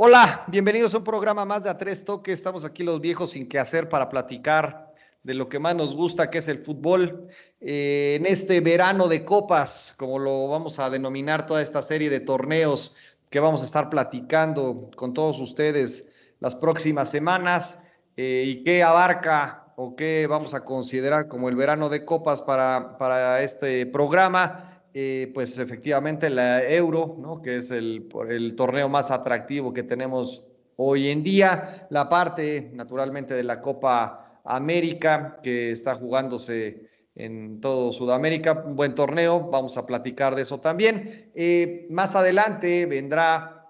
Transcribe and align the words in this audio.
Hola, 0.00 0.44
bienvenidos 0.46 0.94
a 0.94 0.98
un 0.98 1.02
programa 1.02 1.44
más 1.44 1.64
de 1.64 1.70
A 1.70 1.76
Tres 1.76 2.04
Toques. 2.04 2.38
Estamos 2.38 2.64
aquí 2.64 2.84
los 2.84 3.00
viejos 3.00 3.32
sin 3.32 3.48
qué 3.48 3.58
hacer 3.58 3.88
para 3.88 4.08
platicar 4.08 4.94
de 5.24 5.34
lo 5.34 5.48
que 5.48 5.58
más 5.58 5.74
nos 5.74 5.96
gusta, 5.96 6.30
que 6.30 6.38
es 6.38 6.46
el 6.46 6.58
fútbol. 6.58 7.26
Eh, 7.60 8.14
en 8.20 8.24
este 8.24 8.60
verano 8.60 9.08
de 9.08 9.24
copas, 9.24 9.96
como 9.96 10.20
lo 10.20 10.46
vamos 10.46 10.78
a 10.78 10.88
denominar 10.88 11.46
toda 11.46 11.62
esta 11.62 11.82
serie 11.82 12.10
de 12.10 12.20
torneos 12.20 12.94
que 13.28 13.40
vamos 13.40 13.60
a 13.62 13.64
estar 13.64 13.90
platicando 13.90 14.88
con 14.94 15.14
todos 15.14 15.40
ustedes 15.40 16.06
las 16.38 16.54
próximas 16.54 17.10
semanas 17.10 17.82
eh, 18.16 18.44
y 18.46 18.62
qué 18.62 18.84
abarca 18.84 19.72
o 19.74 19.96
qué 19.96 20.28
vamos 20.28 20.54
a 20.54 20.64
considerar 20.64 21.26
como 21.26 21.48
el 21.48 21.56
verano 21.56 21.88
de 21.88 22.04
copas 22.04 22.40
para, 22.40 22.96
para 22.98 23.42
este 23.42 23.84
programa. 23.84 24.67
Eh, 24.94 25.30
pues 25.34 25.58
efectivamente 25.58 26.30
la 26.30 26.64
Euro, 26.64 27.16
¿no? 27.18 27.42
que 27.42 27.56
es 27.56 27.70
el, 27.70 28.08
el 28.28 28.56
torneo 28.56 28.88
más 28.88 29.10
atractivo 29.10 29.72
que 29.72 29.82
tenemos 29.82 30.44
hoy 30.76 31.10
en 31.10 31.22
día, 31.22 31.86
la 31.90 32.08
parte 32.08 32.70
naturalmente 32.72 33.34
de 33.34 33.42
la 33.42 33.60
Copa 33.60 34.40
América 34.44 35.40
que 35.42 35.70
está 35.72 35.94
jugándose 35.94 36.88
en 37.14 37.60
todo 37.60 37.92
Sudamérica, 37.92 38.62
un 38.64 38.76
buen 38.76 38.94
torneo, 38.94 39.50
vamos 39.50 39.76
a 39.76 39.84
platicar 39.84 40.36
de 40.36 40.42
eso 40.42 40.60
también. 40.60 41.30
Eh, 41.34 41.86
más 41.90 42.14
adelante 42.14 42.86
vendrá 42.86 43.66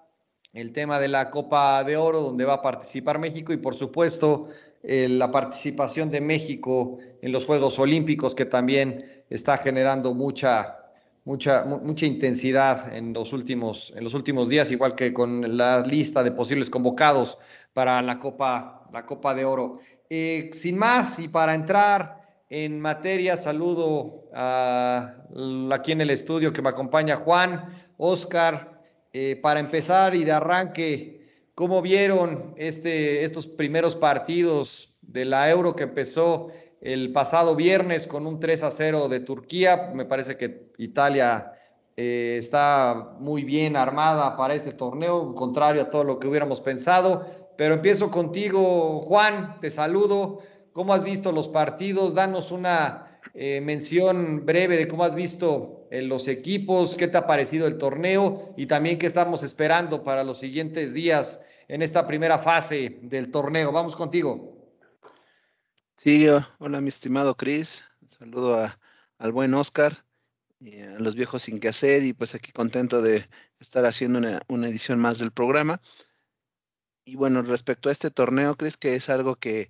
el 0.52 0.72
tema 0.72 1.00
de 1.00 1.08
la 1.08 1.30
Copa 1.30 1.82
de 1.82 1.96
Oro, 1.96 2.20
donde 2.20 2.44
va 2.44 2.54
a 2.54 2.62
participar 2.62 3.18
México 3.18 3.52
y 3.52 3.56
por 3.56 3.74
supuesto 3.74 4.48
eh, 4.82 5.08
la 5.08 5.30
participación 5.30 6.10
de 6.10 6.20
México 6.20 6.98
en 7.22 7.32
los 7.32 7.46
Juegos 7.46 7.78
Olímpicos, 7.78 8.34
que 8.34 8.44
también 8.44 9.24
está 9.30 9.56
generando 9.58 10.14
mucha 10.14 10.87
mucha, 11.28 11.62
mucha 11.64 12.06
intensidad 12.06 12.96
en 12.96 13.12
los, 13.12 13.34
últimos, 13.34 13.92
en 13.94 14.02
los 14.02 14.14
últimos 14.14 14.48
días, 14.48 14.72
igual 14.72 14.94
que 14.94 15.12
con 15.12 15.58
la 15.58 15.80
lista 15.80 16.22
de 16.22 16.32
posibles 16.32 16.70
convocados 16.70 17.36
para 17.74 18.00
la 18.00 18.18
Copa, 18.18 18.88
la 18.94 19.04
Copa 19.04 19.34
de 19.34 19.44
Oro. 19.44 19.78
Eh, 20.08 20.50
sin 20.54 20.78
más, 20.78 21.18
y 21.18 21.28
para 21.28 21.54
entrar 21.54 22.22
en 22.48 22.80
materia, 22.80 23.36
saludo 23.36 24.30
a, 24.32 25.16
aquí 25.70 25.92
en 25.92 26.00
el 26.00 26.08
estudio 26.08 26.50
que 26.50 26.62
me 26.62 26.70
acompaña 26.70 27.16
Juan, 27.16 27.74
Oscar, 27.98 28.80
eh, 29.12 29.38
para 29.42 29.60
empezar 29.60 30.14
y 30.14 30.24
de 30.24 30.32
arranque, 30.32 31.50
¿cómo 31.54 31.82
vieron 31.82 32.54
este, 32.56 33.22
estos 33.24 33.46
primeros 33.46 33.96
partidos 33.96 34.94
de 35.02 35.26
la 35.26 35.50
Euro 35.50 35.76
que 35.76 35.82
empezó 35.82 36.48
el 36.80 37.12
pasado 37.12 37.56
viernes 37.56 38.06
con 38.06 38.26
un 38.26 38.40
3 38.40 38.62
a 38.62 38.70
0 38.70 39.08
de 39.08 39.20
Turquía. 39.20 39.90
Me 39.94 40.04
parece 40.04 40.36
que 40.36 40.72
Italia 40.78 41.52
eh, 41.96 42.36
está 42.38 43.14
muy 43.18 43.44
bien 43.44 43.76
armada 43.76 44.36
para 44.36 44.54
este 44.54 44.72
torneo, 44.72 45.34
contrario 45.34 45.82
a 45.82 45.90
todo 45.90 46.04
lo 46.04 46.18
que 46.18 46.28
hubiéramos 46.28 46.60
pensado. 46.60 47.26
Pero 47.56 47.74
empiezo 47.74 48.10
contigo, 48.10 49.00
Juan, 49.02 49.58
te 49.60 49.70
saludo. 49.70 50.40
¿Cómo 50.72 50.94
has 50.94 51.02
visto 51.02 51.32
los 51.32 51.48
partidos? 51.48 52.14
Danos 52.14 52.52
una 52.52 53.18
eh, 53.34 53.60
mención 53.60 54.46
breve 54.46 54.76
de 54.76 54.86
cómo 54.86 55.02
has 55.02 55.14
visto 55.14 55.88
eh, 55.90 56.02
los 56.02 56.28
equipos, 56.28 56.94
qué 56.94 57.08
te 57.08 57.18
ha 57.18 57.26
parecido 57.26 57.66
el 57.66 57.78
torneo 57.78 58.54
y 58.56 58.66
también 58.66 58.98
qué 58.98 59.06
estamos 59.06 59.42
esperando 59.42 60.04
para 60.04 60.22
los 60.22 60.38
siguientes 60.38 60.94
días 60.94 61.40
en 61.66 61.82
esta 61.82 62.06
primera 62.06 62.38
fase 62.38 62.98
del 63.02 63.30
torneo. 63.32 63.72
Vamos 63.72 63.96
contigo. 63.96 64.57
Sí, 66.00 66.26
hola 66.58 66.80
mi 66.80 66.90
estimado 66.90 67.36
Chris, 67.36 67.82
saludo 68.08 68.72
al 69.18 69.32
buen 69.32 69.52
Oscar 69.54 70.04
y 70.60 70.80
a 70.80 70.96
los 71.00 71.16
viejos 71.16 71.42
sin 71.42 71.58
que 71.58 71.68
hacer 71.68 72.04
y 72.04 72.12
pues 72.12 72.36
aquí 72.36 72.52
contento 72.52 73.02
de 73.02 73.28
estar 73.58 73.84
haciendo 73.84 74.20
una, 74.20 74.68
edición 74.68 75.00
más 75.00 75.18
del 75.18 75.32
programa. 75.32 75.80
Y 77.04 77.16
bueno, 77.16 77.42
respecto 77.42 77.88
a 77.88 77.92
este 77.92 78.12
torneo, 78.12 78.56
Chris, 78.56 78.76
que 78.76 78.94
es 78.94 79.08
algo 79.08 79.36
que 79.36 79.68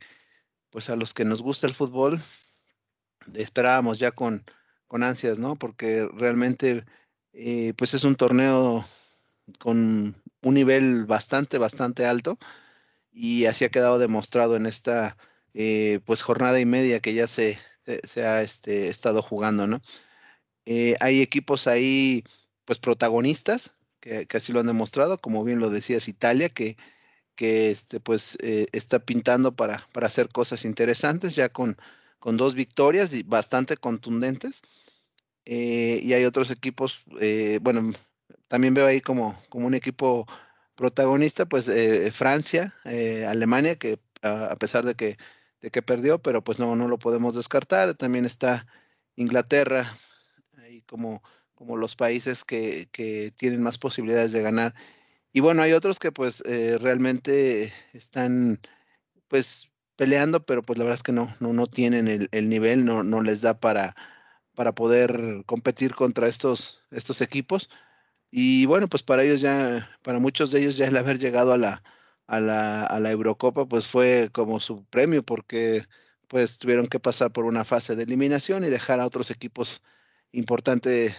pues 0.71 0.91
a 0.91 0.97
los 0.97 1.15
que 1.15 1.25
nos 1.25 1.43
gusta 1.43 1.67
el 1.67 1.75
fútbol 1.75 2.21
esperábamos 3.35 3.99
ya 3.99 4.11
con, 4.13 4.45
con 4.87 5.03
ansias, 5.03 5.39
¿no? 5.39 5.57
Porque 5.57 6.07
realmente 6.13 6.85
eh, 7.33 7.73
pues 7.79 7.95
es 7.95 8.05
un 8.05 8.17
torneo 8.17 8.85
con 9.59 10.15
un 10.43 10.55
nivel 10.55 11.07
bastante, 11.07 11.57
bastante 11.57 12.05
alto 12.05 12.39
y 13.13 13.47
así 13.47 13.65
ha 13.65 13.71
quedado 13.71 13.99
demostrado 13.99 14.57
en 14.57 14.67
esta 14.67 15.17
eh, 15.61 15.99
pues 16.05 16.23
jornada 16.23 16.61
y 16.61 16.65
media 16.67 17.01
que 17.01 17.15
ya 17.15 17.27
se, 17.27 17.59
se, 18.05 18.25
ha 18.25 18.43
este, 18.43 18.87
estado 18.87 19.23
jugando, 19.23 19.67
¿no? 19.67 19.83
Eh, 20.67 20.95
hay 21.01 21.21
equipos 21.21 21.67
ahí, 21.67 22.23
pues 22.65 22.79
protagonistas, 22.79 23.75
que, 23.99 24.29
así 24.33 24.53
lo 24.53 24.61
han 24.61 24.69
demostrado, 24.69 25.19
como 25.19 25.43
bien 25.43 25.59
lo 25.59 25.69
decías, 25.69 26.07
Italia, 26.07 26.49
que, 26.49 26.77
que 27.35 27.73
este, 27.73 27.99
pues 27.99 28.39
eh, 28.41 28.67
está 28.71 29.01
pintando 29.01 29.57
para, 29.57 29.85
para 29.93 30.07
hacer 30.07 30.29
cosas 30.29 30.65
interesantes, 30.65 31.35
ya 31.35 31.49
con, 31.49 31.77
con 32.21 32.37
dos 32.37 32.55
victorias 32.55 33.13
y 33.13 33.25
bastante 33.25 33.77
contundentes. 33.77 34.63
y 35.45 36.13
hay 36.13 36.25
otros 36.25 36.53
equipos, 36.53 37.03
bueno, 37.63 37.93
también 38.49 38.75
veo 38.75 38.87
ahí 38.87 39.01
como, 39.01 39.37
como 39.49 39.67
un 39.67 39.75
equipo 39.75 40.27
protagonista, 40.77 41.47
pues 41.47 41.69
Francia, 42.15 42.75
Alemania, 42.85 43.77
que 43.77 43.99
a 44.23 44.55
pesar 44.57 44.85
de 44.85 44.95
que 44.95 45.19
de 45.61 45.71
que 45.71 45.83
perdió, 45.83 46.21
pero 46.21 46.43
pues 46.43 46.59
no, 46.59 46.77
no 46.77 46.89
lo 46.89 46.99
podemos 46.99 47.35
descartar. 47.35 47.95
También 47.95 48.25
está 48.25 48.67
Inglaterra, 49.17 49.95
ahí 50.59 50.83
como, 50.83 51.23
como 51.55 51.77
los 51.77 51.97
países 51.97 52.45
que, 52.45 52.89
que 52.93 53.33
tienen 53.37 53.63
más 53.63 53.79
posibilidades 53.79 54.33
de 54.33 54.43
ganar. 54.43 54.75
Y 55.33 55.41
bueno, 55.41 55.63
hay 55.63 55.73
otros 55.73 55.99
que 55.99 56.13
pues 56.13 56.43
eh, 56.47 56.79
realmente 56.81 57.73
están 57.93 58.61
pues 59.29 59.71
peleando, 59.97 60.43
pero 60.43 60.63
pues 60.63 60.79
la 60.79 60.85
verdad 60.85 60.97
es 60.97 61.03
que 61.03 61.13
no, 61.13 61.35
no, 61.41 61.53
no 61.53 61.67
tienen 61.67 62.09
el, 62.09 62.29
el 62.33 62.49
nivel, 62.49 62.85
no, 62.85 63.03
no 63.03 63.23
les 63.23 63.41
da 63.43 63.59
para, 63.59 63.97
para 64.55 64.73
poder 64.75 65.43
competir 65.47 65.95
contra 65.95 66.29
estos, 66.29 66.83
estos 66.91 67.21
equipos. 67.21 67.69
Y 68.31 68.67
bueno, 68.67 68.89
pues 68.89 69.03
para 69.03 69.23
ellos 69.25 69.41
ya, 69.41 69.91
para 70.03 70.19
muchos 70.19 70.51
de 70.51 70.61
ellos 70.61 70.77
ya 70.77 70.87
el 70.87 70.97
haber 70.97 71.19
llegado 71.19 71.53
a 71.53 71.57
la, 71.57 71.83
a 72.29 72.41
la, 72.41 72.85
a 72.85 73.01
la 73.01 73.11
Eurocopa, 73.11 73.67
pues 73.67 73.89
fue 73.89 74.29
como 74.33 74.61
su 74.61 74.85
premio 74.85 75.23
porque 75.25 75.85
pues 76.29 76.59
tuvieron 76.59 76.87
que 76.87 77.01
pasar 77.01 77.33
por 77.33 77.47
una 77.47 77.65
fase 77.65 77.97
de 77.97 78.05
eliminación 78.05 78.65
y 78.65 78.69
dejar 78.69 79.01
a 79.01 79.07
otros 79.07 79.31
equipos 79.31 79.83
importante, 80.33 81.17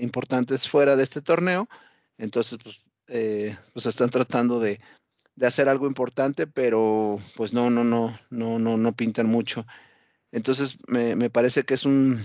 importantes 0.00 0.68
fuera 0.68 0.96
de 0.96 1.04
este 1.04 1.22
torneo. 1.22 1.68
Entonces, 2.18 2.58
pues, 2.62 2.82
eh, 3.08 3.56
pues 3.74 3.86
están 3.86 4.10
tratando 4.10 4.58
de, 4.58 4.80
de, 5.36 5.46
hacer 5.46 5.68
algo 5.68 5.86
importante, 5.86 6.46
pero 6.46 7.16
pues 7.36 7.52
no, 7.52 7.68
no, 7.70 7.84
no, 7.84 8.18
no, 8.30 8.58
no, 8.58 8.76
no 8.78 8.96
pintan 8.96 9.26
mucho. 9.26 9.66
Entonces, 10.32 10.78
me, 10.88 11.16
me 11.16 11.30
parece 11.30 11.64
que 11.64 11.74
es 11.74 11.84
un, 11.84 12.18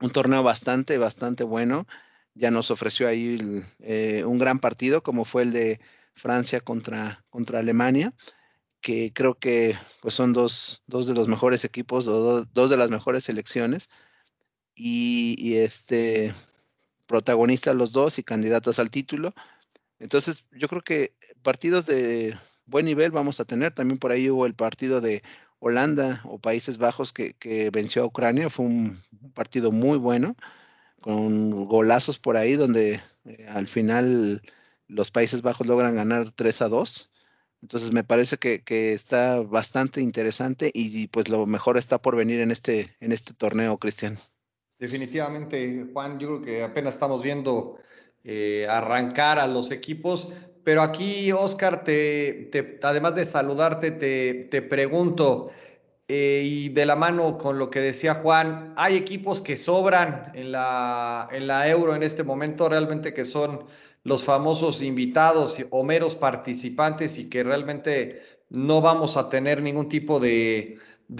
un, 0.00 0.10
torneo 0.10 0.42
bastante, 0.42 0.98
bastante 0.98 1.44
bueno. 1.44 1.86
Ya 2.34 2.50
nos 2.50 2.70
ofreció 2.70 3.08
ahí 3.08 3.62
eh, 3.80 4.24
un 4.24 4.38
gran 4.38 4.58
partido, 4.58 5.02
como 5.02 5.24
fue 5.26 5.42
el 5.42 5.52
de 5.52 5.80
Francia 6.18 6.60
contra, 6.60 7.24
contra 7.30 7.60
Alemania, 7.60 8.14
que 8.80 9.12
creo 9.12 9.38
que 9.38 9.76
pues 10.02 10.14
son 10.14 10.32
dos, 10.32 10.82
dos 10.86 11.06
de 11.06 11.14
los 11.14 11.28
mejores 11.28 11.64
equipos, 11.64 12.04
dos, 12.04 12.52
dos 12.52 12.70
de 12.70 12.76
las 12.76 12.90
mejores 12.90 13.24
selecciones, 13.24 13.88
y, 14.74 15.34
y, 15.38 15.56
este 15.56 16.32
protagonistas 17.08 17.74
los 17.74 17.92
dos 17.92 18.18
y 18.18 18.22
candidatos 18.22 18.78
al 18.78 18.90
título. 18.90 19.34
Entonces, 19.98 20.46
yo 20.52 20.68
creo 20.68 20.82
que 20.82 21.14
partidos 21.42 21.86
de 21.86 22.36
buen 22.66 22.86
nivel 22.86 23.10
vamos 23.10 23.40
a 23.40 23.44
tener. 23.44 23.74
También 23.74 23.98
por 23.98 24.12
ahí 24.12 24.30
hubo 24.30 24.46
el 24.46 24.54
partido 24.54 25.00
de 25.00 25.22
Holanda 25.58 26.20
o 26.24 26.38
Países 26.38 26.78
Bajos 26.78 27.12
que, 27.12 27.34
que 27.34 27.70
venció 27.70 28.02
a 28.02 28.06
Ucrania. 28.06 28.50
Fue 28.50 28.66
un, 28.66 29.02
partido 29.34 29.72
muy 29.72 29.98
bueno, 29.98 30.36
con 31.00 31.64
golazos 31.64 32.18
por 32.18 32.36
ahí, 32.36 32.54
donde 32.54 33.00
eh, 33.24 33.46
al 33.48 33.66
final 33.66 34.42
los 34.88 35.10
Países 35.10 35.42
Bajos 35.42 35.66
logran 35.66 35.94
ganar 35.94 36.32
3 36.32 36.62
a 36.62 36.68
2. 36.68 37.10
Entonces 37.62 37.92
me 37.92 38.04
parece 38.04 38.36
que, 38.38 38.62
está 38.92 39.40
bastante 39.40 40.00
interesante 40.00 40.70
y, 40.72 41.08
pues 41.08 41.28
lo 41.28 41.44
mejor 41.46 41.76
está 41.76 42.00
por 42.00 42.16
venir 42.16 42.40
en 42.40 42.50
este, 42.50 42.96
en 43.00 43.12
este 43.12 43.34
torneo, 43.34 43.78
Cristian. 43.78 44.18
Definitivamente, 44.78 45.86
Juan, 45.92 46.18
yo 46.18 46.28
creo 46.28 46.42
que 46.42 46.62
apenas 46.62 46.94
estamos 46.94 47.20
viendo 47.22 47.78
eh, 48.22 48.66
arrancar 48.70 49.40
a 49.40 49.48
los 49.48 49.72
equipos, 49.72 50.28
pero 50.62 50.82
aquí, 50.82 51.32
Oscar, 51.32 51.82
te, 51.82 52.78
además 52.82 53.16
de 53.16 53.24
saludarte, 53.24 53.90
te, 53.90 54.48
te 54.50 54.62
pregunto, 54.62 55.50
eh, 56.08 56.42
y 56.44 56.68
de 56.70 56.86
la 56.86 56.96
mano 56.96 57.36
con 57.36 57.58
lo 57.58 57.70
que 57.70 57.80
decía 57.80 58.14
Juan, 58.14 58.72
hay 58.76 58.96
equipos 58.96 59.42
que 59.42 59.56
sobran 59.56 60.32
en 60.34 60.52
la, 60.52 61.28
en 61.30 61.46
la 61.46 61.68
euro 61.68 61.94
en 61.94 62.02
este 62.02 62.24
momento, 62.24 62.68
realmente 62.68 63.12
que 63.12 63.24
son 63.24 63.66
los 64.04 64.24
famosos 64.24 64.82
invitados 64.82 65.58
o 65.70 65.84
meros 65.84 66.16
participantes 66.16 67.18
y 67.18 67.28
que 67.28 67.42
realmente 67.44 68.22
no 68.48 68.80
vamos 68.80 69.16
a 69.18 69.28
tener 69.28 69.60
ningún 69.62 69.88
tipo 69.90 70.18
de, 70.18 70.78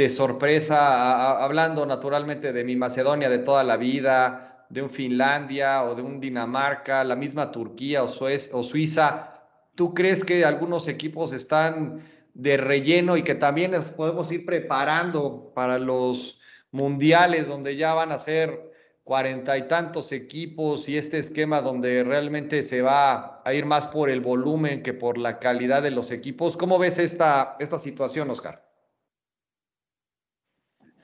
sorpresa, 0.09 1.45
hablando 1.45 1.85
naturalmente 1.85 2.53
de 2.53 2.65
mi 2.65 2.77
Macedonia 2.77 3.29
de 3.29 3.39
toda 3.39 3.65
la 3.65 3.77
vida, 3.77 4.67
de 4.71 4.83
un 4.83 4.91
Finlandia 4.91 5.85
o 5.85 5.95
de 5.95 6.03
un 6.03 6.19
Dinamarca, 6.19 7.05
la 7.05 7.17
misma 7.17 7.53
Turquía 7.53 8.03
o, 8.05 8.07
o 8.07 8.63
Suiza, 8.65 9.39
¿Tú 9.79 9.95
crees 9.95 10.25
que 10.25 10.45
algunos 10.45 10.89
equipos 10.89 11.33
están 11.33 12.03
de 12.35 12.57
relleno 12.57 13.17
y 13.17 13.23
que 13.23 13.35
también 13.35 13.73
nos 13.73 13.91
podemos 13.91 14.31
ir 14.33 14.45
preparando 14.45 15.53
para 15.55 15.79
los 15.79 16.41
mundiales 16.71 17.49
donde 17.49 17.77
ya 17.77 17.95
van 17.95 18.13
a 18.13 18.19
ser 18.19 18.69
cuarenta 19.09 19.57
y 19.57 19.67
tantos 19.67 20.13
equipos 20.13 20.87
y 20.87 20.99
este 20.99 21.19
esquema 21.19 21.63
donde 21.63 22.05
realmente 22.05 22.63
se 22.63 22.83
va 22.83 23.41
a 23.43 23.55
ir 23.55 23.65
más 23.65 23.87
por 23.89 24.11
el 24.11 24.21
volumen 24.21 24.83
que 24.83 24.93
por 24.93 25.17
la 25.17 25.39
calidad 25.39 25.83
de 25.83 25.91
los 25.91 26.13
equipos? 26.13 26.59
¿Cómo 26.59 26.79
ves 26.79 26.99
esta, 26.99 27.57
esta 27.59 27.79
situación, 27.79 28.29
Oscar? 28.29 28.69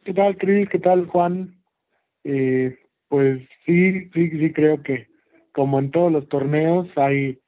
¿Qué 0.04 0.12
tal, 0.12 0.36
Cris? 0.36 0.68
¿Qué 0.68 0.78
tal, 0.78 1.06
Juan? 1.06 1.64
Eh, 2.24 2.78
pues 3.08 3.40
sí, 3.64 4.10
sí, 4.12 4.30
sí 4.30 4.52
creo 4.52 4.82
que 4.82 5.08
como 5.52 5.78
en 5.78 5.90
todos 5.90 6.12
los 6.12 6.28
torneos 6.28 6.86
hay, 6.96 7.40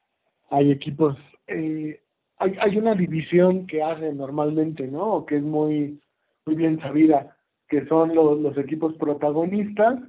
hay 0.49 0.71
equipos, 0.71 1.19
eh, 1.49 2.01
hay, 2.39 2.57
hay 2.61 2.79
una 2.79 2.95
división 2.95 3.67
que 3.67 3.83
hacen 3.83 4.17
normalmente, 4.17 4.87
¿no? 4.87 5.15
O 5.15 5.27
que 5.27 5.37
es 5.37 5.43
muy, 5.43 6.01
muy 6.45 6.57
bien 6.57 6.81
sabida, 6.81 7.37
que 7.69 7.87
son 7.87 8.15
los, 8.15 8.39
los 8.41 8.57
equipos 8.59 8.95
protagonistas, 8.97 10.01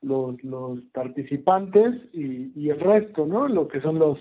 los, 0.00 0.42
los 0.44 0.80
participantes 0.92 1.94
y, 2.12 2.52
y 2.54 2.70
el 2.70 2.80
resto, 2.80 3.26
¿no? 3.26 3.48
Lo 3.48 3.68
que 3.68 3.80
son 3.80 3.98
los, 3.98 4.18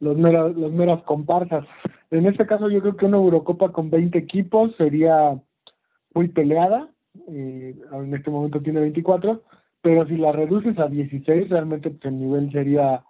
los, 0.00 0.16
meras, 0.16 0.54
los 0.56 0.72
meras 0.72 1.02
comparsas. 1.02 1.66
En 2.10 2.26
este 2.26 2.46
caso 2.46 2.68
yo 2.70 2.80
creo 2.80 2.96
que 2.96 3.06
una 3.06 3.18
Eurocopa 3.18 3.72
con 3.72 3.90
20 3.90 4.18
equipos 4.18 4.74
sería 4.76 5.40
muy 6.14 6.28
peleada, 6.28 6.88
eh, 7.28 7.74
en 7.92 8.14
este 8.14 8.30
momento 8.30 8.60
tiene 8.60 8.80
24, 8.80 9.42
pero 9.82 10.06
si 10.06 10.16
la 10.16 10.32
reduces 10.32 10.78
a 10.78 10.88
16, 10.88 11.48
realmente 11.48 11.90
pues, 11.90 12.04
el 12.04 12.18
nivel 12.18 12.52
sería 12.52 13.02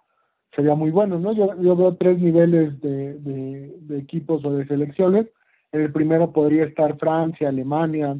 sería 0.55 0.75
muy 0.75 0.91
bueno, 0.91 1.19
¿no? 1.19 1.33
Yo, 1.33 1.59
yo 1.61 1.75
veo 1.75 1.95
tres 1.95 2.19
niveles 2.19 2.79
de, 2.81 3.15
de, 3.19 3.97
equipos 3.99 4.43
o 4.45 4.53
de 4.53 4.65
selecciones. 4.67 5.27
En 5.71 5.81
el 5.81 5.91
primero 5.91 6.31
podría 6.31 6.65
estar 6.65 6.97
Francia, 6.97 7.49
Alemania, 7.49 8.17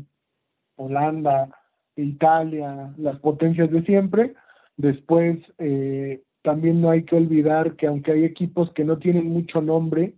Holanda, 0.75 1.49
Italia, 1.95 2.93
las 2.97 3.19
potencias 3.19 3.71
de 3.71 3.83
siempre. 3.83 4.35
Después, 4.75 5.39
eh, 5.57 6.21
también 6.43 6.81
no 6.81 6.91
hay 6.91 7.03
que 7.03 7.15
olvidar 7.15 7.75
que 7.75 7.87
aunque 7.87 8.11
hay 8.11 8.23
equipos 8.25 8.71
que 8.73 8.83
no 8.83 8.97
tienen 8.97 9.27
mucho 9.27 9.61
nombre, 9.61 10.13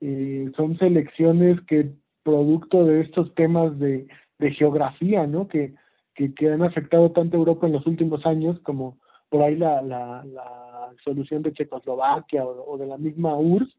eh, 0.00 0.50
son 0.56 0.76
selecciones 0.78 1.60
que 1.62 1.92
producto 2.22 2.84
de 2.84 3.02
estos 3.02 3.34
temas 3.34 3.78
de 3.78 4.08
de 4.38 4.50
geografía, 4.52 5.26
¿no? 5.26 5.48
Que, 5.48 5.74
que, 6.14 6.52
han 6.52 6.62
afectado 6.62 7.10
tanto 7.12 7.36
a 7.36 7.40
Europa 7.40 7.66
en 7.66 7.72
los 7.72 7.86
últimos 7.86 8.24
años, 8.26 8.58
como 8.60 8.98
por 9.28 9.42
ahí 9.42 9.56
la, 9.56 9.82
la 9.82 10.24
solución 11.02 11.42
de 11.42 11.52
Checoslovaquia 11.52 12.44
o, 12.44 12.78
de 12.78 12.86
la 12.86 12.98
misma 12.98 13.36
URSS, 13.36 13.76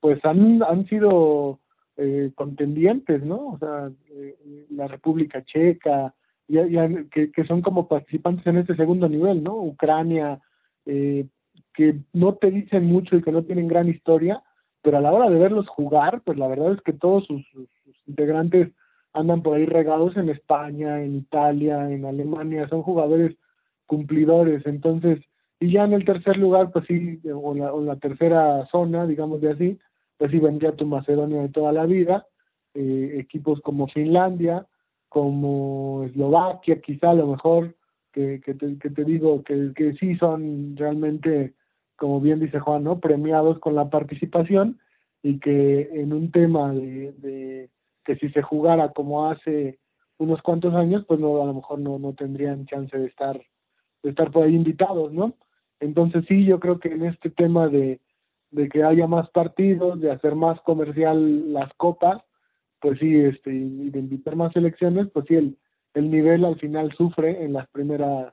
pues 0.00 0.24
han, 0.24 0.62
han 0.62 0.86
sido 0.86 1.60
eh, 1.96 2.32
contendientes, 2.34 3.22
¿no? 3.22 3.48
O 3.48 3.58
sea, 3.58 3.90
eh, 4.10 4.66
la 4.70 4.88
República 4.88 5.44
Checa, 5.44 6.14
ya, 6.48 6.68
que 7.10 7.44
son 7.46 7.62
como 7.62 7.88
participantes 7.88 8.46
en 8.46 8.58
este 8.58 8.76
segundo 8.76 9.08
nivel, 9.08 9.42
¿no? 9.42 9.56
Ucrania, 9.56 10.40
eh, 10.86 11.26
que 11.74 12.00
no 12.12 12.34
te 12.34 12.50
dicen 12.50 12.84
mucho 12.84 13.16
y 13.16 13.22
que 13.22 13.32
no 13.32 13.44
tienen 13.44 13.68
gran 13.68 13.88
historia, 13.88 14.42
pero 14.82 14.98
a 14.98 15.00
la 15.00 15.12
hora 15.12 15.30
de 15.30 15.38
verlos 15.38 15.68
jugar, 15.68 16.20
pues 16.22 16.36
la 16.36 16.48
verdad 16.48 16.72
es 16.72 16.80
que 16.82 16.92
todos 16.92 17.24
sus 17.26 17.42
integrantes 18.06 18.72
andan 19.12 19.42
por 19.42 19.56
ahí 19.56 19.66
regados 19.66 20.16
en 20.16 20.28
España, 20.28 21.02
en 21.02 21.16
Italia, 21.16 21.90
en 21.90 22.04
Alemania, 22.04 22.68
son 22.68 22.82
jugadores 22.82 23.36
cumplidores, 23.86 24.64
entonces, 24.66 25.20
y 25.62 25.70
ya 25.70 25.84
en 25.84 25.92
el 25.92 26.04
tercer 26.04 26.36
lugar, 26.38 26.72
pues 26.72 26.86
sí, 26.88 27.20
o 27.32 27.54
la, 27.54 27.70
la 27.70 27.96
tercera 27.96 28.66
zona, 28.66 29.06
digamos 29.06 29.40
de 29.40 29.52
así, 29.52 29.78
pues 30.18 30.32
sí 30.32 30.40
vendría 30.40 30.72
tu 30.74 30.86
Macedonia 30.86 31.40
de 31.40 31.50
toda 31.50 31.70
la 31.70 31.86
vida, 31.86 32.26
eh, 32.74 33.14
equipos 33.20 33.60
como 33.60 33.86
Finlandia, 33.86 34.66
como 35.08 36.02
Eslovaquia, 36.04 36.80
quizá 36.80 37.10
a 37.10 37.14
lo 37.14 37.28
mejor, 37.28 37.76
que, 38.12 38.40
que, 38.44 38.54
te, 38.54 38.76
que 38.76 38.90
te 38.90 39.04
digo 39.04 39.44
que, 39.44 39.72
que 39.76 39.92
sí 39.94 40.16
son 40.16 40.76
realmente, 40.76 41.54
como 41.94 42.20
bien 42.20 42.40
dice 42.40 42.58
Juan, 42.58 42.82
¿no? 42.82 42.98
premiados 42.98 43.60
con 43.60 43.76
la 43.76 43.88
participación 43.88 44.80
y 45.22 45.38
que 45.38 45.90
en 45.92 46.12
un 46.12 46.32
tema 46.32 46.72
de 46.72 47.70
que 48.04 48.16
si 48.16 48.30
se 48.30 48.42
jugara 48.42 48.88
como 48.92 49.30
hace 49.30 49.78
unos 50.18 50.42
cuantos 50.42 50.74
años, 50.74 51.04
pues 51.06 51.20
no, 51.20 51.40
a 51.40 51.46
lo 51.46 51.54
mejor 51.54 51.78
no, 51.78 52.00
no 52.00 52.14
tendrían 52.14 52.66
chance 52.66 52.98
de 52.98 53.06
estar, 53.06 53.40
de 54.02 54.10
estar 54.10 54.32
por 54.32 54.44
ahí 54.44 54.56
invitados, 54.56 55.12
¿no? 55.12 55.34
Entonces 55.82 56.24
sí, 56.28 56.44
yo 56.44 56.60
creo 56.60 56.78
que 56.78 56.88
en 56.92 57.04
este 57.04 57.28
tema 57.28 57.66
de, 57.68 58.00
de 58.52 58.68
que 58.68 58.84
haya 58.84 59.08
más 59.08 59.28
partidos, 59.30 60.00
de 60.00 60.12
hacer 60.12 60.36
más 60.36 60.60
comercial 60.60 61.52
las 61.52 61.74
copas, 61.74 62.22
pues 62.80 63.00
sí, 63.00 63.16
este, 63.16 63.52
y 63.52 63.90
de 63.90 63.98
invitar 63.98 64.36
más 64.36 64.52
selecciones, 64.52 65.08
pues 65.12 65.26
sí, 65.26 65.34
el, 65.34 65.58
el 65.94 66.08
nivel 66.08 66.44
al 66.44 66.56
final 66.60 66.92
sufre 66.96 67.44
en 67.44 67.52
las 67.52 67.68
primeras, 67.70 68.32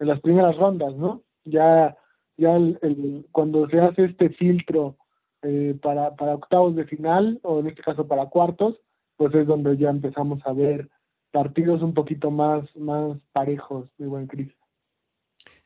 en 0.00 0.08
las 0.08 0.20
primeras 0.20 0.56
rondas, 0.56 0.96
¿no? 0.96 1.22
Ya, 1.44 1.96
ya 2.36 2.56
el, 2.56 3.26
cuando 3.30 3.68
se 3.68 3.78
hace 3.78 4.06
este 4.06 4.30
filtro 4.30 4.96
eh, 5.42 5.78
para, 5.80 6.16
para 6.16 6.34
octavos 6.34 6.74
de 6.74 6.84
final, 6.84 7.38
o 7.42 7.60
en 7.60 7.68
este 7.68 7.82
caso 7.82 8.08
para 8.08 8.26
cuartos, 8.26 8.80
pues 9.16 9.32
es 9.36 9.46
donde 9.46 9.76
ya 9.76 9.90
empezamos 9.90 10.44
a 10.44 10.52
ver 10.52 10.88
partidos 11.30 11.80
un 11.80 11.94
poquito 11.94 12.32
más, 12.32 12.64
más 12.74 13.16
parejos, 13.32 13.88
de 13.98 14.06
buen 14.08 14.26
Cris. 14.26 14.57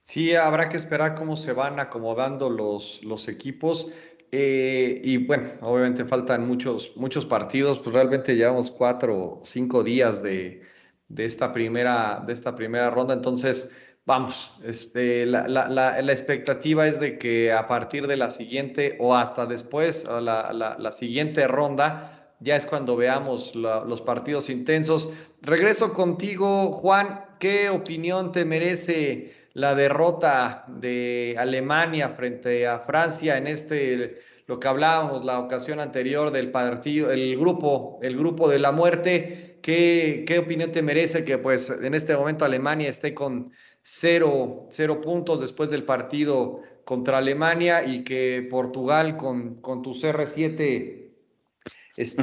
Sí, 0.02 0.34
habrá 0.34 0.68
que 0.68 0.76
esperar 0.76 1.14
cómo 1.14 1.36
se 1.36 1.52
van 1.52 1.78
acomodando 1.78 2.50
los, 2.50 3.00
los 3.04 3.28
equipos. 3.28 3.88
Eh, 4.32 5.00
y 5.04 5.18
bueno, 5.18 5.50
obviamente 5.60 6.04
faltan 6.04 6.46
muchos, 6.46 6.92
muchos 6.96 7.26
partidos, 7.26 7.78
pues 7.78 7.94
realmente 7.94 8.34
llevamos 8.34 8.70
cuatro 8.70 9.16
o 9.16 9.42
cinco 9.44 9.84
días 9.84 10.22
de, 10.22 10.62
de, 11.08 11.24
esta 11.24 11.52
primera, 11.52 12.22
de 12.26 12.32
esta 12.32 12.54
primera 12.54 12.90
ronda. 12.90 13.14
Entonces, 13.14 13.70
vamos, 14.04 14.54
este, 14.64 15.26
la, 15.26 15.46
la, 15.48 15.68
la, 15.68 16.00
la, 16.02 16.12
expectativa 16.12 16.86
es 16.88 16.98
de 16.98 17.18
que 17.18 17.52
a 17.52 17.68
partir 17.68 18.06
de 18.06 18.16
la 18.16 18.30
siguiente 18.30 18.96
o 19.00 19.14
hasta 19.14 19.46
después, 19.46 20.04
la, 20.04 20.76
la 20.78 20.92
siguiente 20.92 21.46
ronda, 21.46 22.34
ya 22.40 22.56
es 22.56 22.66
cuando 22.66 22.96
veamos 22.96 23.54
los 23.54 24.00
partidos 24.02 24.50
intensos. 24.50 25.10
Regreso 25.42 25.92
contigo, 25.92 26.72
Juan. 26.72 27.24
¿Qué 27.38 27.70
opinión 27.70 28.32
te 28.32 28.44
merece 28.44 29.41
la 29.54 29.74
derrota 29.74 30.64
de 30.68 31.36
Alemania 31.38 32.10
frente 32.10 32.66
a 32.66 32.80
Francia 32.80 33.36
en 33.36 33.46
este, 33.46 34.20
lo 34.46 34.58
que 34.58 34.68
hablábamos 34.68 35.24
la 35.24 35.38
ocasión 35.38 35.80
anterior 35.80 36.30
del 36.30 36.50
partido, 36.50 37.10
el 37.10 37.36
grupo, 37.38 37.98
el 38.02 38.16
grupo 38.16 38.48
de 38.48 38.58
la 38.58 38.72
muerte? 38.72 39.58
¿Qué, 39.62 40.24
qué 40.26 40.38
opinión 40.38 40.72
te 40.72 40.82
merece 40.82 41.24
que 41.24 41.38
pues 41.38 41.70
en 41.70 41.94
este 41.94 42.16
momento 42.16 42.44
Alemania 42.44 42.88
esté 42.88 43.14
con 43.14 43.52
cero, 43.82 44.66
cero 44.70 45.00
puntos 45.00 45.40
después 45.40 45.70
del 45.70 45.84
partido 45.84 46.60
contra 46.84 47.18
Alemania 47.18 47.84
y 47.84 48.04
que 48.04 48.46
Portugal 48.50 49.16
con, 49.16 49.60
con 49.60 49.82
tu 49.82 49.92
CR7 49.92 51.02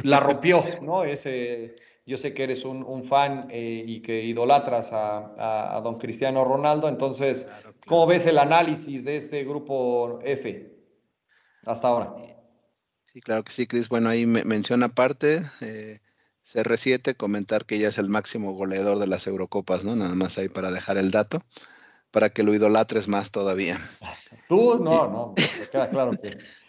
la 0.04 0.20
rompió, 0.20 0.64
¿no? 0.82 1.04
Ese, 1.04 1.76
yo 2.10 2.16
sé 2.16 2.34
que 2.34 2.42
eres 2.42 2.64
un, 2.64 3.04
fan 3.04 3.46
eh, 3.50 3.84
y 3.86 4.00
que 4.00 4.24
idolatras 4.24 4.90
a, 4.92 5.80
don 5.84 5.96
Cristiano 5.96 6.44
Ronaldo, 6.44 6.88
entonces, 6.88 7.46
¿cómo 7.86 8.08
ves 8.08 8.26
el 8.26 8.38
análisis 8.38 9.04
de 9.04 9.16
este 9.16 9.44
grupo 9.44 10.18
F 10.24 10.76
hasta 11.64 11.86
ahora? 11.86 12.16
Sí, 13.04 13.20
claro 13.20 13.44
que 13.44 13.52
sí, 13.52 13.68
Cris. 13.68 13.88
Bueno, 13.88 14.08
ahí 14.08 14.26
me 14.26 14.42
menciona 14.42 14.86
aparte, 14.86 15.44
eh, 15.60 16.00
CR7, 16.44 17.16
comentar 17.16 17.64
que 17.64 17.78
ya 17.78 17.88
es 17.88 17.98
el 17.98 18.08
máximo 18.08 18.54
goleador 18.54 18.98
de 18.98 19.06
las 19.06 19.28
Eurocopas, 19.28 19.84
¿no? 19.84 19.94
Nada 19.94 20.16
más 20.16 20.36
ahí 20.36 20.48
para 20.48 20.72
dejar 20.72 20.98
el 20.98 21.12
dato, 21.12 21.44
para 22.10 22.30
que 22.30 22.42
lo 22.42 22.52
idolatres 22.52 23.06
más 23.06 23.30
todavía. 23.30 23.78
Tú, 24.48 24.80
no, 24.82 25.08
no, 25.08 25.34
queda 25.70 25.88
claro 25.90 26.10
que 26.20 26.38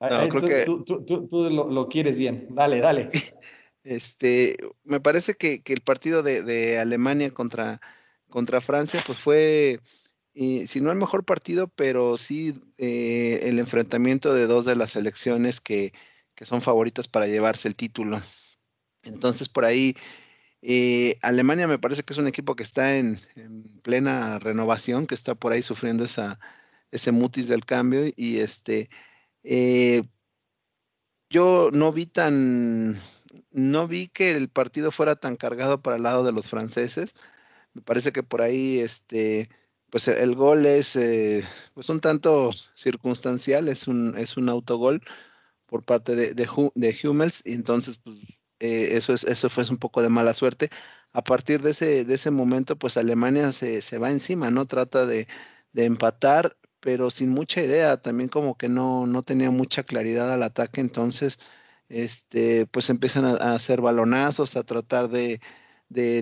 no, 0.00 0.28
creo 0.30 0.40
tú, 0.40 0.48
que... 0.48 0.64
tú, 0.64 1.04
tú, 1.04 1.28
tú 1.28 1.50
lo, 1.50 1.68
lo, 1.68 1.86
quieres 1.86 2.16
bien. 2.16 2.46
Dale, 2.50 2.80
dale. 2.80 3.10
Este, 3.90 4.56
me 4.84 5.00
parece 5.00 5.34
que, 5.34 5.62
que 5.64 5.72
el 5.72 5.80
partido 5.80 6.22
de, 6.22 6.78
Alemania 6.78 7.32
contra, 7.32 7.80
contra 8.28 8.60
Francia, 8.60 9.02
pues 9.04 9.18
fue, 9.18 9.80
eh, 10.34 10.66
si 10.68 10.80
no 10.80 10.92
el 10.92 10.96
mejor 10.96 11.24
partido, 11.24 11.66
pero 11.66 12.16
sí 12.16 12.54
eh, 12.78 13.40
el 13.42 13.58
enfrentamiento 13.58 14.32
de 14.32 14.46
dos 14.46 14.64
de 14.64 14.76
las 14.76 14.92
selecciones 14.92 15.60
que, 15.60 15.92
que, 16.36 16.44
son 16.44 16.62
favoritas 16.62 17.08
para 17.08 17.26
llevarse 17.26 17.66
el 17.66 17.74
título. 17.74 18.22
Entonces, 19.02 19.48
por 19.48 19.64
ahí, 19.64 19.96
eh, 20.62 21.18
Alemania 21.22 21.66
me 21.66 21.80
parece 21.80 22.04
que 22.04 22.12
es 22.12 22.18
un 22.20 22.28
equipo 22.28 22.54
que 22.54 22.62
está 22.62 22.96
en, 22.96 23.18
en, 23.34 23.80
plena 23.82 24.38
renovación, 24.38 25.08
que 25.08 25.16
está 25.16 25.34
por 25.34 25.52
ahí 25.52 25.62
sufriendo 25.62 26.04
esa, 26.04 26.38
ese 26.92 27.10
mutis 27.10 27.48
del 27.48 27.64
cambio 27.64 28.02
y 28.16 28.38
este 28.38 28.88
eh, 29.42 30.04
yo 31.30 31.70
no 31.72 31.92
vi 31.92 32.06
tan, 32.06 32.98
no 33.50 33.88
vi 33.88 34.08
que 34.08 34.32
el 34.32 34.48
partido 34.50 34.90
fuera 34.90 35.16
tan 35.16 35.36
cargado 35.36 35.82
para 35.82 35.96
el 35.96 36.02
lado 36.02 36.24
de 36.24 36.32
los 36.32 36.48
franceses. 36.48 37.14
Me 37.74 37.82
parece 37.82 38.12
que 38.12 38.22
por 38.22 38.42
ahí, 38.42 38.80
este, 38.80 39.50
pues 39.90 40.08
el 40.08 40.34
gol 40.36 40.66
es, 40.66 40.96
eh, 40.96 41.44
pues 41.74 41.88
un 41.90 42.00
tanto 42.00 42.50
circunstancial, 42.76 43.68
es 43.68 43.88
un, 43.88 44.16
es 44.18 44.36
un 44.36 44.48
autogol. 44.48 45.02
por 45.66 45.84
parte 45.84 46.16
de, 46.16 46.34
de, 46.34 46.48
de 46.74 46.98
Hummels, 47.04 47.42
y 47.46 47.52
entonces 47.54 47.98
pues, 47.98 48.16
eh, 48.60 48.96
eso, 48.96 49.12
es, 49.12 49.24
eso 49.24 49.48
fue 49.50 49.64
un 49.70 49.78
poco 49.78 50.02
de 50.02 50.08
mala 50.08 50.34
suerte. 50.34 50.70
A 51.12 51.22
partir 51.24 51.62
de 51.62 51.70
ese, 51.72 52.04
de 52.04 52.14
ese 52.14 52.30
momento, 52.30 52.78
pues 52.78 52.96
Alemania 52.96 53.52
se, 53.52 53.82
se 53.82 53.98
va 53.98 54.10
encima, 54.10 54.50
¿no? 54.50 54.66
Trata 54.66 55.06
de, 55.06 55.28
de, 55.72 55.84
empatar, 55.86 56.56
pero 56.80 57.10
sin 57.10 57.30
mucha 57.30 57.62
idea, 57.62 58.00
también 58.00 58.28
como 58.28 58.56
que 58.56 58.68
no, 58.68 59.06
no 59.06 59.22
tenía 59.22 59.50
mucha 59.50 59.82
claridad 59.84 60.32
al 60.32 60.42
ataque, 60.42 60.80
entonces, 60.80 61.38
este, 61.90 62.66
pues 62.66 62.88
empiezan 62.90 63.26
a, 63.26 63.54
hacer 63.54 63.82
balonazos, 63.82 64.56
a 64.56 64.62
tratar 64.64 65.08
de, 65.10 65.40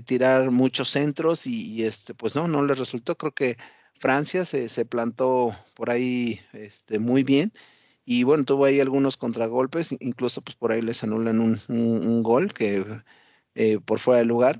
tirar 0.06 0.50
muchos 0.50 0.90
centros 0.90 1.46
y, 1.46 1.84
este, 1.84 2.14
pues 2.14 2.34
no, 2.34 2.48
no 2.48 2.64
les 2.64 2.78
resultó. 2.78 3.16
Creo 3.16 3.32
que 3.34 3.58
Francia 4.00 4.44
se, 4.44 4.84
plantó 4.86 5.54
por 5.74 5.90
ahí 5.90 6.40
este, 6.52 6.98
muy 6.98 7.22
bien 7.22 7.52
y 8.04 8.22
bueno, 8.24 8.44
tuvo 8.44 8.64
ahí 8.64 8.80
algunos 8.80 9.16
contragolpes, 9.18 9.90
incluso 10.00 10.40
pues 10.42 10.56
por 10.56 10.72
ahí 10.72 10.80
les 10.80 11.04
anulan 11.04 11.40
un, 11.40 11.60
un, 11.68 12.22
gol 12.22 12.54
que 12.54 12.84
eh, 13.54 13.78
por 13.84 13.98
fuera 13.98 14.20
de 14.20 14.24
lugar, 14.24 14.58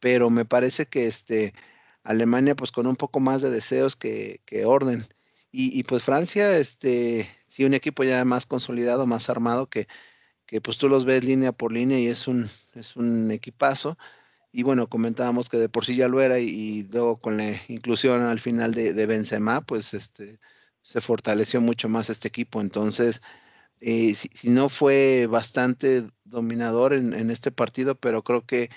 pero 0.00 0.30
me 0.30 0.44
parece 0.44 0.86
que 0.86 1.06
este, 1.06 1.54
Alemania 2.02 2.56
pues 2.56 2.72
con 2.72 2.86
un 2.88 2.96
poco 2.96 3.20
más 3.20 3.42
de 3.42 3.50
deseos 3.50 3.96
que, 3.96 4.40
que 4.46 4.64
orden. 4.64 5.06
Y, 5.52 5.78
y, 5.78 5.84
pues 5.84 6.04
Francia, 6.04 6.58
este, 6.58 7.28
sí, 7.50 7.64
un 7.64 7.74
equipo 7.74 8.04
ya 8.04 8.24
más 8.24 8.46
consolidado, 8.46 9.06
más 9.06 9.28
armado, 9.30 9.68
que, 9.68 9.88
que 10.46 10.60
pues 10.62 10.78
tú 10.78 10.88
los 10.88 11.04
ves 11.04 11.24
línea 11.24 11.52
por 11.52 11.72
línea 11.72 11.98
y 12.00 12.06
es 12.06 12.28
un, 12.28 12.48
es 12.74 12.96
un 12.96 13.30
equipazo. 13.30 13.98
Y 14.52 14.64
bueno, 14.64 14.88
comentábamos 14.88 15.48
que 15.50 15.58
de 15.58 15.68
por 15.68 15.84
sí 15.86 15.96
ya 15.96 16.08
lo 16.08 16.20
era 16.22 16.38
y, 16.40 16.84
luego 16.92 17.18
con 17.20 17.36
la 17.38 17.52
inclusión 17.68 18.22
al 18.22 18.40
final 18.40 18.74
de, 18.74 18.94
de 18.94 19.06
Benzema, 19.06 19.62
pues 19.62 19.94
este, 19.94 20.40
se 20.82 21.00
fortaleció 21.00 21.60
mucho 21.60 21.88
más 21.88 22.10
este 22.10 22.28
equipo. 22.28 22.60
Entonces, 22.60 23.22
eh, 23.80 24.14
si, 24.14 24.50
no 24.50 24.68
fue 24.68 25.26
bastante 25.28 26.04
dominador 26.24 26.94
en, 26.94 27.14
en, 27.14 27.30
este 27.30 27.50
partido, 27.52 27.96
pero 27.96 28.22
creo 28.24 28.44
que 28.46 28.70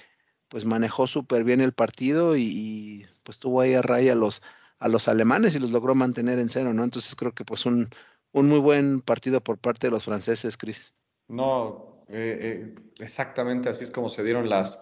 pues 0.50 0.66
manejó 0.66 1.08
súper 1.08 1.44
bien 1.44 1.62
el 1.62 1.74
partido 1.74 2.38
y, 2.38 3.08
pues 3.24 3.40
tuvo 3.40 3.62
ahí 3.62 3.74
a 3.74 3.82
raya 3.82 4.16
los, 4.16 4.44
a 4.80 4.88
los 4.90 5.08
alemanes 5.08 5.56
y 5.56 5.60
los 5.60 5.72
logró 5.72 5.96
mantener 5.96 6.40
en 6.40 6.50
cero, 6.50 6.74
¿no? 6.74 6.84
Entonces 6.84 7.16
creo 7.16 7.34
que 7.34 7.46
pues 7.46 7.66
un, 7.66 7.90
un 8.34 8.50
muy 8.50 8.60
buen 8.60 9.02
partido 9.02 9.42
por 9.42 9.58
parte 9.58 9.88
de 9.88 9.92
los 9.92 10.04
franceses, 10.04 10.58
Chris. 10.58 10.94
No, 11.30 12.04
eh, 12.10 12.38
eh, 12.42 12.76
exactamente 13.00 13.70
así 13.70 13.86
es 13.86 13.92
como 13.92 14.10
se 14.10 14.24
dieron 14.24 14.50
las, 14.50 14.82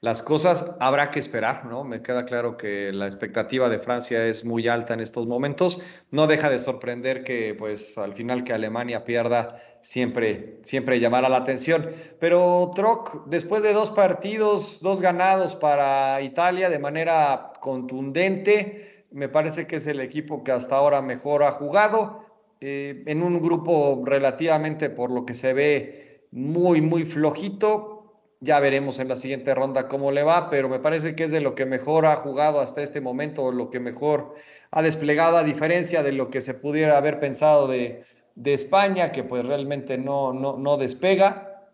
las 0.00 0.22
cosas 0.22 0.74
habrá 0.80 1.10
que 1.10 1.20
esperar, 1.20 1.64
¿no? 1.66 1.84
Me 1.84 2.02
queda 2.02 2.24
claro 2.24 2.56
que 2.56 2.90
la 2.92 3.06
expectativa 3.06 3.68
de 3.68 3.78
Francia 3.78 4.26
es 4.26 4.44
muy 4.44 4.66
alta 4.66 4.94
en 4.94 5.00
estos 5.00 5.26
momentos. 5.26 5.80
No 6.10 6.26
deja 6.26 6.50
de 6.50 6.58
sorprender 6.58 7.22
que, 7.22 7.54
pues, 7.54 7.96
al 7.98 8.14
final 8.14 8.42
que 8.42 8.52
Alemania 8.52 9.04
pierda 9.04 9.62
siempre, 9.80 10.58
siempre 10.62 10.98
llamará 10.98 11.28
la 11.28 11.36
atención. 11.36 11.90
Pero 12.18 12.72
Troc, 12.74 13.26
después 13.26 13.62
de 13.62 13.72
dos 13.72 13.92
partidos, 13.92 14.80
dos 14.80 15.00
ganados 15.00 15.54
para 15.54 16.20
Italia 16.20 16.68
de 16.68 16.80
manera 16.80 17.52
contundente, 17.60 19.06
me 19.12 19.28
parece 19.28 19.66
que 19.66 19.76
es 19.76 19.86
el 19.86 20.00
equipo 20.00 20.42
que 20.42 20.50
hasta 20.50 20.74
ahora 20.74 21.00
mejor 21.00 21.44
ha 21.44 21.52
jugado. 21.52 22.21
Eh, 22.64 23.02
en 23.06 23.24
un 23.24 23.42
grupo 23.42 24.02
relativamente, 24.04 24.88
por 24.88 25.10
lo 25.10 25.26
que 25.26 25.34
se 25.34 25.52
ve, 25.52 26.28
muy, 26.30 26.80
muy 26.80 27.04
flojito, 27.04 28.02
ya 28.38 28.60
veremos 28.60 29.00
en 29.00 29.08
la 29.08 29.16
siguiente 29.16 29.52
ronda 29.52 29.88
cómo 29.88 30.12
le 30.12 30.22
va, 30.22 30.48
pero 30.48 30.68
me 30.68 30.78
parece 30.78 31.16
que 31.16 31.24
es 31.24 31.32
de 31.32 31.40
lo 31.40 31.56
que 31.56 31.66
mejor 31.66 32.06
ha 32.06 32.16
jugado 32.16 32.60
hasta 32.60 32.82
este 32.82 33.00
momento, 33.00 33.50
lo 33.50 33.68
que 33.68 33.80
mejor 33.80 34.34
ha 34.70 34.80
desplegado, 34.80 35.38
a 35.38 35.42
diferencia 35.42 36.04
de 36.04 36.12
lo 36.12 36.30
que 36.30 36.40
se 36.40 36.54
pudiera 36.54 36.96
haber 36.96 37.18
pensado 37.18 37.66
de, 37.66 38.04
de 38.36 38.54
España, 38.54 39.10
que 39.10 39.24
pues 39.24 39.44
realmente 39.44 39.98
no, 39.98 40.32
no, 40.32 40.56
no, 40.56 40.76
despega. 40.76 41.68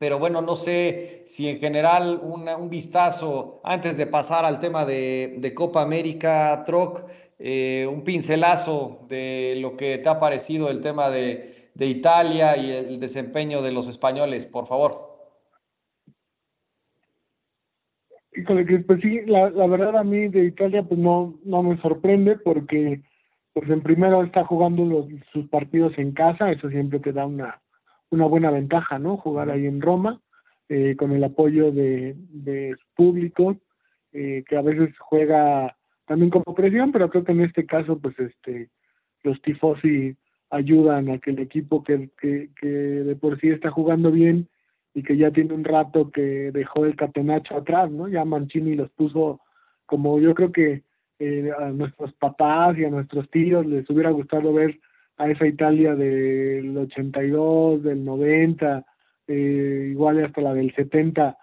Pero 0.00 0.18
bueno, 0.18 0.42
no 0.42 0.56
sé 0.56 1.22
si 1.26 1.48
en 1.48 1.60
general 1.60 2.20
una, 2.20 2.56
un 2.56 2.68
vistazo, 2.68 3.60
antes 3.62 3.96
de 3.96 4.06
pasar 4.06 4.44
al 4.44 4.58
tema 4.58 4.84
de, 4.84 5.36
de 5.38 5.54
Copa 5.54 5.82
América, 5.82 6.64
Troc, 6.66 7.04
eh, 7.44 7.88
un 7.88 8.04
pincelazo 8.04 9.04
de 9.08 9.56
lo 9.60 9.76
que 9.76 9.98
te 9.98 10.08
ha 10.08 10.20
parecido 10.20 10.70
el 10.70 10.80
tema 10.80 11.10
de, 11.10 11.70
de 11.74 11.86
Italia 11.86 12.56
y 12.56 12.70
el 12.70 13.00
desempeño 13.00 13.62
de 13.62 13.72
los 13.72 13.88
españoles, 13.88 14.46
por 14.46 14.68
favor. 14.68 15.10
Pues 18.46 19.00
sí, 19.02 19.22
la, 19.26 19.50
la 19.50 19.66
verdad 19.66 19.96
a 19.96 20.04
mí 20.04 20.28
de 20.28 20.44
Italia 20.44 20.84
pues 20.84 21.00
no, 21.00 21.38
no 21.44 21.64
me 21.64 21.76
sorprende 21.82 22.36
porque 22.36 23.02
pues 23.52 23.68
en 23.68 23.82
primero 23.82 24.22
está 24.22 24.44
jugando 24.44 24.84
los, 24.84 25.06
sus 25.32 25.48
partidos 25.48 25.92
en 25.98 26.12
casa, 26.12 26.52
eso 26.52 26.70
siempre 26.70 27.00
te 27.00 27.12
da 27.12 27.26
una, 27.26 27.60
una 28.10 28.26
buena 28.26 28.52
ventaja, 28.52 29.00
¿no? 29.00 29.16
Jugar 29.16 29.50
ahí 29.50 29.66
en 29.66 29.80
Roma, 29.82 30.22
eh, 30.68 30.94
con 30.96 31.10
el 31.10 31.24
apoyo 31.24 31.72
de, 31.72 32.14
de 32.16 32.76
público, 32.94 33.56
eh, 34.12 34.44
que 34.48 34.56
a 34.56 34.62
veces 34.62 34.96
juega 34.98 35.76
también 36.06 36.30
como 36.30 36.54
presión, 36.54 36.92
pero 36.92 37.08
creo 37.10 37.24
que 37.24 37.32
en 37.32 37.42
este 37.42 37.66
caso 37.66 37.98
pues 37.98 38.18
este 38.18 38.70
los 39.22 39.40
tifosi 39.42 40.16
ayudan 40.50 41.10
a 41.10 41.18
que 41.18 41.30
el 41.30 41.38
equipo 41.38 41.82
que, 41.82 42.10
que, 42.20 42.50
que 42.60 42.66
de 42.66 43.16
por 43.16 43.40
sí 43.40 43.48
está 43.48 43.70
jugando 43.70 44.10
bien 44.10 44.48
y 44.94 45.02
que 45.02 45.16
ya 45.16 45.30
tiene 45.30 45.54
un 45.54 45.64
rato 45.64 46.10
que 46.10 46.50
dejó 46.52 46.84
el 46.84 46.96
catenacho 46.96 47.56
atrás, 47.56 47.90
¿no? 47.90 48.08
Ya 48.08 48.24
Mancini 48.24 48.74
los 48.74 48.90
puso 48.90 49.40
como 49.86 50.18
yo 50.20 50.34
creo 50.34 50.52
que 50.52 50.82
eh, 51.18 51.50
a 51.58 51.70
nuestros 51.70 52.12
papás 52.14 52.76
y 52.76 52.84
a 52.84 52.90
nuestros 52.90 53.30
tíos 53.30 53.64
les 53.64 53.88
hubiera 53.88 54.10
gustado 54.10 54.52
ver 54.52 54.78
a 55.16 55.30
esa 55.30 55.46
Italia 55.46 55.94
del 55.94 56.76
82, 56.76 57.82
del 57.82 58.04
90, 58.04 58.84
eh, 59.28 59.88
igual 59.92 60.24
hasta 60.24 60.40
la 60.40 60.52
del 60.52 60.74
70. 60.74 61.38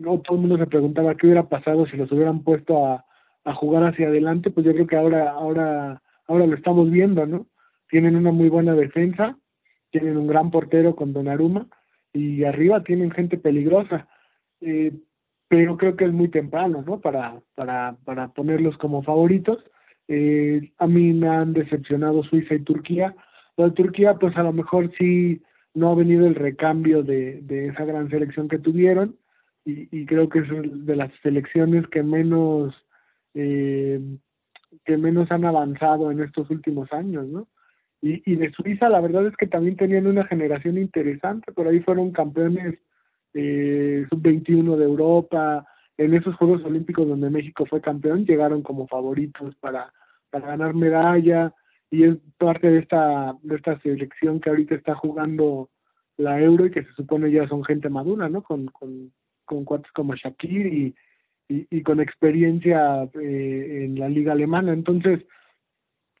No, 0.00 0.20
todo 0.20 0.36
el 0.36 0.40
mundo 0.40 0.58
se 0.58 0.66
preguntaba 0.66 1.14
qué 1.14 1.26
hubiera 1.26 1.48
pasado 1.48 1.86
si 1.86 1.96
los 1.96 2.10
hubieran 2.10 2.42
puesto 2.42 2.86
a, 2.86 3.04
a 3.44 3.54
jugar 3.54 3.84
hacia 3.84 4.08
adelante, 4.08 4.50
pues 4.50 4.66
yo 4.66 4.72
creo 4.72 4.86
que 4.86 4.96
ahora, 4.96 5.30
ahora, 5.30 6.02
ahora 6.26 6.46
lo 6.46 6.56
estamos 6.56 6.90
viendo, 6.90 7.26
¿no? 7.26 7.46
Tienen 7.88 8.16
una 8.16 8.32
muy 8.32 8.48
buena 8.48 8.74
defensa, 8.74 9.36
tienen 9.90 10.16
un 10.16 10.26
gran 10.26 10.50
portero 10.50 10.96
con 10.96 11.12
Donnarumma, 11.12 11.68
y 12.12 12.44
arriba 12.44 12.82
tienen 12.82 13.10
gente 13.10 13.36
peligrosa. 13.36 14.08
Eh, 14.60 14.92
pero 15.48 15.76
creo 15.76 15.96
que 15.96 16.06
es 16.06 16.12
muy 16.12 16.28
temprano, 16.28 16.82
¿no? 16.86 17.00
Para, 17.00 17.40
para, 17.54 17.96
para 18.04 18.28
ponerlos 18.28 18.76
como 18.78 19.02
favoritos. 19.02 19.58
Eh, 20.08 20.72
a 20.78 20.86
mí 20.86 21.12
me 21.12 21.28
han 21.28 21.52
decepcionado 21.52 22.22
Suiza 22.24 22.54
y 22.54 22.60
Turquía. 22.60 23.14
De 23.56 23.70
Turquía, 23.72 24.14
pues 24.14 24.36
a 24.36 24.42
lo 24.42 24.52
mejor 24.52 24.90
sí 24.98 25.42
no 25.74 25.90
ha 25.90 25.94
venido 25.94 26.26
el 26.26 26.34
recambio 26.34 27.02
de, 27.02 27.40
de 27.42 27.68
esa 27.68 27.84
gran 27.84 28.08
selección 28.08 28.48
que 28.48 28.58
tuvieron 28.58 29.16
y, 29.64 29.88
y 29.96 30.06
creo 30.06 30.28
que 30.28 30.40
es 30.40 30.46
de 30.50 30.96
las 30.96 31.10
selecciones 31.22 31.86
que 31.88 32.02
menos 32.02 32.74
eh, 33.34 34.00
que 34.84 34.96
menos 34.96 35.30
han 35.30 35.44
avanzado 35.44 36.10
en 36.10 36.20
estos 36.20 36.48
últimos 36.50 36.92
años, 36.92 37.26
¿no? 37.26 37.48
Y, 38.06 38.36
de 38.36 38.52
Suiza 38.52 38.90
la 38.90 39.00
verdad 39.00 39.26
es 39.26 39.34
que 39.34 39.46
también 39.46 39.76
tenían 39.76 40.06
una 40.06 40.26
generación 40.26 40.76
interesante, 40.76 41.52
por 41.52 41.66
ahí 41.66 41.80
fueron 41.80 42.12
campeones 42.12 42.78
eh, 43.32 44.04
sub-21 44.10 44.76
de 44.76 44.84
Europa, 44.84 45.66
en 45.96 46.12
esos 46.12 46.34
Juegos 46.36 46.62
Olímpicos 46.64 47.08
donde 47.08 47.30
México 47.30 47.64
fue 47.64 47.80
campeón, 47.80 48.26
llegaron 48.26 48.62
como 48.62 48.86
favoritos 48.88 49.54
para, 49.56 49.90
para 50.28 50.48
ganar 50.48 50.74
medalla 50.74 51.54
y 51.90 52.04
es 52.04 52.16
parte 52.36 52.70
de 52.70 52.80
esta, 52.80 53.34
de 53.42 53.56
esta 53.56 53.80
selección 53.80 54.38
que 54.38 54.50
ahorita 54.50 54.74
está 54.74 54.94
jugando 54.94 55.70
la 56.18 56.38
Euro 56.42 56.66
y 56.66 56.70
que 56.72 56.84
se 56.84 56.92
supone 56.92 57.30
ya 57.30 57.48
son 57.48 57.64
gente 57.64 57.88
madura, 57.88 58.28
¿no? 58.28 58.42
Con, 58.42 58.66
con, 58.66 59.12
con 59.46 59.64
cuates 59.64 59.90
como 59.92 60.14
Shakir 60.14 60.66
y, 60.66 60.94
y, 61.48 61.66
y 61.70 61.82
con 61.82 62.00
experiencia 62.00 63.08
eh, 63.20 63.84
en 63.84 63.98
la 63.98 64.08
liga 64.08 64.32
alemana. 64.32 64.72
Entonces, 64.72 65.24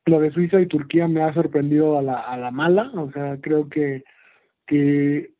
lo 0.06 0.20
de 0.20 0.30
Suiza 0.32 0.60
y 0.60 0.66
Turquía 0.66 1.08
me 1.08 1.22
ha 1.22 1.32
sorprendido 1.32 1.98
a 1.98 2.02
la, 2.02 2.18
a 2.18 2.36
la 2.36 2.50
mala, 2.50 2.90
o 2.94 3.10
sea, 3.12 3.38
creo 3.40 3.68
que, 3.68 4.04
que 4.66 5.32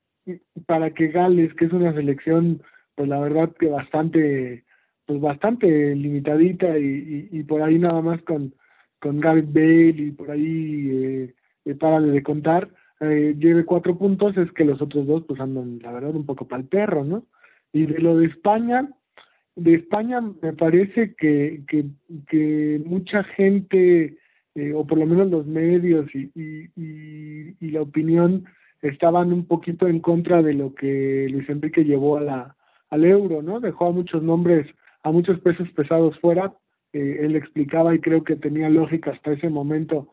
para 0.66 0.90
que 0.92 1.08
Gales, 1.08 1.52
que 1.54 1.66
es 1.66 1.72
una 1.72 1.92
selección, 1.92 2.62
pues 2.94 3.08
la 3.08 3.20
verdad 3.20 3.52
que 3.58 3.68
bastante, 3.68 4.64
pues 5.06 5.20
bastante 5.20 5.94
limitadita 5.94 6.78
y, 6.78 7.28
y, 7.30 7.42
por 7.42 7.62
ahí 7.62 7.78
nada 7.78 8.00
más 8.00 8.22
con, 8.22 8.54
con 9.00 9.20
Gareth 9.20 9.52
Bale 9.52 9.94
y 9.98 10.10
por 10.12 10.30
ahí 10.30 10.90
eh, 10.90 11.34
eh, 11.66 11.74
de 11.74 12.22
contar, 12.22 12.70
eh, 13.00 13.34
lleve 13.38 13.64
cuatro 13.64 13.98
puntos, 13.98 14.36
es 14.36 14.50
que 14.52 14.64
los 14.64 14.80
otros 14.80 15.06
dos 15.06 15.24
pues 15.26 15.40
andan, 15.40 15.78
la 15.80 15.92
verdad, 15.92 16.14
un 16.14 16.24
poco 16.24 16.46
para 16.48 16.62
el 16.62 16.68
perro, 16.68 17.04
¿no? 17.04 17.26
Y 17.72 17.86
de 17.86 17.98
lo 17.98 18.16
de 18.16 18.26
España, 18.26 18.88
de 19.56 19.74
España 19.74 20.20
me 20.20 20.52
parece 20.52 21.14
que, 21.14 21.62
que, 21.68 21.86
que 22.28 22.82
mucha 22.84 23.22
gente 23.22 24.18
eh, 24.54 24.72
o 24.72 24.86
por 24.86 24.98
lo 24.98 25.06
menos 25.06 25.30
los 25.30 25.46
medios 25.46 26.06
y, 26.14 26.30
y, 26.34 27.70
la 27.70 27.82
opinión 27.82 28.44
estaban 28.82 29.32
un 29.32 29.46
poquito 29.46 29.88
en 29.88 29.98
contra 29.98 30.42
de 30.42 30.54
lo 30.54 30.74
que 30.74 31.26
Luis 31.28 31.48
Enrique 31.48 31.84
llevó 31.84 32.18
a 32.18 32.54
al 32.90 33.04
euro, 33.04 33.42
¿no? 33.42 33.58
Dejó 33.58 33.86
a 33.86 33.92
muchos 33.92 34.22
nombres, 34.22 34.68
a 35.02 35.10
muchos 35.10 35.40
pesos 35.40 35.68
pesados 35.72 36.16
fuera. 36.20 36.54
Eh, 36.92 37.18
él 37.22 37.34
explicaba 37.34 37.92
y 37.94 37.98
creo 37.98 38.22
que 38.22 38.36
tenía 38.36 38.70
lógica 38.70 39.10
hasta 39.10 39.32
ese 39.32 39.48
momento 39.48 40.08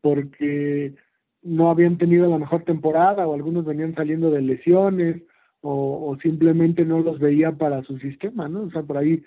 porque 0.00 0.94
no 1.42 1.70
habían 1.70 1.96
tenido 1.98 2.28
la 2.28 2.38
mejor 2.38 2.64
temporada 2.64 3.28
o 3.28 3.34
algunos 3.34 3.64
venían 3.64 3.94
saliendo 3.94 4.30
de 4.30 4.42
lesiones 4.42 5.22
o, 5.66 6.16
simplemente 6.22 6.84
no 6.84 7.00
los 7.00 7.18
veía 7.18 7.52
para 7.52 7.82
su 7.84 7.98
sistema, 7.98 8.48
¿no? 8.48 8.64
O 8.64 8.70
sea, 8.70 8.82
por 8.82 8.98
ahí 8.98 9.22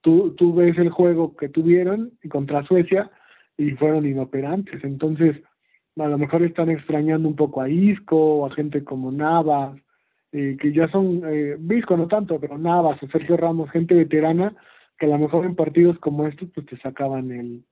tú, 0.00 0.30
tú 0.36 0.54
ves 0.54 0.78
el 0.78 0.90
juego 0.90 1.36
que 1.36 1.48
tuvieron 1.48 2.12
contra 2.30 2.64
Suecia 2.64 3.10
y 3.58 3.72
fueron 3.72 4.06
inoperantes. 4.06 4.82
Entonces, 4.84 5.36
a 5.98 6.06
lo 6.06 6.18
mejor 6.18 6.42
están 6.42 6.70
extrañando 6.70 7.28
un 7.28 7.34
poco 7.34 7.60
a 7.60 7.68
Isco 7.68 8.16
o 8.16 8.46
a 8.46 8.54
gente 8.54 8.84
como 8.84 9.10
Navas, 9.10 9.76
eh, 10.30 10.56
que 10.60 10.72
ya 10.72 10.88
son, 10.88 11.22
eh, 11.26 11.56
no 11.58 12.08
tanto, 12.08 12.38
pero 12.38 12.56
Navas 12.58 13.02
o 13.02 13.08
Sergio 13.08 13.36
Ramos, 13.36 13.70
gente 13.70 13.94
veterana, 13.94 14.54
que 14.98 15.06
a 15.06 15.08
lo 15.10 15.18
mejor 15.18 15.44
en 15.44 15.56
partidos 15.56 15.98
como 15.98 16.28
estos 16.28 16.48
pues 16.54 16.66
te 16.66 16.78
sacaban 16.78 17.32
el, 17.32 17.64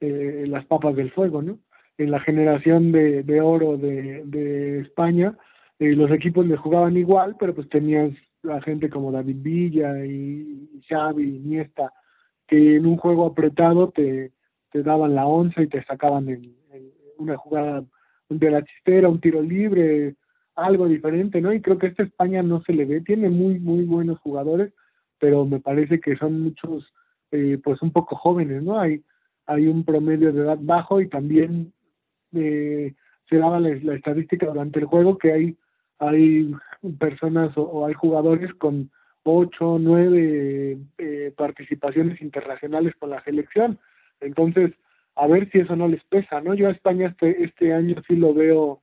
eh, 0.00 0.46
las 0.48 0.64
papas 0.64 0.96
del 0.96 1.10
fuego, 1.10 1.42
¿no? 1.42 1.58
En 1.98 2.10
la 2.10 2.20
generación 2.20 2.90
de, 2.90 3.22
de 3.22 3.40
oro 3.42 3.76
de, 3.76 4.22
de 4.24 4.80
España, 4.80 5.36
eh, 5.80 5.96
los 5.96 6.10
equipos 6.12 6.46
le 6.46 6.56
jugaban 6.56 6.96
igual, 6.96 7.36
pero 7.38 7.54
pues 7.54 7.68
tenías 7.68 8.12
a 8.48 8.60
gente 8.60 8.88
como 8.88 9.10
David 9.10 9.38
Villa 9.40 10.04
y 10.04 10.80
Xavi, 10.88 11.24
Iniesta, 11.24 11.92
que 12.46 12.76
en 12.76 12.86
un 12.86 12.96
juego 12.96 13.26
apretado 13.26 13.90
te, 13.90 14.32
te 14.70 14.82
daban 14.82 15.14
la 15.14 15.26
once 15.26 15.62
y 15.62 15.66
te 15.66 15.82
sacaban 15.84 16.28
en, 16.28 16.54
una 17.18 17.36
jugada 17.36 17.84
de 18.28 18.50
la 18.50 18.64
chistera, 18.64 19.08
un 19.08 19.20
tiro 19.20 19.42
libre, 19.42 20.14
algo 20.54 20.86
diferente, 20.86 21.40
¿no? 21.40 21.52
Y 21.52 21.60
creo 21.60 21.78
que 21.78 21.88
esta 21.88 22.02
España 22.02 22.42
no 22.42 22.62
se 22.62 22.72
le 22.72 22.84
ve, 22.84 23.00
tiene 23.00 23.28
muy, 23.28 23.58
muy 23.58 23.84
buenos 23.84 24.18
jugadores, 24.20 24.72
pero 25.18 25.44
me 25.44 25.60
parece 25.60 26.00
que 26.00 26.16
son 26.16 26.40
muchos, 26.40 26.92
eh, 27.30 27.58
pues 27.62 27.82
un 27.82 27.92
poco 27.92 28.16
jóvenes, 28.16 28.62
¿no? 28.62 28.78
Hay, 28.78 29.02
hay 29.46 29.66
un 29.66 29.84
promedio 29.84 30.32
de 30.32 30.42
edad 30.42 30.58
bajo 30.60 31.00
y 31.00 31.08
también 31.08 31.72
eh, 32.32 32.94
se 33.28 33.36
daba 33.36 33.60
la, 33.60 33.94
estadística 33.94 34.46
durante 34.46 34.80
el 34.80 34.86
juego 34.86 35.18
que 35.18 35.32
hay, 35.32 35.56
hay 36.00 36.52
personas 36.98 37.52
o, 37.56 37.86
hay 37.86 37.94
jugadores 37.94 38.52
con 38.54 38.90
ocho, 39.22 39.78
nueve 39.78 40.78
eh, 40.98 41.32
participaciones 41.36 42.20
internacionales 42.20 42.94
con 42.98 43.10
la 43.10 43.22
selección. 43.22 43.78
Entonces, 44.20 44.72
a 45.14 45.26
ver 45.26 45.50
si 45.50 45.60
eso 45.60 45.76
no 45.76 45.88
les 45.88 46.02
pesa, 46.04 46.40
¿no? 46.40 46.54
Yo 46.54 46.68
a 46.68 46.72
España 46.72 47.08
este, 47.08 47.44
este 47.44 47.72
año 47.72 47.96
sí 48.08 48.16
lo 48.16 48.34
veo, 48.34 48.80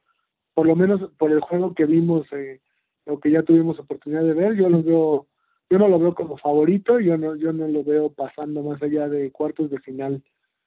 por 0.54 0.68
lo 0.68 0.76
menos 0.76 1.12
por 1.18 1.32
el 1.32 1.42
juego 1.42 1.74
que 1.74 1.86
vimos, 1.86 2.26
eh, 2.32 2.60
o 3.06 3.20
que 3.20 3.32
ya 3.32 3.44
tuvimos 3.44 3.80
oportunidad 3.80 4.24
de 4.24 4.34
ver, 4.34 4.56
yo 4.56 4.70
lo 4.70 4.84
veo 4.84 5.28
yo 5.70 5.78
no 5.78 5.88
lo 5.88 6.00
veo 6.00 6.16
como 6.16 6.38
favorito, 6.38 7.00
yo 7.00 7.18
no, 7.18 7.36
yo 7.36 7.52
no 7.52 7.68
lo 7.68 7.84
veo 7.84 8.10
pasando 8.10 8.64
más 8.64 8.82
allá 8.82 9.10
de 9.10 9.32
cuartos 9.32 9.70
de 9.70 9.80
final, 9.80 10.24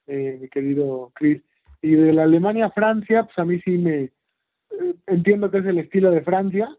eh, 0.07 0.37
mi 0.39 0.47
querido 0.47 1.11
Chris. 1.15 1.41
Y 1.81 1.93
de 1.95 2.13
la 2.13 2.23
Alemania-Francia, 2.23 3.23
pues 3.23 3.37
a 3.39 3.45
mí 3.45 3.59
sí 3.61 3.79
me 3.79 4.11
entiendo 5.07 5.51
que 5.51 5.59
es 5.59 5.65
el 5.65 5.79
estilo 5.79 6.11
de 6.11 6.21
Francia, 6.21 6.69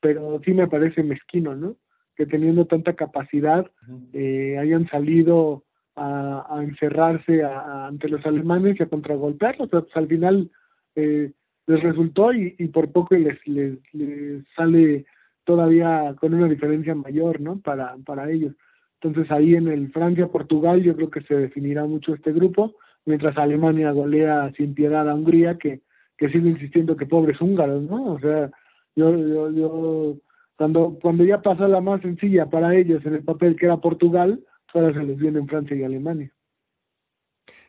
pero 0.00 0.40
sí 0.44 0.52
me 0.52 0.68
parece 0.68 1.02
mezquino, 1.02 1.54
¿no? 1.54 1.76
Que 2.16 2.26
teniendo 2.26 2.66
tanta 2.66 2.94
capacidad 2.94 3.70
eh, 4.12 4.56
hayan 4.58 4.88
salido 4.88 5.64
a, 5.96 6.60
encerrarse 6.62 7.42
ante 7.44 8.08
los 8.08 8.24
alemanes 8.24 8.78
y 8.78 8.82
a 8.82 8.88
contragolpearlos. 8.88 9.68
pues 9.68 9.84
al 9.94 10.08
final 10.08 10.50
les 10.94 11.82
resultó 11.82 12.32
y, 12.32 12.54
y 12.58 12.68
por 12.68 12.90
poco 12.90 13.14
les, 13.14 13.38
les, 13.46 13.78
les 13.92 14.44
sale 14.56 15.04
todavía 15.44 16.14
con 16.20 16.34
una 16.34 16.48
diferencia 16.48 16.94
mayor, 16.94 17.40
¿no? 17.40 17.60
Para, 17.60 17.96
para 18.04 18.30
ellos. 18.30 18.54
Entonces 19.00 19.30
ahí 19.30 19.54
en 19.54 19.68
el 19.68 19.90
Francia-Portugal 19.92 20.82
yo 20.82 20.96
creo 20.96 21.10
que 21.10 21.22
se 21.22 21.34
definirá 21.34 21.84
mucho 21.84 22.14
este 22.14 22.32
grupo, 22.32 22.74
mientras 23.04 23.36
Alemania 23.38 23.92
golea 23.92 24.52
sin 24.56 24.74
piedad 24.74 25.08
a 25.08 25.14
Hungría, 25.14 25.56
que, 25.56 25.80
que 26.18 26.28
sigue 26.28 26.50
insistiendo 26.50 26.96
que 26.96 27.06
pobres 27.06 27.40
húngaros, 27.40 27.82
¿no? 27.84 28.12
O 28.12 28.20
sea, 28.20 28.50
yo, 28.94 29.16
yo, 29.16 29.50
yo, 29.50 30.16
cuando, 30.56 30.98
cuando 31.00 31.24
ya 31.24 31.40
pasó 31.40 31.66
la 31.66 31.80
más 31.80 32.02
sencilla 32.02 32.46
para 32.46 32.74
ellos 32.74 33.04
en 33.06 33.14
el 33.14 33.24
papel 33.24 33.56
que 33.56 33.66
era 33.66 33.78
Portugal, 33.78 34.44
ahora 34.74 34.92
se 34.92 35.02
les 35.04 35.16
viene 35.16 35.38
en 35.38 35.48
Francia 35.48 35.76
y 35.76 35.84
Alemania. 35.84 36.30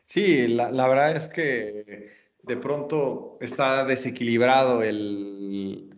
Sí, 0.04 0.48
la, 0.48 0.70
la 0.70 0.88
verdad 0.88 1.16
es 1.16 1.28
que 1.28 2.10
de 2.42 2.56
pronto 2.56 3.38
está 3.40 3.84
desequilibrado 3.84 4.82
el, 4.82 5.94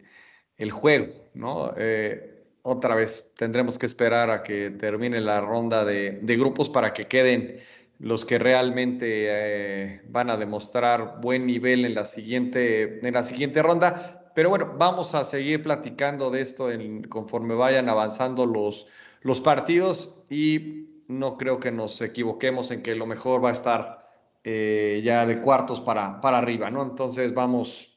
el 0.59 0.71
juego. 0.71 1.23
¿no? 1.35 1.75
Eh, 1.77 2.45
otra 2.63 2.95
vez 2.95 3.33
tendremos 3.37 3.79
que 3.79 3.87
esperar 3.87 4.31
a 4.31 4.43
que 4.43 4.71
termine 4.71 5.21
la 5.21 5.41
ronda 5.41 5.85
de, 5.85 6.21
grupos 6.23 6.71
para 6.71 6.93
que 6.93 7.07
queden 7.07 7.61
los 7.99 8.25
que 8.25 8.39
realmente 8.39 9.27
eh, 9.29 10.03
van 10.09 10.31
a 10.31 10.37
demostrar 10.37 11.21
buen 11.21 11.47
nivel 11.47 11.85
en 11.85 11.95
la 11.95 12.05
siguiente, 12.05 13.07
en 13.07 13.15
la 13.15 13.23
siguiente 13.23 13.63
ronda. 13.63 14.31
Pero 14.35 14.49
bueno, 14.49 14.75
vamos 14.79 15.15
a 15.15 15.25
seguir 15.25 15.63
platicando 15.63 16.31
de 16.31 16.41
esto 16.41 16.71
en, 16.71 17.05
conforme 17.05 17.55
vayan 17.55 17.89
avanzando 17.89 18.47
los, 18.47 18.87
los 19.21 19.41
partidos 19.41 20.25
y 20.31 20.89
no 21.09 21.37
creo 21.37 21.61
que 21.61 21.71
nos 21.71 22.01
equivoquemos 22.01 22.71
en 22.71 22.83
que 22.83 22.95
lo 22.95 23.07
mejor 23.07 23.45
va 23.45 23.51
a 23.51 23.53
estar 23.53 24.09
eh, 24.45 25.03
ya 25.05 25.27
de 25.27 25.41
cuartos 25.41 25.81
para, 25.81 26.21
para 26.21 26.39
arriba, 26.39 26.71
¿no? 26.71 26.83
Entonces 26.83 27.35
vamos, 27.35 27.97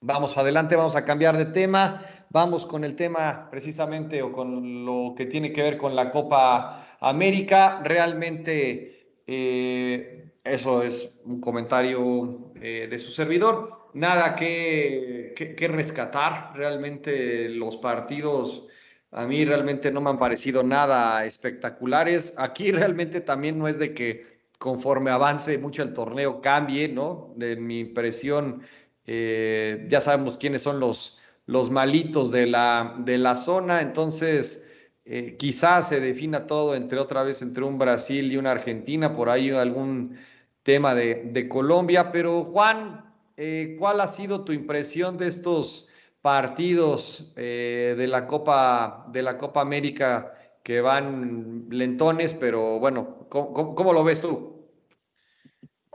vamos 0.00 0.36
adelante, 0.36 0.76
vamos 0.76 0.96
a 0.96 1.04
cambiar 1.04 1.36
de 1.36 1.46
tema. 1.46 2.06
Vamos 2.32 2.64
con 2.64 2.82
el 2.82 2.96
tema 2.96 3.48
precisamente 3.50 4.22
o 4.22 4.32
con 4.32 4.86
lo 4.86 5.14
que 5.14 5.26
tiene 5.26 5.52
que 5.52 5.62
ver 5.62 5.76
con 5.76 5.94
la 5.94 6.10
Copa 6.10 6.96
América. 6.98 7.82
Realmente 7.84 8.91
eh, 9.26 10.32
eso 10.44 10.82
es 10.82 11.14
un 11.24 11.40
comentario 11.40 12.52
eh, 12.60 12.88
de 12.90 12.98
su 12.98 13.10
servidor. 13.10 13.88
Nada 13.94 14.36
que, 14.36 15.34
que, 15.36 15.68
rescatar. 15.68 16.52
Realmente 16.54 17.48
los 17.50 17.76
partidos 17.76 18.66
a 19.10 19.26
mí 19.26 19.44
realmente 19.44 19.90
no 19.90 20.00
me 20.00 20.10
han 20.10 20.18
parecido 20.18 20.62
nada 20.62 21.24
espectaculares. 21.26 22.34
Aquí 22.36 22.72
realmente 22.72 23.20
también 23.20 23.58
no 23.58 23.68
es 23.68 23.78
de 23.78 23.94
que 23.94 24.40
conforme 24.58 25.10
avance 25.10 25.58
mucho 25.58 25.82
el 25.82 25.92
torneo 25.92 26.40
cambie, 26.40 26.88
¿no? 26.88 27.34
De 27.36 27.56
mi 27.56 27.80
impresión, 27.80 28.62
eh, 29.06 29.86
ya 29.88 30.00
sabemos 30.00 30.38
quiénes 30.38 30.62
son 30.62 30.80
los 30.80 31.18
los 31.46 31.70
malitos 31.70 32.30
de 32.30 32.46
la, 32.46 32.94
de 32.98 33.18
la 33.18 33.36
zona. 33.36 33.80
Entonces, 33.80 34.61
eh, 35.04 35.36
quizás 35.38 35.88
se 35.88 36.00
defina 36.00 36.46
todo 36.46 36.74
entre 36.74 36.98
otra 36.98 37.22
vez 37.22 37.42
entre 37.42 37.64
un 37.64 37.78
Brasil 37.78 38.30
y 38.32 38.36
una 38.36 38.52
Argentina, 38.52 39.14
por 39.14 39.30
ahí 39.30 39.50
algún 39.50 40.18
tema 40.62 40.94
de, 40.94 41.48
Colombia. 41.48 42.12
Pero 42.12 42.44
Juan, 42.44 43.12
eh, 43.36 43.76
¿cuál 43.78 44.00
ha 44.00 44.06
sido 44.06 44.44
tu 44.44 44.52
impresión 44.52 45.18
de 45.18 45.28
estos 45.28 45.88
partidos 46.22 47.32
eh, 47.36 47.94
de 47.98 48.06
la 48.06 48.26
Copa 48.26 49.06
de 49.12 49.22
la 49.22 49.38
Copa 49.38 49.60
América 49.60 50.34
que 50.62 50.80
van 50.80 51.66
lentones, 51.70 52.34
pero 52.34 52.78
bueno, 52.78 53.26
¿cómo, 53.28 53.92
lo 53.92 54.04
ves 54.04 54.20
tú? 54.20 54.68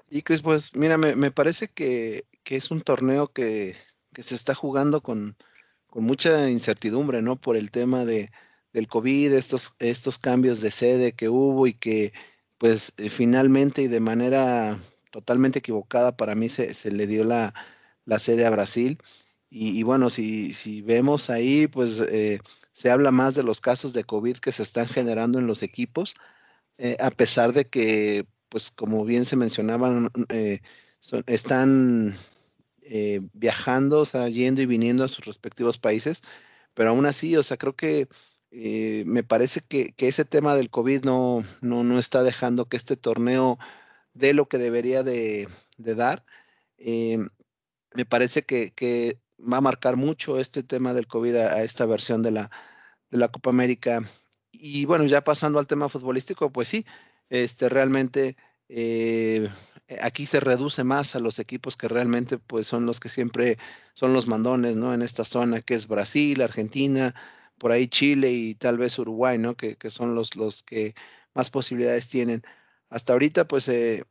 Y 0.10 0.22
Cris, 0.22 0.42
pues 0.42 0.76
mira, 0.76 0.98
me, 0.98 1.32
parece 1.32 1.68
que, 1.70 2.26
que, 2.44 2.58
es 2.58 2.72
un 2.72 2.82
torneo 2.82 3.30
que, 3.30 3.76
que 4.14 4.24
se 4.24 4.36
está 4.36 4.54
jugando 4.54 5.02
con, 5.02 5.36
mucha 5.94 6.50
incertidumbre, 6.50 7.22
¿no? 7.22 7.38
Por 7.38 7.56
el 7.56 7.72
tema 7.72 8.06
de, 8.06 8.30
del 8.78 8.88
COVID, 8.88 9.34
estos, 9.34 9.76
estos 9.80 10.20
cambios 10.20 10.62
de 10.62 10.70
sede 10.70 11.14
que 11.14 11.30
hubo 11.30 11.66
y 11.66 11.74
que 11.74 12.14
pues 12.60 12.94
eh, 12.98 13.10
finalmente 13.10 13.82
y 13.82 13.88
de 13.88 14.00
manera 14.00 14.80
totalmente 15.12 15.60
equivocada 15.60 16.16
para 16.16 16.36
mí 16.36 16.48
se, 16.48 16.92
le 16.92 17.08
dio 17.08 17.24
la, 17.24 17.54
sede 18.20 18.46
a 18.46 18.52
Brasil. 18.52 19.00
Y, 19.50 19.82
bueno, 19.84 20.10
si, 20.10 20.54
si, 20.54 20.82
vemos 20.82 21.30
ahí, 21.30 21.68
pues 21.68 22.02
eh, 22.02 22.40
se 22.74 22.92
habla 22.92 23.12
más 23.12 23.34
de 23.34 23.44
los 23.44 23.62
casos 23.62 23.94
de 23.94 24.04
COVID 24.04 24.38
que 24.38 24.52
se 24.52 24.64
están 24.64 24.88
generando 24.88 25.40
en 25.40 25.48
los 25.48 25.64
equipos, 25.64 26.16
eh, 26.78 26.98
a 27.00 27.10
pesar 27.12 27.54
de 27.54 27.68
que, 27.70 28.28
pues 28.50 28.70
como 28.72 29.06
bien 29.06 29.26
se 29.26 29.38
mencionaban, 29.38 30.12
están 31.28 32.16
eh, 32.82 33.22
viajando, 33.34 34.02
o 34.02 34.06
sea, 34.06 34.30
yendo 34.30 34.62
y 34.62 34.66
viniendo 34.66 35.04
a 35.04 35.08
sus 35.08 35.26
respectivos 35.26 35.80
países, 35.80 36.22
pero 36.74 36.92
aún 36.92 37.06
así, 37.06 37.36
o 37.36 37.44
sea, 37.44 37.58
creo 37.58 37.76
que 37.76 38.08
eh, 38.52 39.04
me 39.06 39.24
parece 39.24 39.62
que, 39.62 39.94
ese 39.98 40.26
tema 40.26 40.56
del 40.56 40.70
COVID 40.70 41.04
no, 41.04 41.44
no, 41.62 42.00
está 42.00 42.24
dejando 42.24 42.68
que 42.68 42.78
este 42.78 42.96
torneo 42.96 43.60
dé 44.14 44.34
lo 44.34 44.48
que 44.48 44.58
debería 44.58 45.04
de, 45.04 45.48
dar. 45.78 46.24
Eh, 46.78 47.20
me 47.94 48.06
parece 48.06 48.44
que, 48.46 49.20
va 49.40 49.58
a 49.58 49.62
marcar 49.62 49.96
mucho 49.98 50.40
este 50.40 50.64
tema 50.64 50.94
del 50.94 51.08
COVID 51.08 51.36
a, 51.36 51.64
esta 51.64 51.86
versión 51.86 52.24
de 52.24 52.32
la, 52.32 52.52
de 53.12 53.18
la 53.18 53.30
Copa 53.30 53.50
América. 53.50 54.02
Y 54.52 54.86
bueno, 54.86 55.06
ya 55.06 55.24
pasando 55.24 55.60
al 55.60 55.68
tema 55.68 55.90
futbolístico, 55.90 56.52
pues 56.52 56.68
sí, 56.70 56.86
este, 57.30 57.70
realmente 57.70 58.38
eh, 58.70 59.50
aquí 60.02 60.26
se 60.26 60.40
reduce 60.40 60.84
más 60.84 61.16
a 61.16 61.20
los 61.20 61.40
equipos 61.40 61.78
que 61.78 61.88
realmente 61.88 62.38
pues 62.38 62.68
son 62.68 62.86
los 62.86 63.00
que 63.00 63.10
siempre 63.10 63.58
son 63.94 64.14
los 64.14 64.28
mandones, 64.28 64.76
¿no? 64.76 64.94
En 64.94 65.02
esta 65.02 65.24
zona 65.26 65.62
que 65.62 65.76
es 65.76 65.88
Brasil, 65.88 66.42
Argentina, 66.42 67.16
por 67.58 67.72
ahí 67.72 67.88
Chile 67.88 68.32
y 68.32 68.56
tal 68.56 68.78
vez 68.78 68.98
Uruguay, 69.00 69.38
¿no? 69.38 69.56
Que, 69.56 69.78
son 69.90 70.16
los, 70.16 70.36
los 70.36 70.64
que 70.64 70.96
más 71.34 71.50
posibilidades 71.50 72.08
tienen. 72.08 72.44
Hasta 72.90 73.14
ahorita 73.14 73.48
pues 73.48 73.68
eh, 73.70 74.04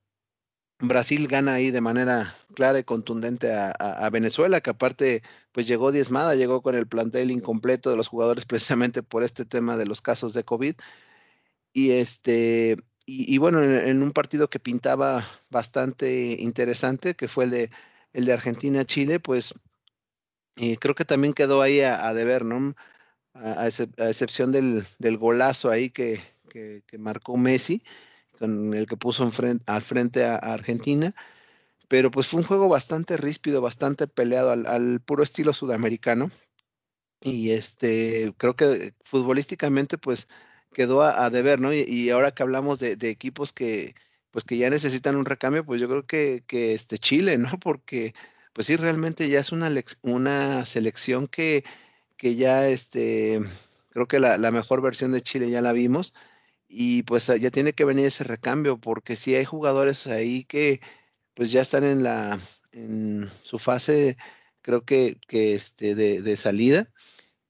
Brasil 0.81 1.27
gana 1.29 1.55
ahí 1.55 1.71
de 1.71 1.81
manera 1.81 2.35
clara 2.55 2.79
y 2.79 2.85
contundente 2.85 3.53
a, 3.55 4.11
Venezuela, 4.11 4.61
que 4.61 4.71
aparte 4.71 5.23
pues 5.53 5.67
llegó 5.67 5.93
diezmada, 5.93 6.35
llegó 6.35 6.63
con 6.63 6.75
el 6.75 6.87
plantel 6.87 7.31
incompleto 7.31 7.91
de 7.91 7.97
los 7.97 8.09
jugadores 8.09 8.45
precisamente 8.47 9.03
por 9.03 9.23
este 9.23 9.45
tema 9.45 9.77
de 9.77 9.87
los 9.87 10.03
casos 10.03 10.35
de 10.35 10.45
COVID. 10.45 10.75
Y 11.73 11.91
este, 11.93 12.77
y, 13.07 13.39
bueno, 13.39 13.63
en, 13.63 14.03
un 14.03 14.13
partido 14.13 14.49
que 14.51 14.59
pintaba 14.59 15.25
bastante 15.51 16.37
interesante, 16.41 17.15
que 17.15 17.29
fue 17.29 17.45
el 17.45 17.51
de, 17.51 17.71
el 18.13 18.25
de 18.25 18.33
Argentina-Chile, 18.33 19.21
pues 19.21 19.55
y 20.57 20.77
creo 20.79 20.95
que 20.95 21.05
también 21.05 21.35
quedó 21.35 21.63
ahí 21.63 21.81
a, 21.83 22.13
deber, 22.15 22.45
¿no? 22.45 22.75
A, 23.43 23.67
excepción 23.67 24.53
del, 24.53 24.85
golazo 25.19 25.71
ahí 25.71 25.91
que, 25.91 26.21
que, 26.49 26.83
marcó 26.99 27.37
Messi, 27.37 27.83
con 28.39 28.75
el 28.75 28.87
que 28.87 28.97
puso 28.97 29.31
al 29.67 29.83
frente 29.83 30.25
a, 30.25 30.37
Argentina. 30.37 31.15
Pero 31.89 32.11
pues 32.11 32.27
fue 32.27 32.41
un 32.41 32.47
juego 32.47 32.69
bastante 32.69 33.17
ríspido, 33.17 33.61
bastante 33.61 34.07
peleado 34.09 34.51
al, 34.51 35.01
puro 35.01 35.23
estilo 35.23 35.53
sudamericano. 35.55 36.31
Y 37.21 37.51
este, 37.51 38.35
creo 38.37 38.57
que 38.57 38.95
futbolísticamente, 39.05 39.99
pues 39.99 40.29
quedó 40.73 41.03
a, 41.03 41.31
deber, 41.31 41.61
¿no? 41.61 41.73
Y, 41.73 42.11
ahora 42.11 42.33
que 42.35 42.43
hablamos 42.43 42.81
de, 42.81 42.97
equipos 43.11 43.53
que, 43.53 43.95
pues 44.31 44.45
que 44.45 44.59
ya 44.59 44.71
necesitan 44.71 45.17
un 45.17 45.25
recambio, 45.25 45.65
pues 45.65 45.81
yo 45.81 45.89
creo 45.89 46.07
que, 46.07 46.45
que 46.47 46.75
este 46.75 46.99
Chile, 46.99 47.39
¿no? 47.39 47.59
Porque 47.61 48.15
pues 48.57 48.69
sí, 48.69 48.77
realmente 48.77 49.29
ya 49.29 49.41
es 49.41 49.53
una, 49.53 49.71
una 50.01 50.65
selección 50.65 51.29
que, 51.29 51.63
que 52.17 52.37
ya, 52.37 52.69
este, 52.69 53.41
creo 53.91 54.07
que 54.09 54.21
la, 54.21 54.39
mejor 54.51 54.83
versión 54.83 55.13
de 55.13 55.23
Chile 55.23 55.51
ya 55.51 55.63
la 55.63 55.73
vimos 55.73 56.15
y 56.69 57.03
pues 57.05 57.27
ya 57.27 57.51
tiene 57.51 57.73
que 57.75 57.85
venir 57.85 58.07
ese 58.07 58.25
recambio 58.25 58.79
porque 58.79 59.17
si 59.17 59.35
hay 59.35 59.45
jugadores 59.45 60.07
ahí 60.07 60.45
que 60.45 60.81
pues 61.35 61.53
ya 61.53 61.63
están 61.63 61.85
en 61.85 62.03
la, 62.03 62.41
en 62.73 63.29
su 63.43 63.59
fase, 63.59 64.17
creo 64.63 64.85
que, 64.85 65.19
que 65.29 65.55
este, 65.55 65.95
de, 65.95 66.37
salida 66.37 66.91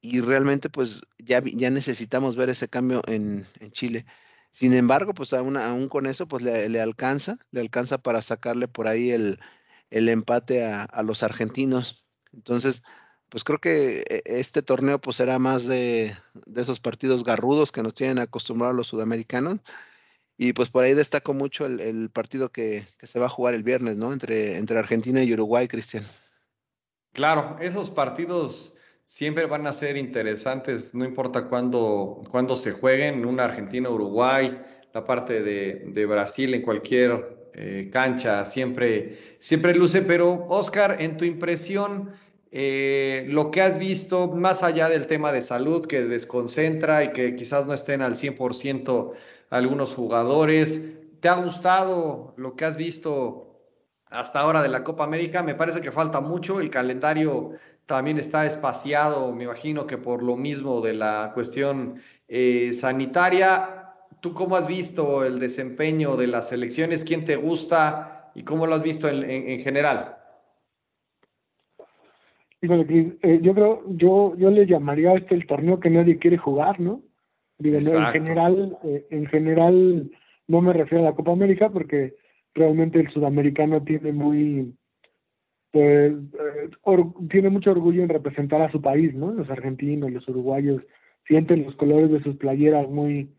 y 0.01 0.21
realmente 0.21 0.69
pues 0.69 1.01
ya, 1.19 1.41
ya 1.43 1.69
necesitamos 1.69 2.35
ver 2.35 2.49
ese 2.49 2.67
cambio 2.69 3.01
en, 3.07 3.45
Chile. 3.71 4.05
Sin 4.51 4.73
embargo, 4.73 5.13
pues 5.13 5.33
aún, 5.33 5.57
aún 5.57 5.89
con 5.89 6.05
eso, 6.07 6.27
pues 6.27 6.43
le, 6.43 6.69
le, 6.69 6.81
alcanza, 6.81 7.37
le 7.51 7.61
alcanza 7.61 7.99
para 7.99 8.21
sacarle 8.21 8.67
por 8.67 8.87
ahí 8.87 9.11
el, 9.11 9.39
el 9.89 10.09
empate 10.09 10.65
a, 10.65 11.03
los 11.03 11.23
argentinos. 11.23 12.05
Entonces, 12.33 12.83
pues 13.29 13.43
creo 13.43 13.59
que 13.59 14.03
e, 14.09 14.21
este 14.25 14.61
torneo 14.61 14.99
pues 14.99 15.17
será 15.17 15.39
más 15.39 15.67
de, 15.67 16.13
esos 16.55 16.79
partidos 16.79 17.23
garrudos 17.23 17.71
que 17.71 17.83
nos 17.83 17.93
tienen 17.93 18.19
acostumbrados 18.19 18.75
los 18.75 18.87
sudamericanos. 18.87 19.59
Y 20.39 20.53
pues 20.53 20.69
por 20.69 20.83
ahí 20.83 20.93
destaco 20.93 21.33
mucho 21.33 21.65
el, 21.65 22.09
partido 22.11 22.49
que, 22.49 22.83
se 23.01 23.19
va 23.19 23.25
a 23.25 23.29
jugar 23.29 23.55
el 23.55 23.63
viernes, 23.63 23.97
¿no? 23.97 24.13
Entre, 24.13 24.57
entre 24.57 24.77
Argentina 24.77 25.23
y 25.23 25.33
Uruguay, 25.33 25.67
Cristian. 25.67 26.03
Claro, 27.13 27.57
esos 27.59 27.89
partidos 27.89 28.75
siempre 29.05 29.47
van 29.47 29.65
a 29.65 29.73
ser 29.73 29.97
interesantes, 29.97 30.93
no 30.93 31.05
importa 31.05 31.47
cuándo, 31.47 32.21
cuándo 32.29 32.55
se 32.55 32.71
jueguen, 32.71 33.25
una 33.25 33.45
Argentina-Uruguay, 33.45 34.61
la 34.93 35.05
parte 35.05 35.41
de, 35.41 35.85
de 35.87 36.05
Brasil 36.05 36.53
en 36.53 36.61
cualquier 36.61 37.37
eh, 37.59 37.89
cancha 37.91 38.45
siempre, 38.45 39.37
siempre 39.39 39.73
luce, 39.73 40.03
pero 40.03 40.45
Oscar, 40.47 40.97
en 40.99 41.17
tu 41.17 41.25
impresión, 41.25 42.11
eh, 42.51 43.25
lo 43.27 43.51
que 43.51 43.61
has 43.61 43.77
visto, 43.77 44.27
más 44.27 44.63
allá 44.63 44.89
del 44.89 45.07
tema 45.07 45.31
de 45.31 45.41
salud 45.41 45.85
que 45.85 46.01
desconcentra 46.01 47.03
y 47.03 47.11
que 47.11 47.35
quizás 47.35 47.65
no 47.65 47.73
estén 47.73 48.01
al 48.01 48.15
100% 48.15 49.13
algunos 49.49 49.95
jugadores, 49.95 50.95
¿te 51.19 51.29
ha 51.29 51.35
gustado 51.35 52.33
lo 52.37 52.55
que 52.55 52.65
has 52.65 52.77
visto 52.77 53.61
hasta 54.05 54.39
ahora 54.39 54.61
de 54.61 54.69
la 54.69 54.83
Copa 54.83 55.03
América? 55.03 55.43
Me 55.43 55.55
parece 55.55 55.81
que 55.81 55.91
falta 55.91 56.21
mucho, 56.21 56.59
el 56.59 56.69
calendario 56.69 57.51
también 57.85 58.17
está 58.17 58.45
espaciado, 58.45 59.33
me 59.33 59.45
imagino 59.45 59.87
que 59.87 59.97
por 59.97 60.21
lo 60.21 60.35
mismo 60.35 60.81
de 60.81 60.93
la 60.93 61.31
cuestión 61.33 62.01
eh, 62.27 62.71
sanitaria. 62.73 63.93
¿Tú 64.19 64.33
cómo 64.33 64.57
has 64.57 64.67
visto 64.67 65.23
el 65.23 65.39
desempeño 65.39 66.17
de 66.17 66.27
las 66.27 66.49
selecciones? 66.49 67.05
¿Quién 67.05 67.23
te 67.23 67.37
gusta 67.37 68.31
y 68.35 68.43
cómo 68.43 68.67
lo 68.67 68.75
has 68.75 68.83
visto 68.83 69.07
en, 69.07 69.61
general? 69.61 70.16
Eh, 72.61 73.39
yo 73.41 73.53
creo, 73.53 73.83
yo, 73.89 74.35
yo 74.35 74.49
le 74.49 74.65
llamaría 74.65 75.11
a 75.11 75.17
este 75.17 75.35
el 75.35 75.45
torneo 75.45 75.79
que 75.79 75.89
nadie 75.89 76.17
quiere 76.17 76.37
jugar, 76.37 76.79
¿no? 76.79 77.01
en 77.59 77.81
general, 78.11 78.77
eh, 78.83 79.05
en 79.09 79.25
general 79.27 80.11
no 80.47 80.61
me 80.61 80.73
refiero 80.73 81.03
a 81.03 81.09
la 81.09 81.15
Copa 81.15 81.31
América 81.31 81.69
porque 81.69 82.15
realmente 82.53 82.99
el 82.99 83.09
sudamericano 83.11 83.83
tiene 83.83 84.11
muy, 84.11 84.75
pues, 85.71 86.13
eh, 86.13 87.03
tiene 87.29 87.49
mucho 87.49 87.71
orgullo 87.71 88.03
en 88.03 88.09
representar 88.09 88.61
a 88.61 88.71
su 88.71 88.81
país, 88.81 89.13
¿no? 89.13 89.31
Los 89.31 89.49
argentinos, 89.49 90.11
los 90.11 90.27
uruguayos 90.27 90.81
sienten 91.25 91.65
los 91.65 91.75
colores 91.75 92.09
de 92.11 92.23
sus 92.23 92.35
playeras 92.37 92.89
muy, 92.89 93.29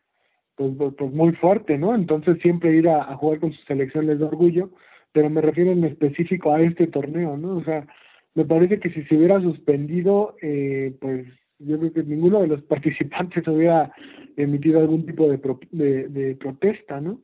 pues, 0.55 0.73
pues, 0.77 0.95
pues, 0.97 1.13
muy 1.13 1.33
fuerte, 1.33 1.79
¿no? 1.79 1.95
Entonces 1.95 2.39
siempre 2.41 2.77
ir 2.77 2.89
a, 2.89 3.17
jugar 3.17 3.41
con 3.41 3.53
su 3.53 3.63
selección 3.63 4.07
les 4.07 4.19
da 4.19 4.27
orgullo, 4.27 4.71
pero 5.13 5.31
me 5.31 5.41
refiero 5.41 5.73
en 5.73 5.85
específico 5.85 6.53
a 6.53 6.61
este 6.61 6.87
torneo, 6.87 7.37
¿no? 7.37 7.57
O 7.57 7.65
sea, 7.65 7.87
me 8.35 8.45
parece 8.45 8.79
que 8.79 8.91
si 8.91 9.03
se 9.05 9.17
hubiera 9.17 9.41
suspendido, 9.41 10.37
eh, 10.43 10.95
pues 11.01 11.27
yo 11.59 11.79
creo 11.79 11.93
que 11.93 12.03
ninguno 12.05 12.41
de 12.41 12.49
los 12.49 12.63
participantes 12.65 13.47
hubiera 13.49 13.93
emitido 14.37 14.81
algún 14.81 15.05
tipo 15.05 15.29
de, 15.29 16.09
de, 16.09 16.37
protesta, 16.37 17.01
¿no? 17.01 17.21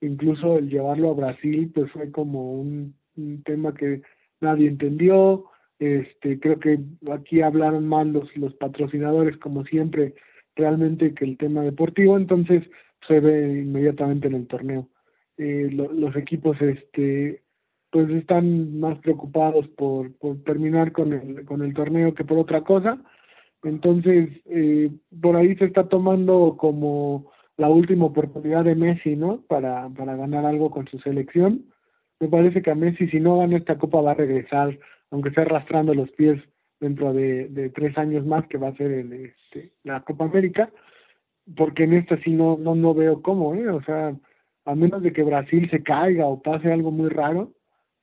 Incluso 0.00 0.58
el 0.58 0.68
llevarlo 0.68 1.10
a 1.10 1.14
Brasil, 1.14 1.70
pues 1.74 1.90
fue 1.92 2.10
como 2.10 2.52
un, 2.52 2.94
tema 3.44 3.72
que 3.74 4.02
nadie 4.40 4.68
entendió, 4.68 5.44
este, 5.78 6.40
creo 6.40 6.58
que 6.58 6.80
aquí 7.12 7.42
hablaron 7.42 7.86
mal 7.86 8.12
los, 8.12 8.36
los 8.36 8.54
patrocinadores, 8.54 9.36
como 9.36 9.64
siempre, 9.64 10.14
realmente 10.56 11.14
que 11.14 11.24
el 11.24 11.36
tema 11.36 11.62
deportivo, 11.62 12.16
entonces 12.16 12.64
se 13.06 13.20
ve 13.20 13.60
inmediatamente 13.60 14.26
en 14.26 14.34
el 14.34 14.46
torneo. 14.48 14.88
Eh, 15.36 15.68
los 15.70 16.16
equipos 16.16 16.60
este 16.60 17.43
pues 17.94 18.10
están 18.10 18.80
más 18.80 18.98
preocupados 18.98 19.68
por, 19.68 20.12
por 20.14 20.42
terminar 20.42 20.90
con 20.90 21.12
el, 21.12 21.44
con 21.44 21.62
el 21.62 21.72
torneo 21.74 22.12
que 22.12 22.24
por 22.24 22.38
otra 22.38 22.62
cosa. 22.62 22.98
Entonces, 23.62 24.30
eh, 24.46 24.90
por 25.22 25.36
ahí 25.36 25.54
se 25.54 25.66
está 25.66 25.88
tomando 25.88 26.56
como 26.58 27.30
la 27.56 27.68
última 27.68 28.06
oportunidad 28.06 28.64
de 28.64 28.74
Messi, 28.74 29.14
¿no? 29.14 29.42
Para, 29.42 29.88
para 29.90 30.16
ganar 30.16 30.44
algo 30.44 30.72
con 30.72 30.88
su 30.88 30.98
selección. 30.98 31.66
Me 32.18 32.26
parece 32.26 32.62
que 32.62 32.72
a 32.72 32.74
Messi, 32.74 33.06
si 33.06 33.20
no 33.20 33.38
gana 33.38 33.58
esta 33.58 33.78
copa, 33.78 34.00
va 34.00 34.10
a 34.10 34.14
regresar, 34.14 34.76
aunque 35.12 35.30
sea 35.30 35.44
arrastrando 35.44 35.94
los 35.94 36.10
pies 36.10 36.42
dentro 36.80 37.12
de, 37.12 37.70
tres 37.76 37.96
años 37.96 38.26
más 38.26 38.44
que 38.48 38.58
va 38.58 38.70
a 38.70 38.76
ser 38.76 38.90
en 38.90 39.12
este, 39.12 39.70
la 39.84 40.00
Copa 40.00 40.24
América, 40.24 40.68
porque 41.56 41.84
en 41.84 41.92
esta 41.92 42.20
sí 42.24 42.32
no, 42.32 42.58
no, 42.58 42.74
no 42.74 42.92
veo 42.92 43.22
cómo, 43.22 43.54
¿eh? 43.54 43.68
o 43.68 43.80
sea, 43.84 44.16
a 44.64 44.74
menos 44.74 45.00
de 45.00 45.12
que 45.12 45.22
Brasil 45.22 45.70
se 45.70 45.84
caiga 45.84 46.26
o 46.26 46.42
pase 46.42 46.72
algo 46.72 46.90
muy 46.90 47.08
raro, 47.08 47.52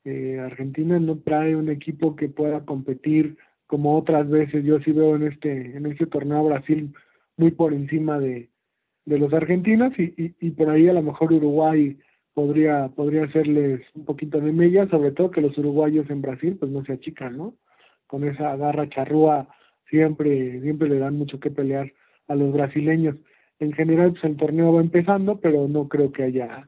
eh, 0.03 0.39
Argentina 0.39 0.99
no 0.99 1.19
trae 1.19 1.55
un 1.55 1.69
equipo 1.69 2.15
que 2.15 2.29
pueda 2.29 2.65
competir 2.65 3.37
como 3.67 3.97
otras 3.97 4.29
veces. 4.29 4.63
Yo 4.65 4.79
sí 4.79 4.91
veo 4.91 5.15
en 5.15 5.23
este, 5.23 5.77
en 5.77 5.85
este 5.85 6.05
torneo 6.05 6.43
Brasil 6.45 6.93
muy 7.37 7.51
por 7.51 7.73
encima 7.73 8.19
de, 8.19 8.49
de 9.05 9.19
los 9.19 9.33
argentinos 9.33 9.97
y, 9.97 10.13
y, 10.17 10.35
y 10.39 10.51
por 10.51 10.69
ahí 10.69 10.87
a 10.87 10.93
lo 10.93 11.01
mejor 11.01 11.33
Uruguay 11.33 11.97
podría, 12.33 12.89
podría 12.89 13.25
hacerles 13.25 13.81
un 13.93 14.05
poquito 14.05 14.39
de 14.39 14.51
mella, 14.51 14.87
sobre 14.89 15.11
todo 15.11 15.31
que 15.31 15.41
los 15.41 15.57
uruguayos 15.57 16.09
en 16.09 16.21
Brasil 16.21 16.57
pues 16.59 16.71
no 16.71 16.83
se 16.85 16.93
achican, 16.93 17.37
¿no? 17.37 17.55
con 18.11 18.25
esa 18.25 18.57
garra 18.57 18.89
charrúa, 18.89 19.47
siempre, 19.89 20.59
siempre 20.59 20.89
le 20.89 20.99
dan 20.99 21.15
mucho 21.15 21.39
que 21.39 21.49
pelear 21.49 21.93
a 22.27 22.35
los 22.35 22.51
brasileños. 22.51 23.15
En 23.57 23.71
general, 23.71 24.11
pues 24.11 24.25
el 24.25 24.35
torneo 24.35 24.73
va 24.73 24.81
empezando, 24.81 25.39
pero 25.39 25.69
no 25.69 25.87
creo 25.87 26.11
que 26.11 26.23
haya, 26.23 26.67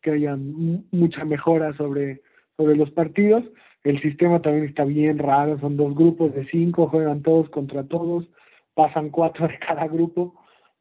que 0.00 0.12
haya 0.12 0.34
mucha 0.36 1.26
mejora 1.26 1.76
sobre, 1.76 2.22
sobre 2.58 2.76
los 2.76 2.90
partidos. 2.90 3.44
El 3.84 4.02
sistema 4.02 4.42
también 4.42 4.66
está 4.66 4.84
bien 4.84 5.18
raro, 5.18 5.58
son 5.60 5.76
dos 5.76 5.94
grupos 5.94 6.34
de 6.34 6.46
cinco, 6.50 6.88
juegan 6.88 7.22
todos 7.22 7.48
contra 7.48 7.84
todos, 7.84 8.28
pasan 8.74 9.08
cuatro 9.10 9.48
de 9.48 9.58
cada 9.58 9.86
grupo. 9.86 10.34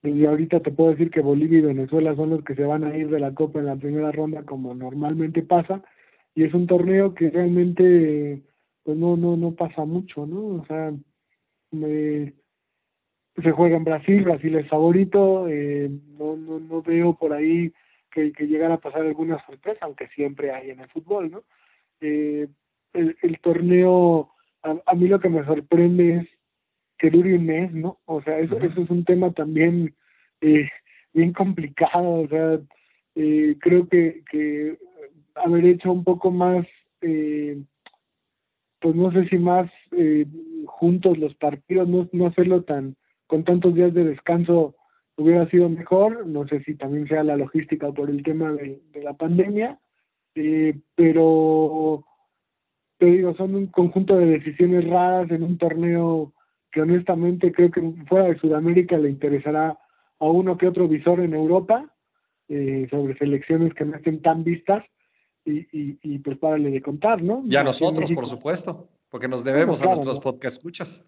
Y 0.04 0.26
ahorita 0.26 0.60
te 0.60 0.72
puedo 0.72 0.92
decir 0.92 1.10
que 1.10 1.22
Bolivia 1.22 1.60
y 1.60 1.62
Venezuela 1.62 2.16
son 2.16 2.32
los 2.32 2.44
que 2.44 2.56
se 2.56 2.64
van 2.64 2.84
a 2.84 2.96
ir 2.98 3.10
de 3.10 3.20
la 3.20 3.34
Copa 3.34 3.60
en 3.60 3.68
la 3.68 3.76
primera 3.76 4.12
ronda, 4.12 4.44
como 4.44 4.74
normalmente 4.74 5.44
pasa. 5.44 5.82
Y 6.36 6.44
es 6.44 6.54
un 6.54 6.68
torneo 6.68 7.14
que 7.14 7.30
realmente 7.30 8.42
pues 8.84 8.98
no, 8.98 9.18
no, 9.18 9.36
no 9.36 9.52
pasa 9.52 9.86
mucho, 9.86 10.26
¿no? 10.26 10.62
O 10.62 10.66
sea, 10.66 10.94
se 11.72 13.52
juega 13.52 13.78
en 13.78 13.84
Brasil, 13.84 14.24
Brasil 14.24 14.56
es 14.56 14.68
favorito, 14.70 15.48
eh, 15.50 15.90
no, 16.18 16.38
no, 16.38 16.60
no 16.60 16.82
veo 16.82 17.14
por 17.16 17.34
ahí 17.34 17.72
que 18.10 18.32
llegara 18.48 18.76
a 18.76 18.80
pasar 18.80 19.02
alguna 19.02 19.46
sorpresa, 19.46 19.80
aunque 19.82 20.08
siempre 20.08 20.52
hay 20.52 20.72
en 20.72 20.80
el 20.80 20.90
fútbol, 20.90 21.30
¿no? 21.30 21.44
Eh, 22.02 22.48
el, 22.94 23.40
torneo, 23.42 24.32
a, 24.64 24.96
mí 24.96 25.08
lo 25.08 25.20
que 25.20 25.30
me 25.30 25.46
sorprende 25.46 26.16
es 26.16 26.28
que 26.98 27.12
dure 27.12 27.36
un 27.36 27.46
mes, 27.46 27.72
¿no? 27.74 28.00
O 28.06 28.22
sea, 28.22 28.40
eso, 28.40 28.58
eso 28.58 28.82
es 28.82 28.90
un 28.90 29.06
tema 29.06 29.32
también 29.32 29.96
eh, 30.42 30.68
bien 31.14 31.34
complicado, 31.34 32.22
o 32.22 32.28
sea, 32.28 32.60
creo 33.60 33.88
que, 33.88 34.24
que 34.30 34.78
haber 35.44 35.66
hecho 35.66 35.92
un 35.92 36.04
poco 36.04 36.32
más, 36.32 36.66
eh, 37.02 37.62
pues 38.80 38.96
no 38.96 39.12
sé 39.12 39.28
si 39.28 39.38
más 39.38 39.70
eh, 39.92 40.26
juntos 40.66 41.18
los 41.18 41.36
partidos, 41.36 41.88
no, 41.88 42.08
no 42.12 42.28
hacerlo 42.28 42.64
tan 42.64 42.96
con 43.28 43.44
tantos 43.44 43.76
días 43.76 43.94
de 43.94 44.06
descanso 44.06 44.76
hubiera 45.18 45.50
sido 45.50 45.68
mejor, 45.68 46.26
no 46.28 46.48
sé 46.48 46.64
si 46.64 46.76
también 46.76 47.08
sea 47.08 47.24
la 47.24 47.36
logística 47.36 47.92
por 47.92 48.10
el 48.10 48.24
tema 48.24 48.54
de, 48.54 48.82
la 49.02 49.14
pandemia, 49.14 49.80
eh, 50.38 50.80
pero 50.96 52.06
te 52.98 53.08
digo, 53.08 53.36
son 53.36 53.56
un 53.56 53.68
conjunto 53.68 54.16
de 54.18 54.26
decisiones 54.26 54.88
raras 54.88 55.30
en 55.32 55.44
un 55.44 55.58
torneo 55.58 56.34
que 56.72 56.82
honestamente 56.82 57.52
creo 57.52 57.72
que 57.72 57.82
fuera 58.08 58.26
de 58.26 58.40
Sudamérica 58.40 58.98
le 58.98 59.10
interesará 59.10 59.78
a 60.20 60.26
uno 60.26 60.58
que 60.58 60.68
otro 60.68 60.88
visor 60.88 61.20
en 61.22 61.34
Europa 61.34 61.92
eh, 62.50 62.88
sobre 62.90 63.18
selecciones 63.18 63.74
que 63.74 63.86
no 63.86 63.98
estén 63.98 64.22
tan 64.22 64.44
vistas 64.44 64.84
y, 65.44 65.60
y, 65.72 66.00
y 66.02 66.20
pues 66.20 66.38
párale 66.38 66.72
de 66.72 66.82
contar, 66.82 67.22
¿no? 67.22 67.44
Y 67.46 67.56
a 67.56 67.64
nosotros, 67.64 68.12
por 68.12 68.26
supuesto, 68.26 68.90
porque 69.10 69.28
nos 69.28 69.44
debemos 69.44 69.82
a 69.82 69.86
nuestros 69.86 70.20
podcast 70.20 70.58
escuchas. 70.58 71.04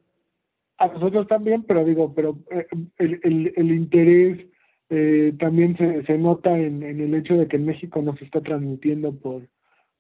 A 0.78 0.88
nosotros 0.88 1.28
también, 1.28 1.63
pero 1.63 1.84
digo, 1.84 2.13
pero 2.13 2.38
eh, 2.52 2.68
el, 2.98 3.20
el, 3.24 3.54
el, 3.56 3.72
interés 3.72 4.48
eh, 4.89 5.34
también 5.39 5.78
se, 5.78 6.04
se 6.04 6.17
nota 6.17 6.58
en, 6.58 6.84
en, 6.84 6.99
el 6.99 7.13
hecho 7.13 7.36
de 7.36 7.47
que 7.47 7.58
en 7.58 7.65
México 7.65 8.02
no 8.02 8.15
se 8.17 8.25
está 8.25 8.41
transmitiendo 8.41 9.13
por, 9.13 9.47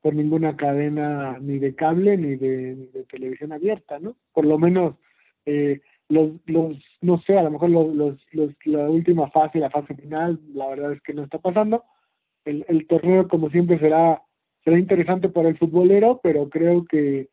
por 0.01 0.15
ninguna 0.15 0.55
cadena 0.55 1.37
ni 1.39 1.59
de 1.59 1.75
cable 1.75 2.17
ni 2.17 2.35
de, 2.35 2.75
ni 2.75 2.87
de 2.87 3.03
televisión 3.05 3.51
abierta, 3.51 3.99
¿no? 3.99 4.15
Por 4.33 4.45
lo 4.45 4.57
menos 4.57 4.95
eh, 5.45 5.81
los, 6.07 6.31
los, 6.47 6.77
no 7.01 7.19
sé, 7.21 7.37
a 7.37 7.43
lo 7.43 7.51
mejor 7.51 7.69
los, 7.69 7.95
los, 7.95 8.17
los, 8.31 8.51
la 8.65 8.89
última 8.89 9.29
fase, 9.29 9.59
la 9.59 9.69
fase 9.69 9.93
final, 9.95 10.39
la 10.53 10.67
verdad 10.67 10.93
es 10.93 11.01
que 11.01 11.13
no 11.13 11.23
está 11.23 11.37
pasando. 11.37 11.83
El, 12.45 12.65
el 12.67 12.87
torneo, 12.87 13.27
como 13.27 13.49
siempre, 13.51 13.77
será, 13.79 14.23
será 14.63 14.79
interesante 14.79 15.29
para 15.29 15.49
el 15.49 15.57
futbolero, 15.57 16.19
pero 16.23 16.49
creo 16.49 16.85
que, 16.85 17.29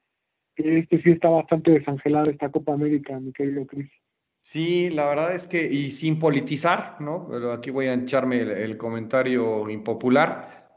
este 0.56 1.02
sí 1.02 1.10
está 1.10 1.28
bastante 1.28 1.70
desangelado, 1.70 2.30
esta 2.30 2.50
Copa 2.50 2.72
América, 2.72 3.18
mi 3.20 3.32
querido 3.32 3.66
Cris. 3.66 3.90
Sí, 4.48 4.90
la 4.90 5.06
verdad 5.06 5.34
es 5.34 5.48
que, 5.48 5.66
y 5.66 5.90
sin 5.90 6.20
politizar, 6.20 7.00
¿no? 7.00 7.26
Pero 7.28 7.52
aquí 7.52 7.72
voy 7.72 7.88
a 7.88 7.94
echarme 7.94 8.42
el, 8.42 8.76
comentario 8.76 9.68
impopular. 9.68 10.68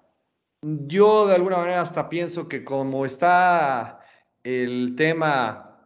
Yo 0.64 1.28
de 1.28 1.36
alguna 1.36 1.58
manera 1.58 1.82
hasta 1.82 2.10
pienso 2.10 2.48
que 2.48 2.64
como 2.64 3.06
está 3.06 4.00
el 4.44 4.96
tema 4.96 5.78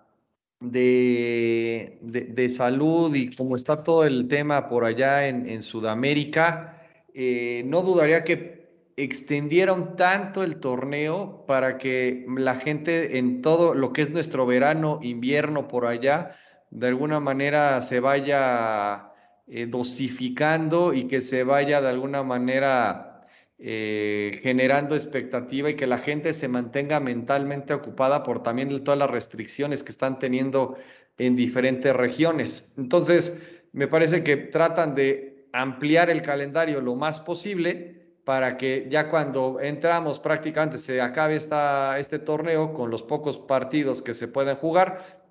de, 0.62 2.00
de, 2.02 2.50
salud 2.50 3.14
y 3.16 3.36
como 3.36 3.58
está 3.58 3.84
todo 3.84 4.06
el 4.06 4.30
tema 4.30 4.70
por 4.70 4.86
allá 4.86 5.28
en, 5.28 5.46
en 5.50 5.62
Sudamérica, 5.62 6.82
eh, 7.14 7.64
no 7.66 7.82
dudaría 7.82 8.24
que 8.24 8.94
extendieron 8.96 9.98
tanto 9.98 10.42
el 10.42 10.62
torneo 10.62 11.46
para 11.48 11.78
que 11.78 12.26
la 12.30 12.56
gente 12.56 13.18
en 13.18 13.42
todo 13.42 13.76
lo 13.76 13.92
que 13.92 14.04
es 14.04 14.10
nuestro 14.10 14.46
verano, 14.46 15.00
invierno 15.02 15.68
por 15.68 15.86
allá, 15.86 16.38
de 16.74 16.88
alguna 16.88 17.20
manera 17.20 17.82
se 17.84 18.00
vaya 18.00 19.12
eh, 19.46 19.68
dosificando 19.68 20.94
y 20.94 21.08
que 21.08 21.22
se 21.22 21.44
vaya 21.44 21.82
de 21.82 21.90
alguna 21.90 22.24
manera 22.24 23.28
eh, 23.60 24.40
generando 24.42 24.96
expectativa 24.96 25.70
y 25.70 25.76
que 25.76 25.86
la 25.86 26.00
gente 26.00 26.34
se 26.34 26.48
mantenga 26.48 27.00
mentalmente 27.00 27.76
ocupada 27.76 28.24
por 28.24 28.42
también 28.42 28.84
todas 28.84 28.98
las 28.98 29.12
restricciones 29.12 29.84
que 29.84 29.92
están 29.92 30.18
teniendo 30.18 30.76
en 31.20 31.36
diferentes 31.36 31.96
regiones. 31.96 32.74
Entonces, 32.76 33.38
me 33.72 33.88
parece 33.88 34.24
que 34.24 34.36
tratan 34.36 34.96
de 34.96 35.48
ampliar 35.54 36.10
el 36.10 36.24
calendario 36.24 36.82
lo 36.82 36.96
más 36.96 37.22
posible 37.22 38.16
para 38.24 38.58
que 38.58 38.88
ya 38.90 39.10
cuando 39.10 39.60
entramos 39.62 40.20
prácticamente 40.20 40.80
se 40.80 41.02
acabe 41.02 41.36
esta, 41.36 42.00
este 42.00 42.18
torneo 42.18 42.74
con 42.74 42.90
los 42.90 43.04
pocos 43.04 43.38
partidos 43.38 44.02
que 44.02 44.16
se 44.16 44.28
pueden 44.28 44.56
jugar. 44.56 45.23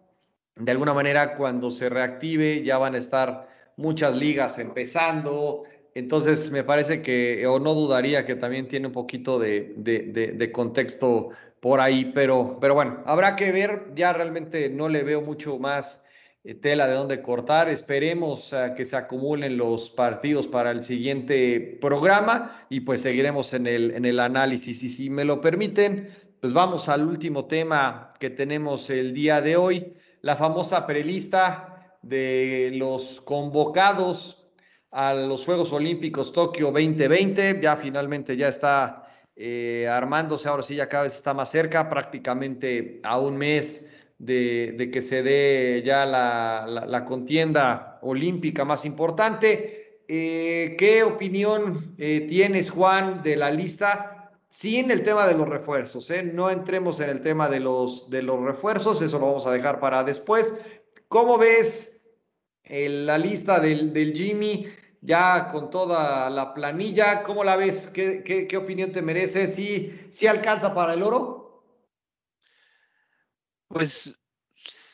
De 0.56 0.72
alguna 0.72 0.94
manera, 0.94 1.34
cuando 1.34 1.70
se 1.70 1.88
reactive, 1.88 2.62
ya 2.62 2.78
van 2.78 2.94
a 2.94 2.98
estar 2.98 3.48
muchas 3.76 4.14
ligas 4.16 4.58
empezando, 4.58 5.64
entonces, 5.94 6.50
me 6.50 6.64
parece 6.64 7.02
que, 7.02 7.46
o 7.46 7.58
no 7.58 7.74
dudaría 7.74 8.24
que 8.24 8.34
también 8.34 8.66
tiene 8.66 8.86
un 8.86 8.92
poquito 8.92 9.38
de, 9.38 10.50
contexto 10.52 11.30
por 11.60 11.80
ahí, 11.80 12.10
pero, 12.14 12.58
pero 12.60 12.74
bueno, 12.74 13.02
habrá 13.04 13.36
que 13.36 13.52
ver, 13.52 13.92
ya 13.94 14.12
realmente 14.12 14.70
no 14.70 14.88
le 14.88 15.04
veo 15.04 15.20
mucho 15.20 15.58
más 15.58 16.02
eh, 16.44 16.54
tela 16.54 16.86
de 16.88 16.94
dónde 16.94 17.20
cortar, 17.22 17.68
esperemos 17.68 18.52
uh, 18.52 18.74
que 18.74 18.84
se 18.84 18.96
acumulen 18.96 19.58
los 19.58 19.90
partidos 19.90 20.48
para 20.48 20.70
el 20.72 20.82
siguiente 20.82 21.78
programa 21.80 22.66
y 22.68 22.80
pues 22.80 23.02
seguiremos 23.02 23.52
en 23.52 23.66
el, 23.66 23.92
en 23.92 24.04
el 24.06 24.18
análisis. 24.18 24.82
Y 24.82 24.88
si 24.88 25.10
me 25.10 25.24
lo 25.24 25.40
permiten, 25.40 26.08
pues 26.40 26.52
vamos 26.52 26.88
al 26.88 27.06
último 27.06 27.44
tema 27.44 28.10
que 28.18 28.30
tenemos 28.30 28.90
el 28.90 29.12
día 29.12 29.40
de 29.40 29.56
hoy, 29.56 29.94
la 30.22 30.36
famosa 30.36 30.86
prelista 30.86 31.98
de 32.02 32.70
los 32.74 33.20
convocados 33.20 34.42
a 34.90 35.14
los 35.14 35.44
Juegos 35.44 35.72
Olímpicos 35.72 36.32
Tokio 36.32 36.70
2020. 36.70 37.60
Ya 37.60 37.76
finalmente 37.76 38.36
ya 38.36 38.48
está 38.48 39.02
eh, 39.36 39.88
armándose, 39.90 40.48
ahora 40.48 40.62
sí 40.62 40.76
ya 40.76 40.88
cada 40.88 41.04
vez 41.04 41.14
está 41.14 41.34
más 41.34 41.50
cerca, 41.50 41.88
prácticamente 41.88 43.00
a 43.02 43.18
un 43.18 43.36
mes 43.36 43.86
de, 44.18 44.74
de 44.76 44.90
que 44.90 45.02
se 45.02 45.22
dé 45.22 45.82
ya 45.84 46.06
la, 46.06 46.66
la, 46.86 47.04
contienda 47.04 47.98
olímpica 48.02 48.64
más 48.64 48.84
importante. 48.84 50.02
Eh, 50.06 50.76
¿Qué 50.78 51.02
opinión 51.02 51.94
eh, 51.98 52.26
tienes, 52.28 52.70
Juan, 52.70 53.22
de 53.22 53.36
la 53.36 53.50
lista? 53.50 54.11
Sin 54.52 54.90
el 54.90 55.02
tema 55.02 55.26
de 55.26 55.34
los 55.34 55.48
refuerzos, 55.48 56.10
¿eh? 56.10 56.22
no 56.22 56.50
entremos 56.50 57.00
en 57.00 57.08
el 57.08 57.22
tema 57.22 57.48
de 57.48 57.58
los, 57.58 58.10
de 58.10 58.20
los 58.20 58.38
refuerzos, 58.38 59.00
eso 59.00 59.18
lo 59.18 59.24
vamos 59.24 59.46
a 59.46 59.50
dejar 59.50 59.80
para 59.80 60.04
después. 60.04 60.54
¿Cómo 61.08 61.38
ves 61.38 62.02
la 62.64 63.16
lista 63.16 63.60
del, 63.60 63.94
del 63.94 64.12
Jimmy? 64.12 64.68
ya 65.02 65.48
con 65.48 65.68
toda 65.68 66.30
la 66.30 66.54
planilla. 66.54 67.22
¿Cómo 67.24 67.44
la 67.44 67.56
ves? 67.56 67.88
¿Qué, 67.92 68.22
qué, 68.24 68.46
qué 68.46 68.56
opinión 68.56 68.92
te 68.92 69.02
merece? 69.02 69.48
¿Sí, 69.48 70.06
¿Sí, 70.10 70.26
alcanza 70.26 70.72
para 70.74 70.94
el 70.94 71.02
oro? 71.02 71.64
Pues 73.68 74.14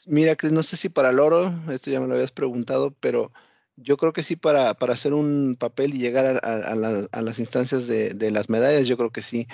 mira, 0.07 0.35
Cris, 0.35 0.53
no 0.53 0.63
sé 0.63 0.77
si 0.77 0.89
para 0.89 1.11
el 1.11 1.21
oro, 1.21 1.53
esto 1.71 1.91
ya 1.91 2.01
me 2.01 2.07
lo 2.07 2.15
habías 2.15 2.33
preguntado, 2.33 2.93
pero 3.01 3.33
yo 3.83 3.97
creo 3.97 4.13
que 4.13 4.23
sí 4.23 4.37
para, 4.37 4.75
para 4.75 4.95
hacer 4.95 5.15
un 5.15 5.57
papel 5.59 5.95
y 5.95 5.99
llegar 5.99 6.41
a, 6.43 6.73
a, 6.73 6.75
la, 6.75 7.09
las 7.23 7.39
instancias 7.39 7.87
de, 7.87 8.31
las 8.31 8.51
medallas, 8.51 8.89
yo 8.89 8.97
creo 8.97 9.13
que 9.13 9.23
sí. 9.23 9.49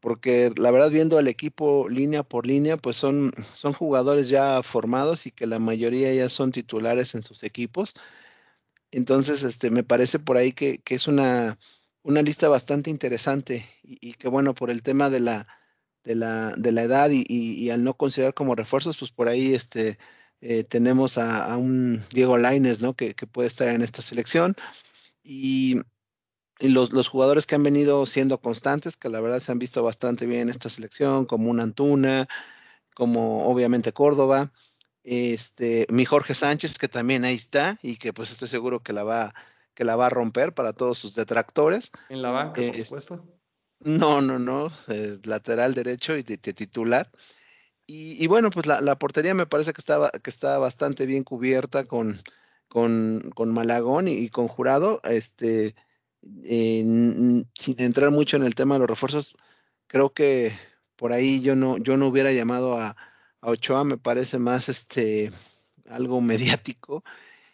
Porque 0.00 0.52
la 0.56 0.70
verdad, 0.70 0.90
viendo 0.90 1.18
al 1.18 1.28
equipo 1.28 1.88
línea 1.88 2.22
por 2.22 2.46
línea, 2.46 2.76
pues 2.76 2.96
son, 2.96 3.32
son 3.54 3.72
jugadores 3.72 4.28
ya 4.28 4.62
formados 4.62 5.26
y 5.26 5.32
que 5.32 5.46
la 5.46 5.58
mayoría 5.58 6.14
ya 6.14 6.28
son 6.28 6.52
titulares 6.52 7.14
en 7.14 7.22
sus 7.22 7.42
equipos. 7.44 7.94
Entonces, 8.90 9.42
este, 9.42 9.70
me 9.70 9.84
parece 9.84 10.18
por 10.18 10.36
ahí 10.36 10.52
que, 10.52 10.78
que 10.78 10.94
es 10.94 11.08
una, 11.08 11.58
una, 12.02 12.22
lista 12.22 12.48
bastante 12.48 12.90
interesante 12.90 13.68
y, 13.82 13.98
y, 14.00 14.14
que 14.14 14.28
bueno, 14.28 14.54
por 14.54 14.70
el 14.70 14.82
tema 14.82 15.10
de 15.10 15.20
la, 15.20 15.46
de 16.04 16.14
la, 16.14 16.52
de 16.56 16.72
la 16.72 16.82
edad 16.82 17.10
y, 17.10 17.24
y, 17.28 17.70
al 17.70 17.84
no 17.84 17.94
considerar 17.94 18.34
como 18.34 18.54
refuerzos, 18.54 18.96
pues 18.98 19.10
por 19.12 19.28
ahí 19.28 19.54
este, 19.54 19.98
eh, 20.40 20.64
tenemos 20.64 21.18
a, 21.18 21.52
a, 21.52 21.56
un 21.56 22.02
Diego 22.10 22.38
Laines, 22.38 22.80
¿no? 22.80 22.94
Que, 22.94 23.14
que, 23.14 23.26
puede 23.26 23.48
estar 23.48 23.68
en 23.68 23.82
esta 23.82 24.02
selección. 24.02 24.54
Y, 25.22 25.80
los, 26.58 26.92
los, 26.92 27.08
jugadores 27.08 27.44
que 27.44 27.54
han 27.54 27.62
venido 27.62 28.06
siendo 28.06 28.40
constantes, 28.40 28.96
que 28.96 29.10
la 29.10 29.20
verdad 29.20 29.40
se 29.40 29.52
han 29.52 29.58
visto 29.58 29.82
bastante 29.82 30.24
bien 30.24 30.42
en 30.42 30.48
esta 30.48 30.70
selección, 30.70 31.26
como 31.26 31.50
un 31.50 31.60
Antuna, 31.60 32.28
como 32.94 33.46
obviamente 33.46 33.92
Córdoba 33.92 34.52
este, 35.06 35.86
mi 35.88 36.04
Jorge 36.04 36.34
Sánchez, 36.34 36.78
que 36.78 36.88
también 36.88 37.24
ahí 37.24 37.36
está 37.36 37.78
y 37.80 37.96
que 37.96 38.12
pues 38.12 38.32
estoy 38.32 38.48
seguro 38.48 38.82
que 38.82 38.92
la 38.92 39.04
va, 39.04 39.34
que 39.72 39.84
la 39.84 39.94
va 39.94 40.06
a 40.06 40.10
romper 40.10 40.52
para 40.52 40.72
todos 40.72 40.98
sus 40.98 41.14
detractores. 41.14 41.92
En 42.08 42.22
la 42.22 42.30
banca, 42.30 42.60
por 42.60 42.84
supuesto. 42.84 43.24
No, 43.78 44.20
no, 44.20 44.38
no, 44.38 44.72
es 44.88 45.24
lateral 45.24 45.74
derecho 45.74 46.16
y 46.16 46.22
de, 46.24 46.36
de 46.38 46.52
titular. 46.52 47.10
Y, 47.88 48.26
bueno, 48.26 48.50
pues 48.50 48.66
la, 48.66 48.98
portería 48.98 49.34
me 49.34 49.46
parece 49.46 49.72
que 49.72 49.80
estaba 49.80 50.10
que 50.10 50.30
está 50.30 50.58
bastante 50.58 51.06
bien 51.06 51.22
cubierta 51.22 51.84
con, 51.86 52.20
con, 52.68 53.30
con 53.34 53.52
Malagón 53.52 54.08
y, 54.08 54.28
con 54.28 54.48
Jurado. 54.48 55.00
Este, 55.04 55.74
sin 56.42 57.46
entrar 57.78 58.10
mucho 58.10 58.36
en 58.36 58.44
el 58.44 58.54
tema 58.54 58.74
de 58.74 58.80
los 58.80 58.90
refuerzos, 58.90 59.36
creo 59.86 60.12
que 60.12 60.52
por 60.96 61.12
ahí 61.12 61.40
yo 61.42 61.54
no, 61.56 61.78
yo 61.78 61.96
no 61.96 62.08
hubiera 62.08 62.32
llamado 62.32 62.78
a, 62.78 62.96
Ochoa 63.42 63.84
me 63.84 63.98
parece 63.98 64.38
más 64.38 64.68
este 64.68 65.30
algo 65.88 66.20
mediático 66.22 67.04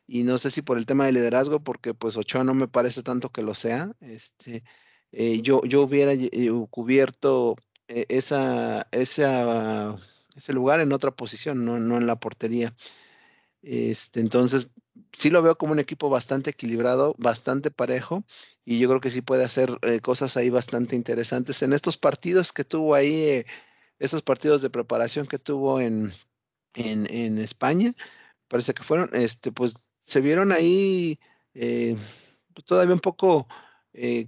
y 0.07 0.23
no 0.25 0.39
sé 0.39 0.51
si 0.51 0.63
por 0.63 0.79
el 0.79 0.87
tema 0.87 1.07
de 1.07 1.13
liderazgo, 1.13 1.61
porque 1.61 1.95
pues 1.95 2.17
Ochoa 2.17 2.45
no 2.45 2.55
me 2.55 2.69
parece 2.69 3.03
tanto 3.03 3.31
que 3.31 3.43
lo 3.43 3.55
sea. 3.55 3.93
Este, 4.01 4.65
eh, 5.13 5.41
yo, 5.43 5.63
yo 5.65 5.83
hubiera 5.83 6.13
eh, 6.13 6.51
cubierto 6.71 7.57
eh, 7.89 8.07
esa, 8.09 8.89
esa, 8.93 9.97
ese 10.37 10.53
lugar 10.53 10.81
en 10.81 10.93
otra 10.93 11.11
posición, 11.11 11.65
no, 11.65 11.79
no 11.79 11.97
en 11.97 12.07
la 12.07 12.17
portería. 12.17 12.75
Este, 13.63 14.21
entonces, 14.21 14.69
sí 15.17 15.31
lo 15.31 15.43
veo 15.43 15.57
como 15.57 15.73
un 15.73 15.79
equipo 15.79 16.11
bastante 16.11 16.51
equilibrado, 16.51 17.15
bastante 17.19 17.71
parejo, 17.71 18.25
y 18.65 18.79
yo 18.79 18.89
creo 18.89 19.01
que 19.01 19.11
sí 19.11 19.23
puede 19.23 19.45
hacer 19.45 19.79
eh, 19.83 20.01
cosas 20.01 20.37
ahí 20.37 20.51
bastante 20.51 20.97
interesantes. 20.97 21.63
En 21.63 21.73
estos 21.73 21.97
partidos 21.99 22.53
que 22.53 22.65
tuvo 22.65 22.95
ahí, 22.95 23.15
eh, 23.25 23.47
estos 23.99 24.23
partidos 24.23 24.63
de 24.63 24.71
preparación 24.71 25.27
que 25.27 25.39
tuvo 25.39 25.81
en, 25.81 26.13
en, 26.75 27.39
España, 27.39 27.95
parece 28.49 28.75
que 28.75 28.83
fueron, 28.83 29.11
este, 29.13 29.53
pues 29.53 29.75
se 30.03 30.21
vieron 30.21 30.53
ahí 30.53 31.21
eh, 31.55 31.97
pues, 32.55 32.65
todavía 32.67 32.95
un 32.95 33.01
poco 33.01 33.47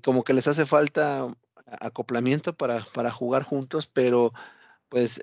como 0.02 0.24
que 0.24 0.34
les 0.34 0.46
hace 0.46 0.66
falta 0.66 1.26
acoplamiento 1.66 2.54
para, 2.54 2.86
para 2.92 3.10
jugar 3.10 3.42
juntos, 3.44 3.86
pero 3.86 4.32
pues 4.94 5.20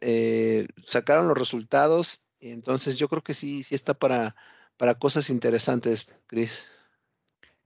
sacaron 0.86 1.30
los 1.30 1.38
resultados, 1.38 2.26
y 2.40 2.52
entonces 2.52 2.98
yo 2.98 3.08
creo 3.08 3.22
que 3.22 3.34
sí, 3.34 3.64
sí 3.64 3.76
está 3.76 3.94
para 3.94 4.36
para 4.82 4.96
cosas 4.96 5.30
interesantes, 5.30 6.08
Cris. 6.26 6.68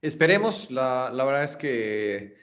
Esperemos, 0.02 0.70
la, 0.70 1.10
verdad 1.10 1.44
es 1.44 1.56
que 1.56 2.36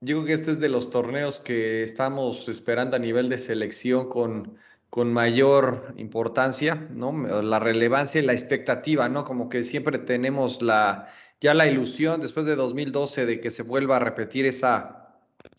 digo 0.00 0.24
que 0.24 0.32
este 0.32 0.50
es 0.50 0.58
de 0.58 0.68
los 0.68 0.90
torneos 0.90 1.38
que 1.38 1.84
estamos 1.84 2.48
esperando 2.48 2.96
a 2.96 2.98
nivel 2.98 3.28
de 3.28 3.38
selección 3.38 4.08
con, 4.08 4.58
con 4.90 5.12
mayor 5.12 5.94
importancia, 5.98 6.88
¿no? 6.90 7.12
La 7.42 7.60
relevancia 7.60 8.20
y 8.20 8.24
la 8.24 8.32
expectativa, 8.32 9.08
¿no? 9.08 9.24
Como 9.24 9.48
que 9.48 9.62
siempre 9.62 10.00
tenemos 10.00 10.62
la, 10.62 11.14
ya 11.40 11.54
la 11.54 11.68
ilusión 11.68 12.20
después 12.20 12.44
de 12.44 12.56
2012 12.56 13.24
de 13.24 13.40
que 13.40 13.52
se 13.52 13.62
vuelva 13.62 13.98
a 13.98 14.00
repetir 14.00 14.46
esa, 14.46 15.14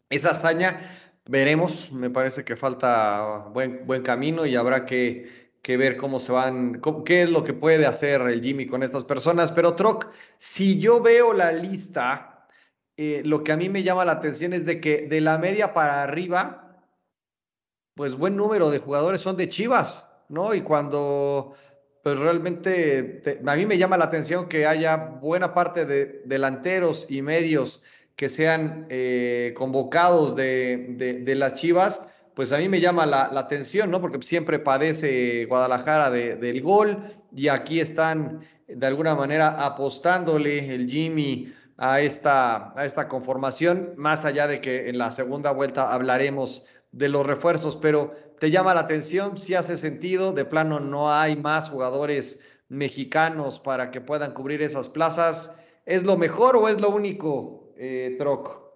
esa 0.10 0.32
hazaña. 0.32 0.82
Veremos, 1.30 1.92
me 1.92 2.10
parece 2.10 2.44
que 2.44 2.56
falta 2.56 3.52
buen, 3.54 4.02
camino 4.02 4.48
y 4.48 4.56
habrá 4.56 4.84
que 4.84 5.50
que 5.62 5.78
ver 5.78 5.96
cómo 5.96 6.20
se 6.20 6.32
van, 6.32 6.82
qué 7.06 7.22
es 7.22 7.30
lo 7.30 7.44
que 7.44 7.54
puede 7.54 7.86
hacer 7.86 8.22
el 8.22 8.42
Jimmy 8.42 8.66
con 8.66 8.82
estas 8.82 9.06
personas. 9.06 9.52
Pero 9.52 9.76
Troc, 9.76 10.08
si 10.40 10.80
yo 10.80 11.02
veo 11.02 11.34
la 11.34 11.52
lista, 11.52 12.48
eh, 12.98 13.22
lo 13.26 13.44
que 13.44 13.52
a 13.52 13.58
mí 13.58 13.70
me 13.70 13.84
llama 13.84 14.06
la 14.06 14.14
atención 14.14 14.54
es 14.54 14.66
de 14.66 14.80
que 14.80 15.04
de 15.04 15.22
la 15.22 15.38
media 15.38 15.74
para 15.74 16.02
arriba, 16.02 16.82
pues 17.94 18.16
buen 18.16 18.36
número 18.36 18.72
de 18.72 18.80
jugadores 18.80 19.22
son 19.22 19.38
de 19.38 19.50
Chivas, 19.50 20.08
¿no? 20.30 20.56
Y 20.56 20.62
cuando, 20.62 21.54
pues 22.02 22.18
realmente, 22.18 23.22
a 23.46 23.56
mí 23.56 23.66
me 23.68 23.78
llama 23.78 23.98
la 23.98 24.06
atención 24.06 24.48
que 24.48 24.66
haya 24.66 24.96
buena 24.96 25.54
parte 25.54 25.86
de 25.86 26.24
delanteros 26.26 27.06
y 27.08 27.22
medios 27.22 27.84
que 28.20 28.28
sean 28.28 28.86
eh, 28.90 29.54
convocados 29.56 30.36
de, 30.36 31.24
de, 31.24 31.36
las 31.36 31.56
Chivas 31.56 32.02
pues 32.34 32.52
a 32.52 32.58
mí 32.58 32.68
me 32.68 32.82
llama 32.82 33.06
la, 33.06 33.30
atención, 33.34 33.90
¿no? 33.90 34.02
Porque 34.02 34.22
siempre 34.22 34.60
padece 34.60 35.46
Guadalajara 35.46 36.12
del 36.12 36.62
gol 36.62 36.98
y 37.34 37.48
aquí 37.48 37.80
están 37.80 38.42
de 38.68 38.86
alguna 38.86 39.16
manera 39.16 39.52
apostándole 39.52 40.76
el 40.76 40.90
Jimmy 40.90 41.54
a 41.78 42.02
esta, 42.02 42.78
a 42.78 42.84
esta 42.84 43.08
conformación, 43.08 43.94
más 43.96 44.26
allá 44.26 44.48
de 44.48 44.60
que 44.60 44.90
en 44.90 44.98
la 44.98 45.12
segunda 45.12 45.52
vuelta 45.52 45.94
hablaremos 45.94 46.66
de 46.92 47.08
los 47.08 47.26
refuerzos, 47.26 47.78
pero 47.78 48.14
te 48.38 48.52
llama 48.52 48.74
la 48.74 48.82
atención, 48.82 49.38
si 49.38 49.56
hace 49.56 49.78
sentido, 49.78 50.34
de 50.34 50.44
plano 50.44 50.82
no 50.82 51.10
hay 51.10 51.38
más 51.38 51.70
jugadores 51.70 52.38
mexicanos 52.68 53.62
para 53.62 53.92
que 53.92 54.02
puedan 54.02 54.34
cubrir 54.34 54.62
esas 54.62 54.90
plazas. 54.90 55.54
¿Es 55.86 56.04
lo 56.04 56.18
mejor 56.18 56.58
o 56.58 56.68
es 56.68 56.82
lo 56.82 56.90
único, 56.90 57.69
eh, 57.80 58.16
Troc? 58.20 58.70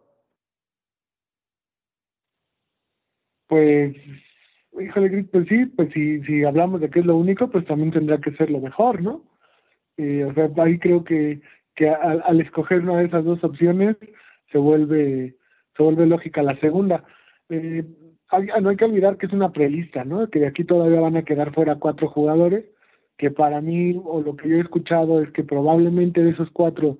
Pues, 3.47 3.95
híjole, 4.79 5.25
pues 5.25 5.47
sí, 5.47 5.65
pues 5.65 5.91
si, 5.93 6.23
si 6.23 6.43
hablamos 6.43 6.81
de 6.81 6.89
que 6.89 7.01
es 7.01 7.05
lo 7.05 7.17
único, 7.17 7.49
pues 7.49 7.65
también 7.65 7.91
tendrá 7.91 8.19
que 8.19 8.31
ser 8.31 8.49
lo 8.49 8.59
mejor, 8.59 9.01
¿no? 9.01 9.25
Eh, 9.97 10.23
o 10.23 10.33
sea, 10.33 10.49
ahí 10.63 10.79
creo 10.79 11.03
que, 11.03 11.41
que 11.75 11.89
al, 11.89 12.41
escoger 12.41 12.79
una 12.79 12.97
de 12.97 13.05
esas 13.05 13.25
dos 13.25 13.43
opciones 13.43 13.97
se 14.51 14.57
vuelve, 14.57 15.35
se 15.75 15.83
vuelve 15.83 16.07
lógica 16.07 16.41
la 16.41 16.57
segunda. 16.59 17.03
Eh, 17.49 17.83
no 18.61 18.69
hay 18.69 18.77
que 18.77 18.85
olvidar 18.85 19.17
que 19.17 19.27
es 19.27 19.33
una 19.33 19.51
prelista, 19.51 20.05
¿no? 20.05 20.27
Que 20.29 20.39
de 20.39 20.47
aquí 20.47 20.63
todavía 20.63 21.01
van 21.01 21.17
a 21.17 21.25
quedar 21.25 21.53
fuera 21.53 21.75
cuatro 21.75 22.07
jugadores, 22.07 22.65
que 23.17 23.29
para 23.29 23.61
mí, 23.61 24.01
o 24.03 24.21
lo 24.21 24.35
que 24.35 24.49
yo 24.49 24.55
he 24.55 24.61
escuchado, 24.61 25.21
es 25.21 25.29
que 25.31 25.43
probablemente 25.43 26.23
de 26.23 26.31
esos 26.31 26.49
cuatro 26.51 26.97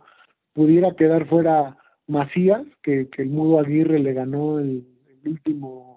pudiera 0.54 0.96
quedar 0.96 1.28
fuera 1.28 1.78
Macías, 2.08 2.66
que, 2.82 3.10
que 3.10 3.22
el 3.22 3.30
Mudo 3.30 3.60
Aguirre 3.60 4.00
le 4.00 4.14
ganó 4.14 4.60
el 4.60 4.86
último 5.26 5.94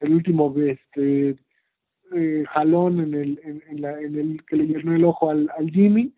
el 0.00 0.14
último 0.14 0.54
este 0.58 1.36
eh, 2.14 2.44
jalón 2.48 3.00
en 3.00 3.14
el, 3.14 3.62
en, 3.68 3.82
la, 3.82 4.00
en, 4.00 4.18
el 4.18 4.44
que 4.44 4.56
le 4.56 4.66
llenó 4.66 4.94
el 4.94 5.04
ojo 5.04 5.30
al, 5.30 5.50
al 5.56 5.70
Jimmy, 5.70 6.14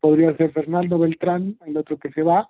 podría 0.00 0.36
ser 0.36 0.52
Fernando 0.52 0.98
Beltrán, 0.98 1.58
el 1.66 1.76
otro 1.76 1.98
que 1.98 2.10
se 2.12 2.22
va, 2.22 2.48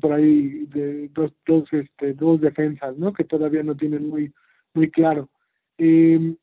por 0.00 0.12
ahí 0.12 0.66
de 0.66 1.08
dos, 1.08 1.32
dos, 1.46 1.70
este, 1.72 2.14
dos 2.14 2.40
defensas, 2.40 2.96
¿no? 2.96 3.12
Que 3.12 3.24
todavía 3.24 3.62
no 3.62 3.76
tienen 3.76 4.08
muy, 4.08 4.32
muy 4.72 4.90
claro. 4.90 5.28
Eh, 5.78 6.34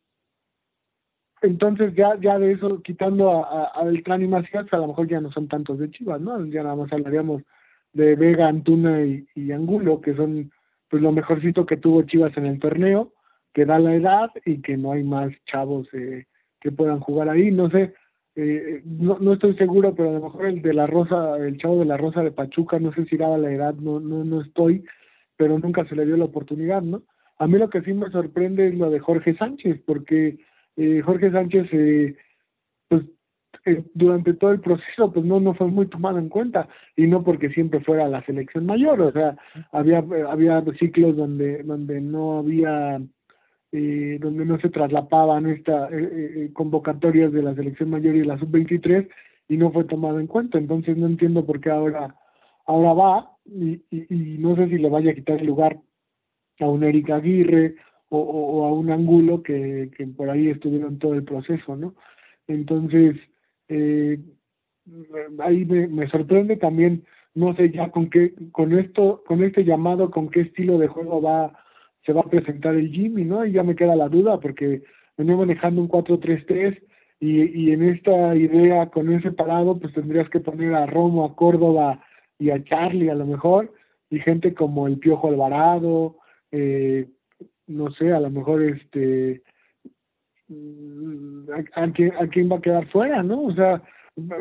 entonces 1.42 1.94
ya, 1.96 2.20
ya 2.20 2.38
de 2.38 2.54
eso, 2.54 2.82
quitando 2.82 3.44
a, 3.44 3.66
a, 3.66 3.84
Beltrán 3.86 4.24
y 4.24 4.28
Macías, 4.28 4.72
a 4.72 4.78
lo 4.78 4.88
mejor 4.88 5.08
ya 5.08 5.22
no 5.22 5.32
son 5.32 5.48
tantos 5.48 5.80
de 5.80 5.90
Chivas, 5.90 6.20
¿no? 6.20 6.46
Ya 6.46 6.64
nada 6.64 6.76
más 6.76 6.92
hablaríamos 6.92 7.44
de 7.94 8.16
Vega, 8.16 8.48
Antuna 8.48 9.04
y, 9.04 9.28
y 9.36 9.52
Angulo, 9.52 10.02
que 10.02 10.16
son 10.16 10.52
pues 10.90 11.02
lo 11.02 11.12
mejorcito 11.12 11.66
que 11.66 11.78
tuvo 11.78 12.04
Chivas 12.04 12.36
en 12.38 12.46
el 12.46 12.60
torneo 12.60 13.14
que 13.58 13.66
da 13.66 13.80
la 13.80 13.96
edad 13.96 14.30
y 14.46 14.62
que 14.62 14.78
no 14.78 14.92
hay 14.92 15.04
más 15.04 15.32
chavos 15.48 15.88
eh, 15.92 16.26
que 16.62 16.72
puedan 16.72 17.00
jugar 17.00 17.28
ahí. 17.28 17.50
No 17.50 17.72
sé, 17.72 17.92
eh, 18.36 18.84
no, 18.86 19.18
no 19.20 19.34
estoy 19.34 19.56
seguro, 19.56 19.96
pero 19.96 20.10
a 20.10 20.14
lo 20.14 20.22
mejor 20.22 20.46
el 20.46 20.62
de 20.62 20.76
la 20.76 20.86
Rosa, 20.86 21.38
el 21.38 21.58
chavo 21.58 21.80
de 21.80 21.86
la 21.86 21.98
Rosa 21.98 22.22
de 22.22 22.30
Pachuca, 22.30 22.78
no 22.78 22.94
sé 22.94 23.06
si 23.06 23.18
daba 23.18 23.40
la 23.40 23.52
edad, 23.52 23.74
no, 23.74 24.00
no, 24.00 24.24
no 24.24 24.42
estoy, 24.42 24.86
pero 25.38 25.58
nunca 25.58 25.88
se 25.88 25.96
le 25.96 26.06
dio 26.06 26.18
la 26.18 26.26
oportunidad, 26.26 26.84
¿no? 26.84 27.02
A 27.40 27.48
mí 27.48 27.58
lo 27.58 27.68
que 27.72 27.82
sí 27.82 27.94
me 27.94 28.12
sorprende 28.12 28.68
es 28.68 28.76
lo 28.76 28.92
de 28.92 29.00
Jorge 29.00 29.36
Sánchez, 29.36 29.82
porque 29.88 30.38
eh, 30.76 31.02
Jorge 31.04 31.32
Sánchez, 31.32 32.16
pues 32.90 33.06
durante 33.94 34.34
todo 34.34 34.52
el 34.52 34.62
proceso, 34.62 35.12
pues 35.12 35.26
no, 35.26 35.40
no 35.40 35.54
fue 35.54 35.68
muy 35.68 35.88
tomado 35.88 36.20
en 36.20 36.30
cuenta, 36.30 36.70
y 36.96 37.08
no 37.08 37.24
porque 37.24 37.50
siempre 37.50 37.82
fuera 37.82 38.08
la 38.08 38.24
selección 38.24 38.66
mayor, 38.66 39.02
o 39.02 39.12
sea, 39.12 39.36
había, 39.72 40.04
había 40.30 40.64
ciclos 40.80 41.16
donde, 41.18 41.64
donde 41.64 42.00
no 42.00 42.40
había 42.40 43.00
eh, 43.74 44.18
donde 44.22 44.46
no 44.46 44.58
se 44.60 44.70
traslapaban 44.70 45.46
estas 45.46 45.92
eh, 45.92 45.98
eh, 46.02 46.50
convocatorias 46.54 47.34
de 47.34 47.44
la 47.44 47.54
selección 47.54 47.90
mayor 47.90 48.16
y 48.16 48.24
la 48.24 48.40
sub-23 48.40 49.10
y 49.50 49.58
no 49.58 49.74
fue 49.74 49.84
tomado 49.84 50.22
en 50.22 50.28
cuenta. 50.28 50.58
Entonces 50.58 50.96
no 50.96 51.06
entiendo 51.06 51.46
por 51.46 51.60
qué 51.60 51.70
ahora, 51.70 52.16
ahora 52.66 52.94
va 52.94 53.32
y, 53.46 53.82
y, 53.92 54.38
no 54.40 54.56
sé 54.56 54.70
si 54.70 54.78
le 54.78 54.90
vaya 54.90 55.12
a 55.12 55.16
quitar 55.16 55.42
lugar 55.42 55.80
a 56.60 56.66
un 56.66 56.84
Eric 56.84 57.10
Aguirre 57.10 57.76
o, 58.10 58.66
a 58.66 58.72
un 58.72 58.90
Angulo 58.90 59.44
que, 59.44 59.92
que, 59.98 60.08
por 60.08 60.30
ahí 60.30 60.48
estuvieron 60.48 60.98
todo 60.98 61.14
el 61.14 61.26
proceso, 61.26 61.76
¿no? 61.76 61.94
Entonces, 62.48 63.18
ahí 63.70 65.66
me, 65.66 65.88
me 65.88 66.08
sorprende 66.10 66.58
también, 66.58 67.06
no 67.36 67.56
sé 67.56 67.72
ya 67.72 67.92
con 67.92 68.10
qué, 68.10 68.34
con 68.52 68.78
esto, 68.78 69.24
con 69.26 69.44
este 69.44 69.64
llamado, 69.64 70.12
con 70.12 70.30
qué 70.30 70.42
estilo 70.42 70.78
de 70.78 70.88
juego 70.88 71.22
va 71.22 71.54
se 72.08 72.14
va 72.14 72.22
a 72.22 72.30
presentar 72.30 72.74
el 72.74 72.90
Jimmy, 72.90 73.26
¿no? 73.26 73.46
Y 73.46 73.52
ya 73.52 73.64
me 73.64 73.76
queda 73.76 73.96
la 73.96 74.08
duda 74.08 74.40
porque 74.40 74.82
venía 75.18 75.36
manejando 75.36 75.82
un 75.82 75.90
4-3-3 75.90 76.82
y, 77.20 77.42
y 77.64 77.72
en 77.74 77.84
esta 77.84 78.34
idea 78.34 78.90
con 78.90 79.12
ese 79.12 79.32
parado 79.34 79.78
pues 79.78 79.94
tendrías 79.94 80.30
que 80.30 80.40
poner 80.40 80.74
a 80.74 80.86
Romo, 80.86 81.26
a 81.26 81.36
Córdoba 81.36 82.02
y 82.40 82.50
a 82.52 82.64
Charlie 82.64 83.10
a 83.10 83.16
lo 83.16 83.26
mejor 83.26 83.74
y 84.10 84.20
gente 84.20 84.54
como 84.54 84.88
el 84.88 85.00
Piojo 85.00 85.28
Alvarado, 85.28 86.16
eh, 86.52 87.08
no 87.68 87.92
sé, 87.92 88.14
a 88.14 88.22
lo 88.22 88.30
mejor 88.30 88.64
este 88.64 89.42
mm, 90.50 91.50
a, 91.76 91.92
quién, 91.92 92.52
va 92.52 92.58
a 92.58 92.62
quedar 92.62 92.88
fuera, 92.88 93.24
¿no? 93.24 93.44
O 93.44 93.54
sea, 93.54 93.82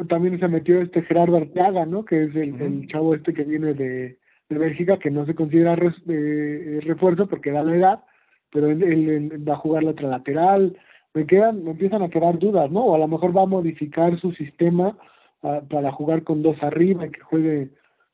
también 0.09 0.39
se 0.41 0.49
metió 0.49 0.81
este 0.81 1.03
Gerardo 1.03 1.37
Arteaga, 1.37 1.87
¿no? 1.87 2.05
Que 2.05 2.25
es 2.25 2.35
el 2.37 2.87
chavo 2.89 3.15
este 3.15 3.35
que 3.35 3.45
viene 3.45 3.75
de, 3.75 4.19
de 4.49 4.59
Bélgica 4.59 4.99
que 4.99 5.11
no 5.11 5.27
se 5.27 5.35
considera 5.35 5.77
eh, 6.09 6.81
refuerzo 6.83 7.27
porque 7.27 7.51
da 7.51 7.63
la 7.63 7.77
edad, 7.77 8.05
pero 8.53 8.69
él, 8.69 9.31
va 9.47 9.55
a 9.55 9.59
jugar 9.59 9.83
la 9.83 9.91
otra 9.91 10.09
lateral. 10.09 10.77
Me 11.15 11.27
quedan, 11.27 11.65
me 11.65 11.73
empiezan 11.73 12.03
a 12.03 12.09
quedar 12.09 12.39
dudas, 12.39 12.71
¿no? 12.71 12.85
O 12.85 12.95
a 12.95 12.99
lo 12.99 13.09
mejor 13.09 13.37
va 13.37 13.43
a 13.43 13.47
modificar 13.47 14.19
su 14.21 14.33
sistema 14.33 14.97
ah, 15.43 15.63
para 15.69 15.91
jugar 15.93 16.23
con 16.23 16.43
dos 16.43 16.63
arriba 16.63 17.07
y 17.07 17.11
que 17.11 17.21
juegue 17.21 17.69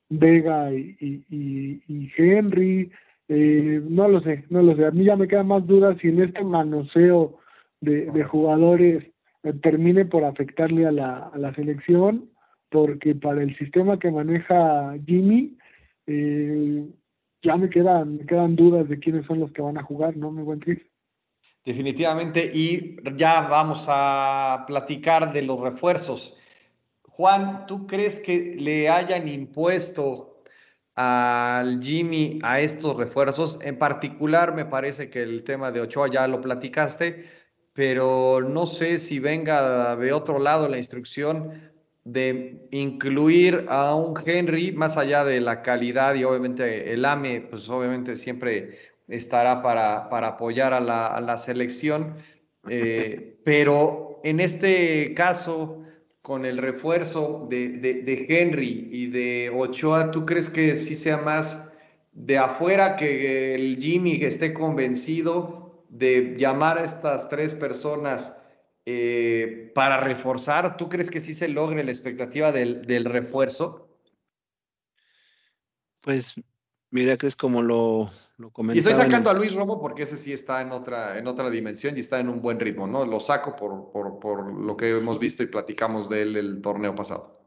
Vega 0.08 0.72
y, 0.72 0.96
y, 1.00 1.82
y, 1.88 2.12
Henry. 2.16 2.90
Eh, 3.28 3.80
no 3.88 4.08
lo 4.08 4.20
sé, 4.20 4.44
no 4.50 4.62
lo 4.62 4.76
sé. 4.76 4.86
A 4.86 4.90
mí 4.90 5.04
ya 5.04 5.16
me 5.16 5.26
quedan 5.26 5.48
más 5.48 5.66
dudas 5.66 5.96
si 6.00 6.08
en 6.08 6.22
este 6.22 6.44
manoseo 6.44 7.38
de, 7.82 8.06
de 8.06 8.24
jugadores 8.24 9.04
eh, 9.42 9.52
termine 9.62 10.06
por 10.06 10.24
afectarle 10.24 10.86
a 10.86 10.92
la, 10.92 11.30
a 11.34 11.36
la 11.36 11.54
selección, 11.54 12.30
porque 12.70 13.14
para 13.14 13.42
el 13.42 13.54
sistema 13.58 13.98
que 13.98 14.10
maneja 14.10 14.94
Jimmy, 15.04 15.58
eh, 16.06 16.86
ya 17.42 17.56
me 17.56 17.68
quedan, 17.68 18.16
me 18.16 18.24
quedan 18.24 18.56
dudas 18.56 18.88
de 18.88 18.98
quiénes 18.98 19.26
son 19.26 19.40
los 19.40 19.52
que 19.52 19.62
van 19.62 19.76
a 19.76 19.82
jugar, 19.82 20.16
¿no, 20.16 20.30
mi 20.30 20.42
buen 20.42 20.60
Cris? 20.60 20.80
Definitivamente, 21.64 22.50
y 22.52 22.96
ya 23.14 23.42
vamos 23.42 23.86
a 23.88 24.64
platicar 24.66 25.32
de 25.32 25.42
los 25.42 25.60
refuerzos. 25.60 26.36
Juan, 27.02 27.66
¿tú 27.66 27.86
crees 27.86 28.20
que 28.20 28.56
le 28.58 28.88
hayan 28.88 29.28
impuesto 29.28 30.42
al 30.94 31.80
Jimmy 31.80 32.38
a 32.42 32.60
estos 32.60 32.96
refuerzos? 32.96 33.58
En 33.62 33.78
particular, 33.78 34.54
me 34.54 34.64
parece 34.64 35.10
que 35.10 35.22
el 35.22 35.44
tema 35.44 35.70
de 35.70 35.82
Ochoa 35.82 36.10
ya 36.10 36.26
lo 36.26 36.40
platicaste, 36.40 37.26
pero 37.72 38.40
no 38.40 38.66
sé 38.66 38.98
si 38.98 39.18
venga 39.18 39.96
de 39.96 40.12
otro 40.12 40.38
lado 40.38 40.68
la 40.68 40.78
instrucción 40.78 41.72
de 42.04 42.66
incluir 42.72 43.66
a 43.68 43.94
un 43.94 44.14
Henry 44.24 44.72
más 44.72 44.96
allá 44.96 45.24
de 45.24 45.40
la 45.40 45.62
calidad 45.62 46.14
y 46.14 46.24
obviamente 46.24 46.92
el 46.92 47.04
AME, 47.04 47.42
pues 47.42 47.68
obviamente 47.68 48.16
siempre 48.16 48.78
estará 49.08 49.62
para, 49.62 50.08
para 50.08 50.28
apoyar 50.28 50.74
a 50.74 50.80
la, 50.80 51.38
selección, 51.38 52.16
eh, 52.68 53.38
pero 53.44 54.20
en 54.24 54.40
este 54.40 55.14
caso, 55.14 55.82
con 56.22 56.44
el 56.44 56.58
refuerzo 56.58 57.46
de, 57.50 57.68
de, 57.70 58.26
Henry 58.28 58.88
y 58.92 59.06
de 59.08 59.50
Ochoa, 59.54 60.10
¿tú 60.10 60.24
crees 60.24 60.48
que 60.48 60.76
sí 60.76 60.94
sea 60.94 61.18
más 61.18 61.68
de 62.12 62.38
afuera 62.38 62.96
que 62.96 63.54
el 63.54 63.78
Jimmy 63.78 64.22
esté 64.22 64.52
convencido 64.52 65.61
de 65.92 66.34
llamar 66.38 66.78
a 66.78 66.84
estas 66.84 67.28
tres 67.28 67.54
personas? 67.54 68.36
Eh, 68.84 69.70
para 69.76 70.00
reforzar, 70.00 70.76
¿tú 70.76 70.88
crees 70.88 71.08
que 71.08 71.20
sí 71.20 71.34
se 71.34 71.46
logre 71.46 71.84
la 71.84 71.92
expectativa 71.92 72.50
del, 72.50 72.84
del 72.84 73.04
refuerzo? 73.04 73.96
Pues 76.00 76.34
mira 76.90 77.16
que 77.16 77.28
es 77.28 77.36
como 77.36 77.62
lo, 77.62 78.10
lo 78.38 78.50
comentaba. 78.50 78.74
Y 78.74 78.78
estoy 78.80 78.94
sacando 78.94 79.30
a 79.30 79.34
Luis 79.34 79.54
Romo 79.54 79.80
porque 79.80 80.02
ese 80.02 80.16
sí 80.16 80.32
está 80.32 80.60
en 80.62 80.72
otra, 80.72 81.16
en 81.16 81.28
otra 81.28 81.48
dimensión 81.48 81.96
y 81.96 82.00
está 82.00 82.18
en 82.18 82.28
un 82.28 82.42
buen 82.42 82.58
ritmo, 82.58 82.88
¿no? 82.88 83.06
Lo 83.06 83.20
saco 83.20 83.54
por, 83.54 83.92
por, 83.92 84.18
por 84.18 84.52
lo 84.52 84.76
que 84.76 84.90
hemos 84.90 85.20
visto 85.20 85.44
y 85.44 85.46
platicamos 85.46 86.08
de 86.08 86.22
él 86.22 86.36
el 86.36 86.60
torneo 86.60 86.92
pasado. 86.96 87.40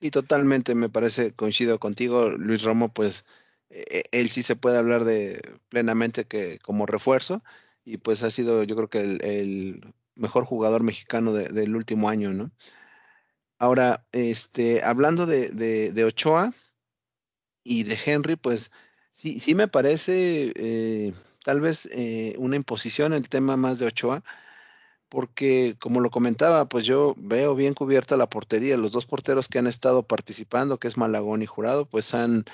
Sí, 0.00 0.10
totalmente, 0.10 0.74
me 0.74 0.88
parece, 0.88 1.34
coincido 1.34 1.78
contigo. 1.78 2.30
Luis 2.30 2.62
Romo, 2.62 2.88
pues 2.94 3.26
e, 3.68 3.84
e, 3.90 4.04
él 4.20 4.30
sí 4.30 4.42
se 4.42 4.56
puede 4.56 4.78
hablar 4.78 5.04
de 5.04 5.38
plenamente 5.68 6.24
que 6.24 6.58
como 6.60 6.86
refuerzo 6.86 7.42
y 7.84 7.98
pues 7.98 8.22
ha 8.22 8.30
sido 8.30 8.64
yo 8.64 8.76
creo 8.76 8.88
que 8.88 9.00
el 9.00 9.94
mejor 10.16 10.44
jugador 10.44 10.82
mexicano 10.82 11.32
del 11.32 11.76
último 11.76 12.08
año, 12.08 12.32
¿no? 12.32 12.50
Ahora, 13.58 14.04
este, 14.12 14.82
hablando 14.82 15.24
de, 15.26 16.04
Ochoa 16.04 16.52
y 17.64 17.84
de 17.84 17.98
Henry, 18.04 18.36
pues 18.36 18.72
sí, 19.12 19.38
sí 19.38 19.54
me 19.54 19.68
parece 19.68 20.52
eh, 20.56 21.14
tal 21.44 21.60
vez 21.60 21.88
eh, 21.92 22.34
una 22.38 22.56
imposición 22.56 23.12
el 23.12 23.28
tema 23.28 23.56
más 23.56 23.78
de 23.78 23.86
Ochoa, 23.86 24.24
porque 25.08 25.76
como 25.80 26.00
lo 26.00 26.10
comentaba, 26.10 26.68
pues 26.68 26.84
yo 26.86 27.14
veo 27.18 27.54
bien 27.54 27.74
cubierta 27.74 28.16
la 28.16 28.28
portería. 28.28 28.76
Los 28.76 28.92
dos 28.92 29.06
porteros 29.06 29.48
que 29.48 29.58
han 29.58 29.66
estado 29.68 30.04
participando, 30.04 30.78
que 30.78 30.88
es 30.88 30.96
Malagón 30.96 31.42
y 31.42 31.46
Jurado, 31.46 31.86
pues 31.86 32.14
han, 32.14 32.44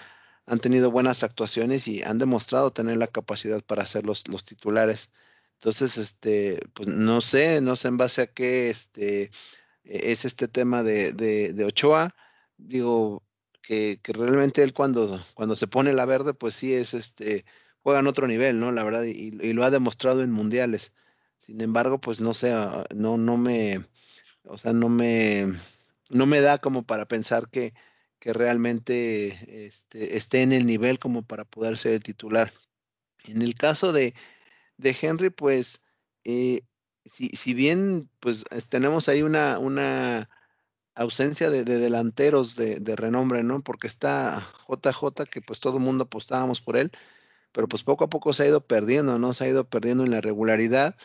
han 0.49 0.61
tenido 0.61 0.91
buenas 0.91 1.23
actuaciones 1.23 1.87
y 1.89 2.03
han 2.03 2.19
demostrado 2.19 2.73
tener 2.73 2.97
la 2.97 3.07
capacidad 3.07 3.63
para 3.63 3.87
ser 3.87 4.07
los, 4.07 4.27
los 4.29 4.45
titulares. 4.45 5.11
Entonces, 5.55 5.99
este, 5.99 6.61
pues 6.73 6.89
no 6.89 7.21
sé, 7.21 7.61
no 7.61 7.77
sé 7.77 7.89
en 7.89 7.97
base 7.99 8.23
a 8.23 8.27
qué 8.29 8.71
este, 8.71 9.25
e-, 9.25 9.31
es 9.85 10.25
este 10.25 10.49
tema 10.49 10.83
de, 10.83 11.13
de, 11.13 11.65
Ochoa. 11.65 12.15
Digo, 12.57 13.25
que, 13.63 14.01
que, 14.03 14.13
realmente 14.13 14.63
él 14.63 14.73
cuando, 14.73 15.23
cuando 15.35 15.55
se 15.55 15.67
pone 15.67 15.93
la 15.93 16.07
verde, 16.07 16.33
pues 16.33 16.55
sí 16.55 16.73
es 16.75 16.95
este, 16.95 17.45
juega 17.81 18.01
en 18.01 18.07
otro 18.07 18.27
nivel, 18.27 18.59
¿no? 18.59 18.73
La 18.73 18.85
verdad, 18.85 19.05
y, 19.05 19.31
lo 19.53 19.65
ha 19.65 19.71
demostrado 19.71 20.23
en 20.23 20.33
mundiales. 20.33 20.93
Sin 21.39 21.61
embargo, 21.61 22.01
pues 22.01 22.21
no 22.21 22.35
sé, 22.35 22.53
ah, 22.53 22.87
no, 22.95 23.19
no 23.19 23.37
me, 23.37 23.85
o 24.45 24.57
sea, 24.59 24.73
no 24.73 24.89
me, 24.89 25.47
no 26.11 26.27
me 26.27 26.41
da 26.41 26.59
como 26.59 26.85
para 26.85 27.07
pensar 27.07 27.51
que, 27.51 27.75
que 28.19 28.33
realmente 28.33 29.67
este, 29.67 30.17
esté 30.17 30.43
en 30.43 30.53
el 30.53 30.67
nivel 30.67 30.99
como 30.99 31.23
para 31.23 31.45
poder 31.45 31.79
ser 31.79 31.95
el 31.95 32.03
titular. 32.03 32.53
En 33.25 33.43
el 33.43 33.55
caso 33.55 33.93
de, 33.93 34.15
de 34.77 34.97
Henry, 35.01 35.31
pues, 35.31 35.83
eh, 36.25 36.63
si, 37.05 37.55
bien 37.55 38.11
pues 38.21 38.45
tenemos 38.69 39.09
ahí 39.09 39.23
una, 39.23 39.59
una 39.59 40.29
ausencia 40.95 41.51
de, 41.51 41.65
delanteros 41.65 42.57
de, 42.57 42.97
renombre, 42.97 43.43
¿no? 43.43 43.63
Porque 43.63 43.87
está 43.87 44.47
JJ, 44.69 45.27
que 45.31 45.41
pues 45.41 45.61
todo 45.61 45.79
el 45.79 45.85
mundo 45.85 46.05
apostábamos 46.05 46.61
por 46.61 46.77
él, 46.77 46.91
pero 47.53 47.69
pues 47.69 47.83
poco 47.83 48.05
a 48.05 48.11
poco 48.11 48.33
se 48.33 48.45
ha 48.45 48.49
ido 48.49 48.67
perdiendo, 48.67 49.19
¿no? 49.19 49.35
Se 49.35 49.45
ha 49.45 49.49
ido 49.49 49.69
perdiendo 49.69 50.05
en 50.05 50.11
la 50.11 50.21
regularidad. 50.21 50.97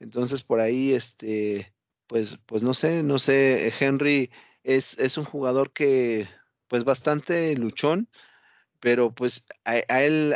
Entonces 0.00 0.42
por 0.42 0.60
ahí, 0.60 0.92
este, 0.94 1.74
pues, 2.06 2.38
pues 2.46 2.62
no 2.62 2.74
sé, 2.74 3.02
no 3.02 3.18
sé, 3.18 3.72
Henry 3.80 4.30
es, 4.62 4.98
es 4.98 5.18
un 5.18 5.24
jugador 5.24 5.72
que 5.72 6.28
pues 6.74 6.82
bastante 6.82 7.56
luchón, 7.56 8.08
pero 8.80 9.14
pues 9.14 9.44
a, 9.64 10.02
él, 10.02 10.34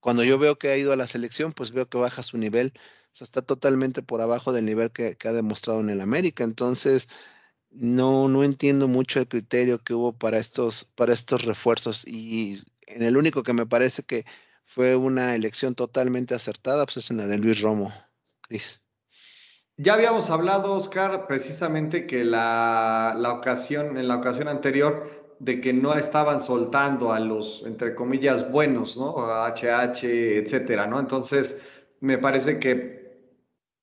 cuando 0.00 0.24
yo 0.24 0.38
veo 0.38 0.58
que 0.58 0.68
ha 0.68 0.78
ido 0.78 0.94
a 0.94 0.96
la 0.96 1.06
selección, 1.06 1.52
pues 1.52 1.72
veo 1.72 1.90
que 1.90 1.98
baja 1.98 2.22
su 2.22 2.38
nivel. 2.38 2.72
O 3.12 3.16
sea, 3.16 3.26
está 3.26 3.42
totalmente 3.42 4.02
por 4.02 4.22
abajo 4.22 4.50
del 4.50 4.64
nivel 4.64 4.90
que, 4.90 5.14
ha 5.22 5.32
demostrado 5.34 5.80
en 5.80 5.90
el 5.90 6.00
América. 6.00 6.42
Entonces, 6.42 7.06
no, 7.70 8.28
no 8.28 8.44
entiendo 8.44 8.88
mucho 8.88 9.20
el 9.20 9.28
criterio 9.28 9.78
que 9.78 9.92
hubo 9.92 10.16
para 10.16 10.38
estos, 10.38 10.86
para 10.86 11.12
estos 11.12 11.44
refuerzos. 11.44 12.08
Y 12.08 12.62
en 12.86 13.02
el 13.02 13.18
único 13.18 13.42
que 13.42 13.52
me 13.52 13.66
parece 13.66 14.04
que 14.04 14.24
fue 14.64 14.96
una 14.96 15.34
elección 15.34 15.74
totalmente 15.74 16.34
acertada, 16.34 16.86
pues 16.86 16.96
es 16.96 17.10
en 17.10 17.18
la 17.18 17.26
de 17.26 17.36
Luis 17.36 17.60
Romo. 17.60 17.92
Cris. 18.40 18.80
Ya 19.80 19.94
habíamos 19.94 20.28
hablado, 20.28 20.72
Oscar, 20.74 21.28
precisamente 21.28 22.04
que 22.04 22.24
la, 22.24 23.14
la 23.16 23.32
ocasión, 23.32 23.96
en 23.96 24.08
la 24.08 24.16
ocasión 24.16 24.48
anterior 24.48 25.08
de 25.38 25.60
que 25.60 25.72
no 25.72 25.94
estaban 25.94 26.40
soltando 26.40 27.12
a 27.12 27.20
los, 27.20 27.62
entre 27.64 27.94
comillas, 27.94 28.50
buenos, 28.50 28.96
¿no? 28.96 29.14
HH, 29.16 30.02
etcétera, 30.38 30.88
¿no? 30.88 30.98
Entonces, 30.98 31.62
me 32.00 32.18
parece 32.18 32.58
que 32.58 33.20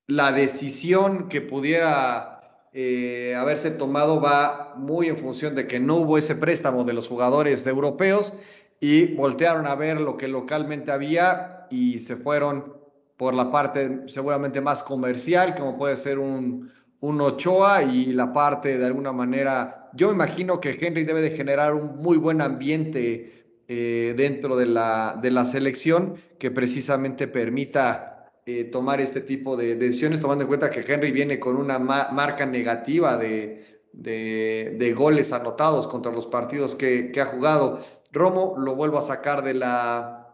la 0.07 0.33
decisión 0.33 1.29
que 1.29 1.39
pudiera 1.39 2.67
eh, 2.73 3.33
haberse 3.37 3.71
tomado 3.71 4.19
va 4.19 4.73
muy 4.75 5.07
en 5.07 5.17
función 5.17 5.55
de 5.55 5.65
que 5.65 5.79
no 5.79 5.95
hubo 5.95 6.17
ese 6.17 6.35
préstamo 6.35 6.83
de 6.83 6.91
los 6.91 7.07
jugadores 7.07 7.65
europeos 7.67 8.33
y 8.81 9.15
voltearon 9.15 9.65
a 9.65 9.75
ver 9.75 10.01
lo 10.01 10.17
que 10.17 10.27
localmente 10.27 10.91
había 10.91 11.67
y 11.69 11.99
se 11.99 12.17
fueron 12.17 12.84
por 13.18 13.34
la 13.34 13.49
parte 13.51 14.03
seguramente 14.07 14.61
más 14.61 14.84
comercial, 14.84 15.55
como 15.55 15.78
puede 15.78 15.97
ser 15.97 16.20
un, 16.20 16.72
un 16.99 17.22
Ochoa 17.22 17.84
y 17.84 18.13
la 18.13 18.34
parte 18.34 18.78
de 18.78 18.86
alguna 18.86 19.11
manera, 19.11 19.89
yo 19.93 20.09
me 20.09 20.16
imagino 20.16 20.59
que 20.59 20.78
Henry 20.80 21.03
debe 21.03 21.22
de 21.22 21.32
generar 21.32 21.74
un 21.74 21.97
muy 21.97 22.18
buen 22.18 22.41
ambiente 22.41 23.45
eh, 23.68 24.13
dentro 24.18 24.55
de 24.55 24.66
la, 24.66 25.18
de 25.22 25.32
la 25.32 25.45
selección 25.45 26.16
que 26.38 26.51
precisamente 26.51 27.28
permita 27.28 28.32
eh, 28.45 28.66
tomar 28.66 29.01
este 29.01 29.22
tipo 29.22 29.57
de 29.57 29.76
decisiones, 29.76 30.20
tomando 30.20 30.43
en 30.43 30.47
cuenta 30.47 30.70
que 30.70 30.82
Henry 30.82 31.11
viene 31.11 31.39
con 31.39 31.55
una 31.55 31.80
marca 31.80 32.45
negativa 32.45 33.18
de, 33.18 33.82
de, 33.91 34.93
goles 34.95 35.34
anotados 35.34 35.88
contra 35.88 36.11
los 36.11 36.28
partidos 36.28 36.76
que, 36.76 37.11
que, 37.11 37.22
ha 37.22 37.26
jugado. 37.26 37.80
Romo 38.11 38.55
lo 38.57 38.76
vuelvo 38.76 38.99
a 38.99 39.01
sacar 39.01 39.43
de 39.43 39.55
la, 39.55 40.32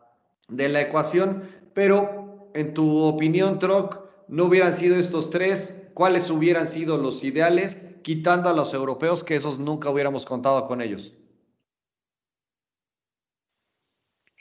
de 0.50 0.68
la 0.68 0.82
ecuación, 0.82 1.44
pero 1.74 2.21
en 2.54 2.74
tu 2.74 3.00
opinión, 3.00 3.60
Troc, 3.60 4.00
no 4.28 4.46
hubieran 4.46 4.74
sido 4.74 4.96
estos 4.96 5.30
tres 5.30 5.92
cuáles 5.94 6.30
hubieran 6.30 6.68
sido 6.68 6.98
los 6.98 7.24
ideales, 7.24 7.76
quitando 8.04 8.50
a 8.50 8.54
los 8.54 8.74
europeos, 8.74 9.24
que 9.24 9.36
esos 9.36 9.60
nunca 9.60 9.90
hubiéramos 9.90 10.26
contado 10.26 10.68
con 10.68 10.82
ellos. 10.82 11.16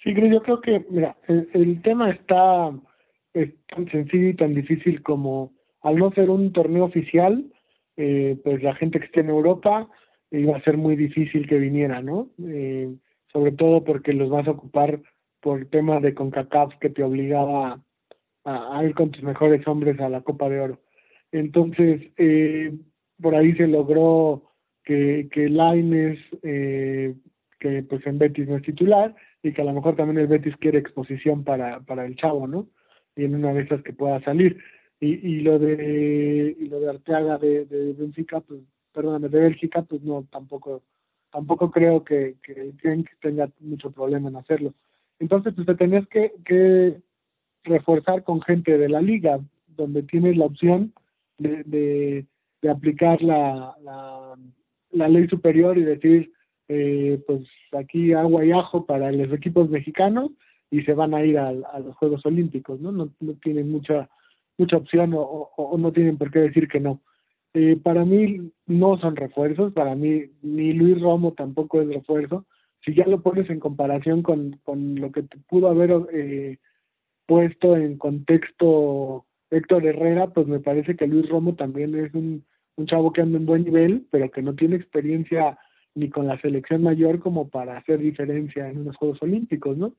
Sí, 0.02 0.14
yo 0.14 0.42
creo 0.42 0.61
que, 0.61 0.86
mira, 0.88 1.16
el, 1.26 1.82
tema 1.82 2.11
está 2.11 2.70
tan 3.68 3.90
sencillo 3.90 4.28
y 4.28 4.34
tan 4.34 4.54
difícil 4.54 5.02
como 5.02 5.52
al 5.82 5.96
no 5.96 6.11
ser 6.12 6.30
un 6.30 6.52
torneo 6.52 6.84
oficial, 6.84 7.52
eh, 7.96 8.38
pues 8.42 8.62
la 8.62 8.74
gente 8.76 8.98
que 8.98 9.06
esté 9.06 9.20
en 9.20 9.28
Europa 9.28 9.88
iba 10.30 10.56
a 10.56 10.62
ser 10.62 10.78
muy 10.78 10.96
difícil 10.96 11.46
que 11.46 11.58
viniera, 11.58 12.00
¿no? 12.00 12.30
Eh, 12.46 12.94
sobre 13.32 13.52
todo 13.52 13.84
porque 13.84 14.12
los 14.12 14.30
vas 14.30 14.46
a 14.48 14.52
ocupar 14.52 15.00
por 15.40 15.61
el 15.61 15.68
tema 15.68 16.00
de 16.00 16.14
CONCACAF 16.14 16.78
que 16.80 16.90
te 16.90 17.02
obligaba 17.02 17.82
a, 18.51 18.84
ir 18.84 18.94
con 18.94 19.11
tus 19.11 19.22
mejores 19.22 19.66
hombres 19.66 19.98
a 20.01 20.09
la 20.09 20.22
Copa 20.22 20.48
de 20.48 20.61
Oro. 20.61 20.80
Entonces, 21.32 22.03
eh, 22.16 22.72
por 23.20 23.34
ahí 23.34 23.55
se 23.55 23.66
logró 23.66 24.44
que, 24.84 25.28
que 25.32 25.48
Laines, 25.48 26.18
eh, 26.42 27.14
que 27.59 27.82
pues 27.82 28.07
en 28.07 28.18
Betis 28.18 28.48
no 28.48 28.57
es 28.57 28.62
titular, 28.62 29.14
y 29.42 29.53
que 29.53 29.62
a 29.62 29.64
lo 29.64 29.72
mejor 29.72 29.96
también 29.96 30.18
el 30.18 30.26
Betis 30.26 30.57
quiere 30.57 30.78
exposición 30.78 31.44
para, 31.44 31.80
para 31.80 32.05
el 32.05 32.16
chavo, 32.16 32.46
¿no? 32.46 32.68
Y 33.16 33.24
en 33.24 33.34
una 33.34 33.53
de 33.53 33.62
esas 33.62 33.82
que 33.82 33.92
pueda 33.92 34.20
salir. 34.22 34.59
Y, 34.98 35.14
y 35.26 35.40
lo 35.40 35.59
de 35.59 36.57
y 36.59 36.66
lo 36.66 36.80
de 36.80 36.90
Arteaga 36.90 37.38
de, 37.38 37.64
de 37.64 37.94
Benfica, 37.94 38.40
pues, 38.40 38.61
perdóname, 38.92 39.28
de 39.28 39.40
Bélgica, 39.40 39.82
pues 39.82 40.03
no, 40.03 40.26
tampoco, 40.30 40.82
tampoco 41.30 41.70
creo 41.70 42.05
que, 42.05 42.36
que 42.42 42.72
tenga 43.20 43.48
mucho 43.61 43.90
problema 43.92 44.28
en 44.28 44.36
hacerlo. 44.36 44.74
Entonces, 45.18 45.55
pues 45.55 45.66
te 45.66 45.74
tenías 45.74 46.07
que, 46.09 46.32
que 46.44 47.01
reforzar 47.64 48.24
con 48.24 48.40
gente 48.42 48.78
de 48.78 48.88
la 48.88 49.00
liga, 49.00 49.40
donde 49.68 50.02
tienes 50.02 50.36
la 50.36 50.46
opción 50.46 50.92
de, 51.38 52.26
aplicar 52.68 53.22
la, 53.22 53.74
la, 54.92 55.08
ley 55.08 55.26
superior 55.28 55.78
y 55.78 55.82
decir, 55.82 56.32
eh, 56.68 57.22
pues 57.26 57.42
aquí 57.72 58.12
agua 58.12 58.44
y 58.44 58.52
ajo 58.52 58.84
para 58.84 59.11
los 59.11 59.32
equipos 59.32 59.70
mexicanos 59.70 60.30
y 60.70 60.82
se 60.82 60.92
van 60.94 61.14
a 61.14 61.24
ir 61.24 61.38
a, 61.38 61.52
los 61.52 61.96
Juegos 61.96 62.24
Olímpicos, 62.26 62.80
¿no? 62.80 62.92
No, 62.92 63.11
tienen 63.42 63.70
mucha 63.70 64.08
mucha 64.58 64.76
opción 64.76 65.12
o, 65.14 65.76
no 65.78 65.90
tienen 65.90 66.18
por 66.18 66.30
qué 66.30 66.40
decir 66.40 66.68
que 66.68 66.80
no. 66.80 67.00
Eh, 67.54 67.76
para 67.82 68.04
mí 68.04 68.52
no 68.66 68.98
son 68.98 69.16
refuerzos, 69.16 69.72
para 69.72 69.94
mí 69.94 70.26
ni 70.42 70.72
Luis 70.74 71.00
Romo 71.00 71.32
tampoco 71.32 71.80
es 71.80 71.88
refuerzo. 71.88 72.44
Si 72.84 72.94
ya 72.94 73.06
lo 73.06 73.22
pones 73.22 73.48
en 73.50 73.58
comparación 73.58 74.22
con, 74.22 74.61
con 74.62 74.96
lo 74.96 75.11
que 75.12 75.24
pudo 75.48 75.68
haber 75.68 75.92
eh, 76.12 76.58
puesto 77.30 77.76
en 77.76 77.96
contexto 77.96 79.24
Héctor 79.52 79.86
Herrera, 79.86 80.26
pues 80.30 80.48
me 80.48 80.58
parece 80.58 80.96
que 80.96 81.06
Luis 81.06 81.28
Romo 81.28 81.54
también 81.54 81.94
es 81.94 82.12
un, 82.12 82.44
un 82.74 82.86
chavo 82.86 83.12
que 83.12 83.20
anda 83.20 83.38
en 83.38 83.46
buen 83.46 83.62
nivel, 83.62 84.04
pero 84.10 84.32
que 84.32 84.42
no 84.42 84.56
tiene 84.56 84.74
experiencia 84.74 85.56
ni 85.94 86.10
con 86.10 86.26
la 86.26 86.40
selección 86.40 86.82
mayor 86.82 87.20
como 87.20 87.48
para 87.48 87.76
hacer 87.76 88.00
diferencia 88.00 88.68
en 88.68 88.78
unos 88.78 88.96
Juegos 88.96 89.22
Olímpicos, 89.22 89.78
¿no? 89.78 89.92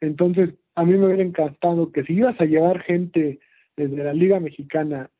Entonces, 0.00 0.54
a 0.74 0.86
mí 0.86 0.96
me 0.96 1.04
hubiera 1.04 1.22
encantado 1.22 1.92
que 1.92 2.02
si 2.04 2.14
ibas 2.14 2.40
a 2.40 2.46
llevar 2.46 2.80
gente 2.80 3.40
desde 3.76 4.02
la 4.02 4.14
Liga 4.14 4.40
Mexicana, 4.40 5.10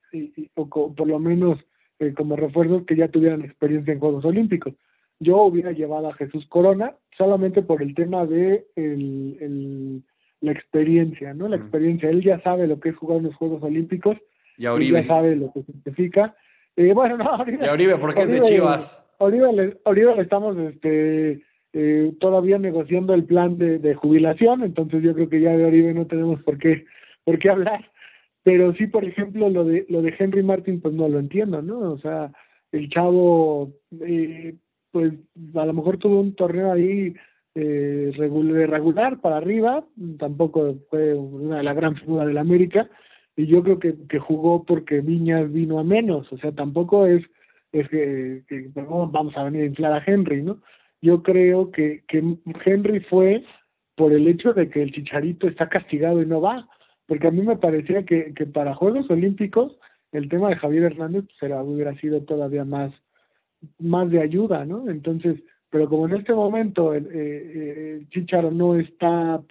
o, 0.55 0.67
por 0.95 1.07
lo 1.07 1.19
menos 1.19 1.59
eh, 1.99 2.15
como 2.15 2.37
refuerzos 2.37 2.87
que 2.87 2.97
ya 2.97 3.09
tuvieran 3.09 3.43
experiencia 3.43 3.93
en 3.93 4.01
Juegos 4.01 4.25
Olímpicos. 4.25 4.73
Yo 5.19 5.43
hubiera 5.43 5.73
llevado 5.73 6.09
a 6.09 6.15
Jesús 6.15 6.47
Corona 6.47 6.95
solamente 7.19 7.61
por 7.61 7.83
el 7.83 7.95
tema 7.95 8.25
de 8.25 8.65
el, 8.77 10.03
la 10.41 10.53
experiencia, 10.53 11.35
¿no? 11.35 11.49
La 11.49 11.57
experiencia. 11.57 12.09
Él 12.11 12.23
ya 12.23 12.41
sabe 12.41 12.67
lo 12.67 12.81
que 12.81 12.91
es 12.91 12.97
jugar 12.97 13.19
en 13.19 13.25
los 13.25 13.35
Juegos 13.35 13.63
Olímpicos. 13.63 14.17
Y 14.57 14.67
a 14.67 14.75
Oribe. 14.75 15.03
ya 15.03 15.09
sabe 15.09 15.37
lo 15.37 15.53
que 15.53 15.63
significa. 15.63 16.35
Eh, 16.77 16.93
bueno, 16.93 17.17
no, 17.17 17.37
Oribe. 17.37 17.65
Y 17.65 17.69
a 17.69 17.73
Oribe, 17.73 17.97
porque 17.99 18.23
es 18.23 18.29
de 18.29 18.41
Chivas. 18.41 19.03
Oribe, 19.19 19.53
le, 19.53 20.23
estamos 20.23 20.57
este, 20.57 21.43
eh, 21.75 22.13
todavía 22.21 22.59
negociando 22.59 23.13
el 23.13 23.25
plan 23.25 23.59
de, 23.59 23.79
de, 23.79 23.95
jubilación, 23.95 24.63
entonces 24.63 25.03
yo 25.03 25.15
creo 25.15 25.29
que 25.29 25.43
ya 25.43 25.55
de 25.57 25.67
Oribe 25.67 25.93
no 25.93 26.07
tenemos 26.07 26.43
por 26.43 26.57
qué, 26.57 26.87
por 27.25 27.39
qué 27.39 27.51
hablar. 27.51 27.91
Pero 28.43 28.73
sí, 28.75 28.87
por 28.87 29.05
ejemplo, 29.05 29.51
lo 29.51 29.65
de, 29.65 29.85
lo 29.91 30.01
de 30.01 30.15
Henry 30.19 30.43
Martin, 30.43 30.81
pues 30.81 30.95
no 30.95 31.09
lo 31.09 31.19
entiendo, 31.19 31.61
¿no? 31.61 31.81
O 31.93 31.99
sea, 31.99 32.33
el 32.73 32.89
chavo, 32.89 33.73
eh, 34.01 34.55
pues 34.91 35.13
a 35.55 35.67
lo 35.67 35.73
mejor 35.75 35.99
tuvo 35.99 36.21
un 36.21 36.35
torneo 36.35 36.73
ahí 36.73 37.15
eh, 37.55 38.13
regular 38.17 39.21
para 39.21 39.39
arriba, 39.39 39.85
tampoco 40.19 40.77
fue 40.89 41.15
una 41.15 41.59
de 41.59 41.63
las 41.63 41.77
gran 41.77 41.97
figuras 41.97 42.27
del 42.27 42.39
América, 42.39 42.89
y 43.37 43.47
yo 43.47 43.63
creo 43.63 43.79
que, 43.79 43.95
que 44.09 44.19
jugó 44.19 44.65
porque 44.65 45.01
Viñas 45.01 45.53
vino 45.53 45.79
a 45.79 45.85
menos, 45.85 46.31
o 46.33 46.39
sea, 46.39 46.53
tampoco 46.53 47.07
es, 47.07 47.23
es 47.73 47.89
que, 47.89 48.43
vamos 48.75 49.37
a 49.37 49.45
venir 49.45 49.63
a 49.63 49.67
inflar 49.67 49.93
a 49.93 50.05
Henry, 50.05 50.43
¿no? 50.43 50.61
Yo 51.03 51.23
creo 51.23 51.71
que, 51.71 52.03
que 52.07 52.23
Henry 52.65 53.01
fue 53.01 53.45
por 53.97 54.13
el 54.13 54.29
hecho 54.29 54.53
de 54.53 54.69
que 54.69 54.83
el 54.83 54.93
Chicharito 54.93 55.49
está 55.49 55.69
castigado 55.69 56.23
y 56.23 56.27
no 56.27 56.41
va 56.41 56.69
porque 57.11 57.27
a 57.27 57.33
mí 57.33 57.43
me 57.43 57.57
parecía 57.57 58.05
que, 58.05 58.33
que 58.35 58.47
para 58.47 58.73
Juegos 58.77 59.11
Olímpicos 59.11 59.77
el 60.13 60.29
tema 60.29 60.49
de 60.49 60.55
Javier 60.55 60.85
Hernández 60.85 61.25
será, 61.41 61.61
pues, 61.61 61.75
hubiera 61.75 61.93
sido 61.97 62.23
todavía 62.23 62.65
más, 62.65 62.93
más 63.81 64.09
de 64.13 64.23
ayuda, 64.23 64.65
¿no? 64.65 64.89
Entonces, 64.89 65.43
pero 65.71 65.89
como 65.89 66.07
en 66.07 66.17
este 66.17 66.35
momento 66.35 66.95
el, 66.95 67.09
eh, 67.13 68.05
Chicharo 68.11 68.51
no 68.51 68.77
está 68.77 69.43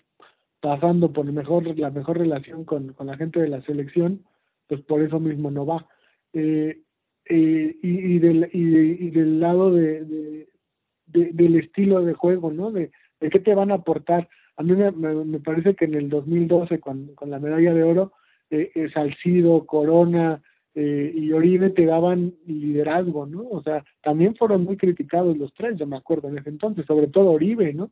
pasando 0.59 1.11
por 1.11 1.25
mejor, 1.31 1.77
la 1.77 1.89
mejor 1.89 2.17
relación 2.17 2.65
con, 2.65 2.95
la 2.99 3.17
gente 3.17 3.39
de 3.39 3.47
la 3.47 3.61
selección, 3.61 4.25
pues 4.67 4.81
por 4.81 5.01
eso 5.01 5.19
mismo 5.19 5.49
no 5.49 5.65
va. 5.65 5.87
Eh, 6.33 6.81
eh, 7.25 7.75
y, 7.81 8.19
del, 8.19 9.39
lado 9.39 9.71
de, 9.71 10.03
de, 10.03 11.31
del 11.31 11.55
estilo 11.55 12.01
de 12.03 12.13
juego, 12.13 12.51
¿no? 12.51 12.71
De, 12.71 12.91
qué 13.19 13.39
te 13.39 13.55
van 13.55 13.71
a 13.71 13.75
aportar 13.75 14.27
a 14.59 14.63
mí 14.63 14.75
me, 14.75 15.39
parece 15.39 15.73
que 15.73 15.85
en 15.85 15.93
el 15.93 16.09
2012 16.09 16.81
con, 16.81 17.15
con 17.15 17.29
la 17.29 17.39
medalla 17.39 17.73
de 17.73 17.81
oro, 17.81 18.11
eh, 18.49 18.69
eh, 18.75 18.89
Salcido, 18.93 19.65
Corona 19.65 20.41
eh, 20.75 21.11
y 21.15 21.31
Oribe 21.31 21.71
te 21.71 21.85
daban 21.85 22.33
liderazgo, 22.45 23.25
¿no? 23.25 23.47
O 23.49 23.61
sea, 23.63 23.83
también 24.01 24.35
fueron 24.35 24.63
muy 24.63 24.77
criticados 24.77 25.37
los 25.37 25.53
tres, 25.53 25.77
yo 25.77 25.87
me 25.87 25.97
acuerdo 25.97 26.29
en 26.29 26.37
ese 26.37 26.49
entonces, 26.49 26.85
sobre 26.85 27.07
todo 27.07 27.31
Oribe, 27.31 27.73
¿no? 27.73 27.91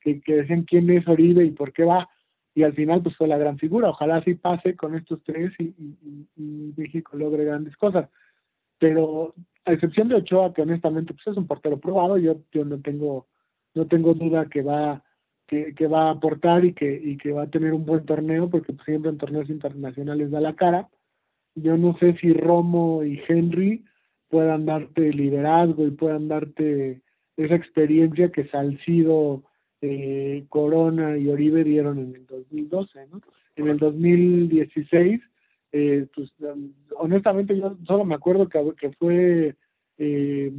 Que, 0.00 0.20
que 0.20 0.36
decían 0.36 0.64
quién 0.64 0.90
es 0.90 1.06
Oribe 1.08 1.44
y 1.44 1.50
por 1.50 1.72
qué 1.72 1.84
va. 1.84 2.08
Y 2.54 2.62
al 2.62 2.72
final, 2.72 3.02
pues 3.02 3.16
fue 3.16 3.28
la 3.28 3.36
gran 3.36 3.58
figura. 3.58 3.90
Ojalá 3.90 4.22
sí 4.22 4.34
pase 4.34 4.76
con 4.76 4.94
estos 4.94 5.22
tres 5.24 5.52
y, 5.58 5.74
México 6.76 7.16
logre 7.16 7.44
grandes 7.44 7.76
cosas. 7.76 8.08
Pero 8.78 9.34
a 9.64 9.72
excepción 9.72 10.08
de 10.08 10.16
Ochoa, 10.16 10.54
que 10.54 10.62
honestamente 10.62 11.12
pues 11.12 11.26
es 11.26 11.36
un 11.36 11.46
portero 11.46 11.78
probado, 11.78 12.18
yo, 12.18 12.36
yo 12.52 12.64
no 12.64 12.80
tengo 12.80 13.26
no 13.74 13.86
tengo 13.86 14.14
duda 14.14 14.46
que 14.46 14.62
va 14.62 15.02
que, 15.46 15.86
va 15.86 16.08
a 16.08 16.10
aportar 16.10 16.64
y 16.64 16.72
que, 16.72 16.92
y 16.92 17.16
que 17.16 17.32
va 17.32 17.44
a 17.44 17.50
tener 17.50 17.72
un 17.72 17.86
buen 17.86 18.04
torneo, 18.04 18.50
porque 18.50 18.72
pues, 18.72 18.84
siempre 18.84 19.10
en 19.10 19.18
torneos 19.18 19.48
internacionales 19.48 20.30
da 20.30 20.40
la 20.40 20.56
cara. 20.56 20.88
Yo 21.56 21.76
no 21.76 21.96
sé 21.98 22.16
si 22.20 22.32
Romo 22.32 23.02
y 23.02 23.20
Henry 23.26 23.84
puedan 24.28 24.66
darte 24.66 25.12
liderazgo 25.12 25.86
y 25.86 25.90
puedan 25.90 26.28
darte 26.28 27.02
esa 27.36 27.54
experiencia 27.54 28.30
que 28.30 28.46
Salcido, 28.48 29.42
eh, 29.80 30.46
Corona 30.48 31.18
y 31.18 31.28
Oribe 31.28 31.64
dieron 31.64 31.98
en 31.98 32.14
el 32.14 32.26
2012, 32.26 33.06
¿no? 33.08 33.20
En 33.56 33.68
el 33.68 33.78
2016, 33.78 35.20
eh, 35.72 36.06
pues 36.14 36.30
honestamente 36.96 37.56
yo 37.56 37.76
solo 37.86 38.04
me 38.04 38.14
acuerdo 38.14 38.48
que, 38.48 38.60
que 38.78 38.92
fue 38.92 39.56
eh, 39.98 40.52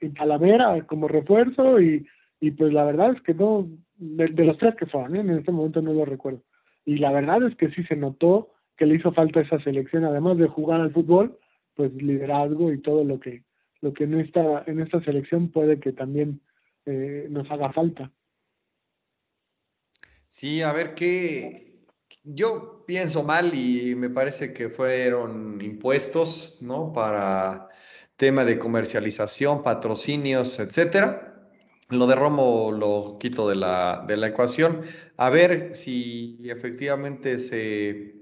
en 0.00 0.14
Talavera 0.14 0.86
como 0.86 1.08
refuerzo 1.08 1.80
y 1.80 2.06
y 2.42 2.50
pues 2.50 2.72
la 2.72 2.82
verdad 2.82 3.12
es 3.14 3.22
que 3.22 3.34
no, 3.34 3.68
de, 3.94 4.28
los 4.44 4.58
tres 4.58 4.74
que 4.74 4.86
fueron, 4.86 5.14
¿eh? 5.14 5.20
en 5.20 5.30
este 5.30 5.52
momento 5.52 5.80
no 5.80 5.92
lo 5.92 6.04
recuerdo. 6.04 6.42
Y 6.84 6.96
la 6.96 7.12
verdad 7.12 7.40
es 7.44 7.56
que 7.56 7.70
sí 7.70 7.84
se 7.84 7.94
notó 7.94 8.51
que 8.76 8.86
le 8.86 8.96
hizo 8.96 9.12
falta 9.12 9.40
esa 9.40 9.60
selección, 9.60 10.04
además 10.04 10.38
de 10.38 10.48
jugar 10.48 10.80
al 10.80 10.92
fútbol, 10.92 11.38
pues 11.74 11.92
liderazgo 11.94 12.72
y 12.72 12.80
todo 12.80 13.04
lo 13.04 13.20
que 13.20 13.44
lo 13.80 13.92
que 13.92 14.04
en 14.04 14.20
esta 14.20 14.64
en 14.66 14.80
esta 14.80 15.02
selección 15.02 15.50
puede 15.50 15.80
que 15.80 15.92
también 15.92 16.40
eh, 16.86 17.26
nos 17.30 17.50
haga 17.50 17.72
falta. 17.72 18.10
Sí, 20.28 20.62
a 20.62 20.72
ver 20.72 20.94
qué. 20.94 21.72
Yo 22.24 22.84
pienso 22.86 23.22
mal 23.22 23.54
y 23.54 23.94
me 23.94 24.08
parece 24.08 24.52
que 24.52 24.68
fueron 24.68 25.60
impuestos, 25.60 26.58
¿no? 26.60 26.92
Para 26.92 27.68
tema 28.16 28.44
de 28.44 28.58
comercialización, 28.58 29.62
patrocinios, 29.62 30.58
etcétera. 30.58 31.50
Lo 31.88 32.06
de 32.06 32.14
Romo 32.14 32.72
lo 32.72 33.18
quito 33.18 33.48
de 33.48 33.56
la, 33.56 34.04
de 34.06 34.16
la 34.16 34.28
ecuación. 34.28 34.82
A 35.16 35.28
ver 35.28 35.74
si 35.74 36.38
efectivamente 36.48 37.38
se 37.38 38.21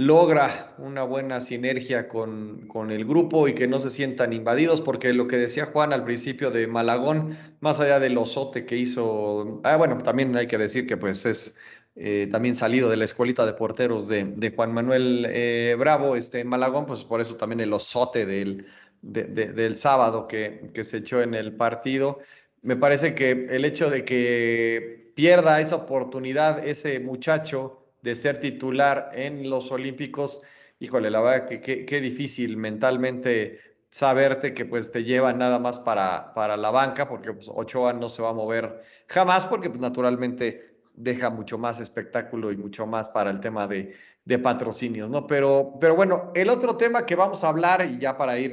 logra 0.00 0.74
una 0.78 1.02
buena 1.02 1.42
sinergia 1.42 2.08
con, 2.08 2.66
con, 2.68 2.90
el 2.90 3.04
grupo 3.04 3.48
y 3.48 3.54
que 3.54 3.68
no 3.68 3.78
se 3.80 3.90
sientan 3.90 4.32
invadidos, 4.32 4.80
porque 4.80 5.12
lo 5.12 5.26
que 5.26 5.36
decía 5.36 5.66
Juan 5.66 5.92
al 5.92 6.04
principio 6.04 6.50
de 6.50 6.66
Malagón, 6.66 7.36
más 7.60 7.80
allá 7.80 8.00
del 8.00 8.16
osote 8.16 8.64
que 8.64 8.76
hizo, 8.76 9.60
ah, 9.62 9.76
bueno, 9.76 9.98
también 9.98 10.34
hay 10.36 10.46
que 10.46 10.56
decir 10.56 10.86
que 10.86 10.96
pues 10.96 11.26
es 11.26 11.54
eh, 11.96 12.28
también 12.32 12.54
salido 12.54 12.88
de 12.88 12.96
la 12.96 13.04
escuelita 13.04 13.44
de 13.44 13.52
porteros 13.52 14.08
de, 14.08 14.24
de 14.24 14.50
Juan 14.52 14.72
Manuel 14.72 15.26
eh, 15.28 15.76
Bravo, 15.78 16.16
este 16.16 16.44
Malagón, 16.44 16.86
pues 16.86 17.04
por 17.04 17.20
eso 17.20 17.36
también 17.36 17.60
el 17.60 17.72
osote 17.74 18.24
del, 18.24 18.66
del 19.02 19.76
sábado 19.76 20.26
que, 20.26 20.70
que 20.72 20.82
se 20.84 20.98
echó 20.98 21.20
en 21.20 21.34
el 21.34 21.56
partido. 21.56 22.20
Me 22.62 22.76
parece 22.76 23.14
que 23.14 23.32
el 23.50 23.66
hecho 23.66 23.90
de 23.90 24.06
que 24.06 25.12
pierda 25.14 25.60
esa 25.60 25.76
oportunidad 25.76 26.66
ese 26.66 27.00
muchacho 27.00 27.79
de 28.02 28.14
ser 28.14 28.40
titular 28.40 29.10
en 29.14 29.48
los 29.48 29.70
Olímpicos, 29.72 30.40
híjole, 30.78 31.10
la 31.10 31.20
verdad 31.20 31.48
que 31.48 31.84
qué 31.86 32.00
difícil 32.00 32.56
mentalmente 32.56 33.58
saberte 33.90 34.54
que 34.54 34.64
pues 34.64 34.92
te 34.92 35.04
lleva 35.04 35.32
nada 35.32 35.58
más 35.58 35.78
para, 35.78 36.32
para 36.32 36.56
la 36.56 36.70
banca, 36.70 37.08
porque 37.08 37.32
pues, 37.32 37.48
Ochoa 37.52 37.92
no 37.92 38.08
se 38.08 38.22
va 38.22 38.30
a 38.30 38.32
mover 38.32 38.82
jamás, 39.08 39.44
porque 39.44 39.68
pues, 39.68 39.80
naturalmente 39.80 40.70
deja 40.94 41.28
mucho 41.28 41.58
más 41.58 41.80
espectáculo 41.80 42.52
y 42.52 42.56
mucho 42.56 42.86
más 42.86 43.10
para 43.10 43.30
el 43.30 43.40
tema 43.40 43.66
de, 43.66 43.94
de 44.24 44.38
patrocinios, 44.38 45.10
¿no? 45.10 45.26
Pero, 45.26 45.74
pero 45.80 45.96
bueno, 45.96 46.30
el 46.34 46.50
otro 46.50 46.76
tema 46.76 47.04
que 47.04 47.16
vamos 47.16 47.42
a 47.42 47.48
hablar, 47.48 47.86
y 47.90 47.98
ya 47.98 48.16
para 48.16 48.38
ir 48.38 48.52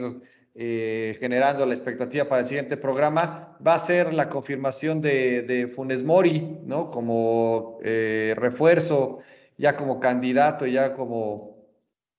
eh, 0.56 1.16
generando 1.20 1.66
la 1.66 1.74
expectativa 1.74 2.26
para 2.26 2.42
el 2.42 2.48
siguiente 2.48 2.78
programa, 2.78 3.56
va 3.66 3.76
a 3.76 3.80
ser 3.80 4.14
la 4.14 4.30
confirmación 4.30 5.02
de, 5.02 5.44
de 5.44 5.68
Funes 5.68 6.04
Mori, 6.04 6.62
¿no? 6.66 6.90
Como 6.90 7.78
eh, 7.84 8.34
refuerzo, 8.38 9.20
ya 9.58 9.76
como 9.76 10.00
candidato, 10.00 10.66
ya 10.66 10.94
como 10.94 11.58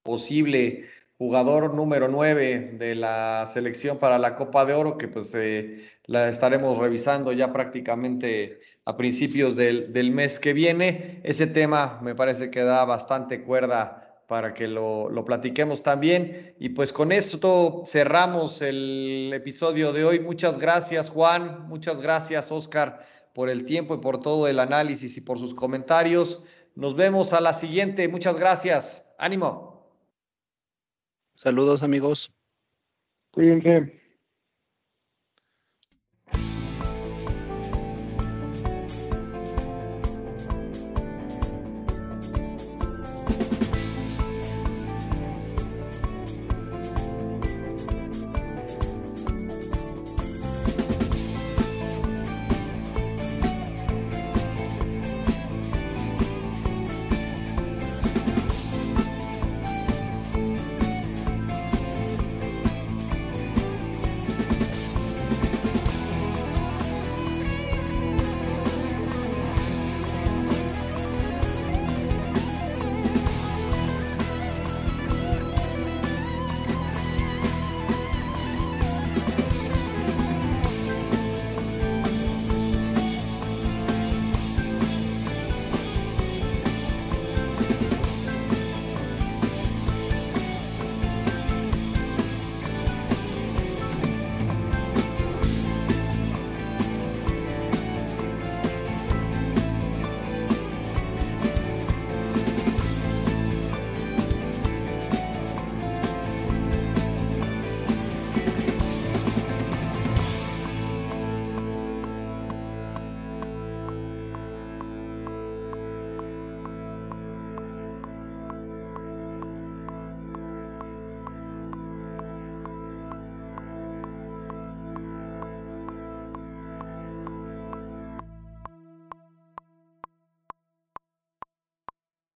posible 0.03 0.87
jugador 1.19 1.75
número 1.75 2.09
9 2.09 2.77
de 2.79 2.95
la 2.95 3.45
selección 3.49 3.99
para 3.99 4.19
la 4.19 4.37
Copa 4.37 4.65
de 4.65 4.75
Oro, 4.75 4.97
que 4.97 5.09
pues 5.09 5.35
eh, 5.35 5.85
la 6.07 6.29
estaremos 6.29 6.79
revisando 6.79 7.33
ya 7.33 7.53
prácticamente 7.53 8.61
a 8.85 8.97
principios 8.97 9.57
del, 9.57 9.93
del, 9.93 10.13
mes 10.13 10.39
que 10.39 10.53
viene. 10.53 11.21
Ese 11.25 11.49
tema 11.49 11.99
me 12.03 12.15
parece 12.15 12.51
que 12.51 12.61
da 12.61 12.85
bastante 12.85 13.43
cuerda 13.43 14.23
para 14.29 14.55
que 14.55 14.69
lo, 14.69 15.11
lo 15.11 15.25
platiquemos 15.25 15.83
también. 15.83 16.55
Y 16.61 16.69
pues 16.71 16.93
con 16.93 17.11
esto 17.11 17.83
cerramos 17.85 18.63
el 18.63 19.33
episodio 19.35 19.93
de 19.93 20.05
hoy. 20.05 20.21
Muchas 20.21 20.59
gracias 20.59 21.11
Juan, 21.11 21.67
muchas 21.69 22.01
gracias 22.01 22.53
Oscar 22.53 23.05
por 23.35 23.49
el 23.49 23.65
tiempo 23.65 23.95
y 23.95 23.99
por 23.99 24.21
todo 24.21 24.47
el 24.47 24.61
análisis 24.61 25.17
y 25.17 25.21
por 25.21 25.39
sus 25.39 25.55
comentarios. 25.55 26.43
Nos 26.79 26.95
vemos 26.95 27.33
a 27.33 27.41
la 27.41 27.53
siguiente. 27.53 28.07
Muchas 28.07 28.39
gracias. 28.39 29.05
Ánimo. 29.19 29.85
Saludos 31.35 31.83
amigos. 31.83 32.33
Cuídense. 33.33 33.98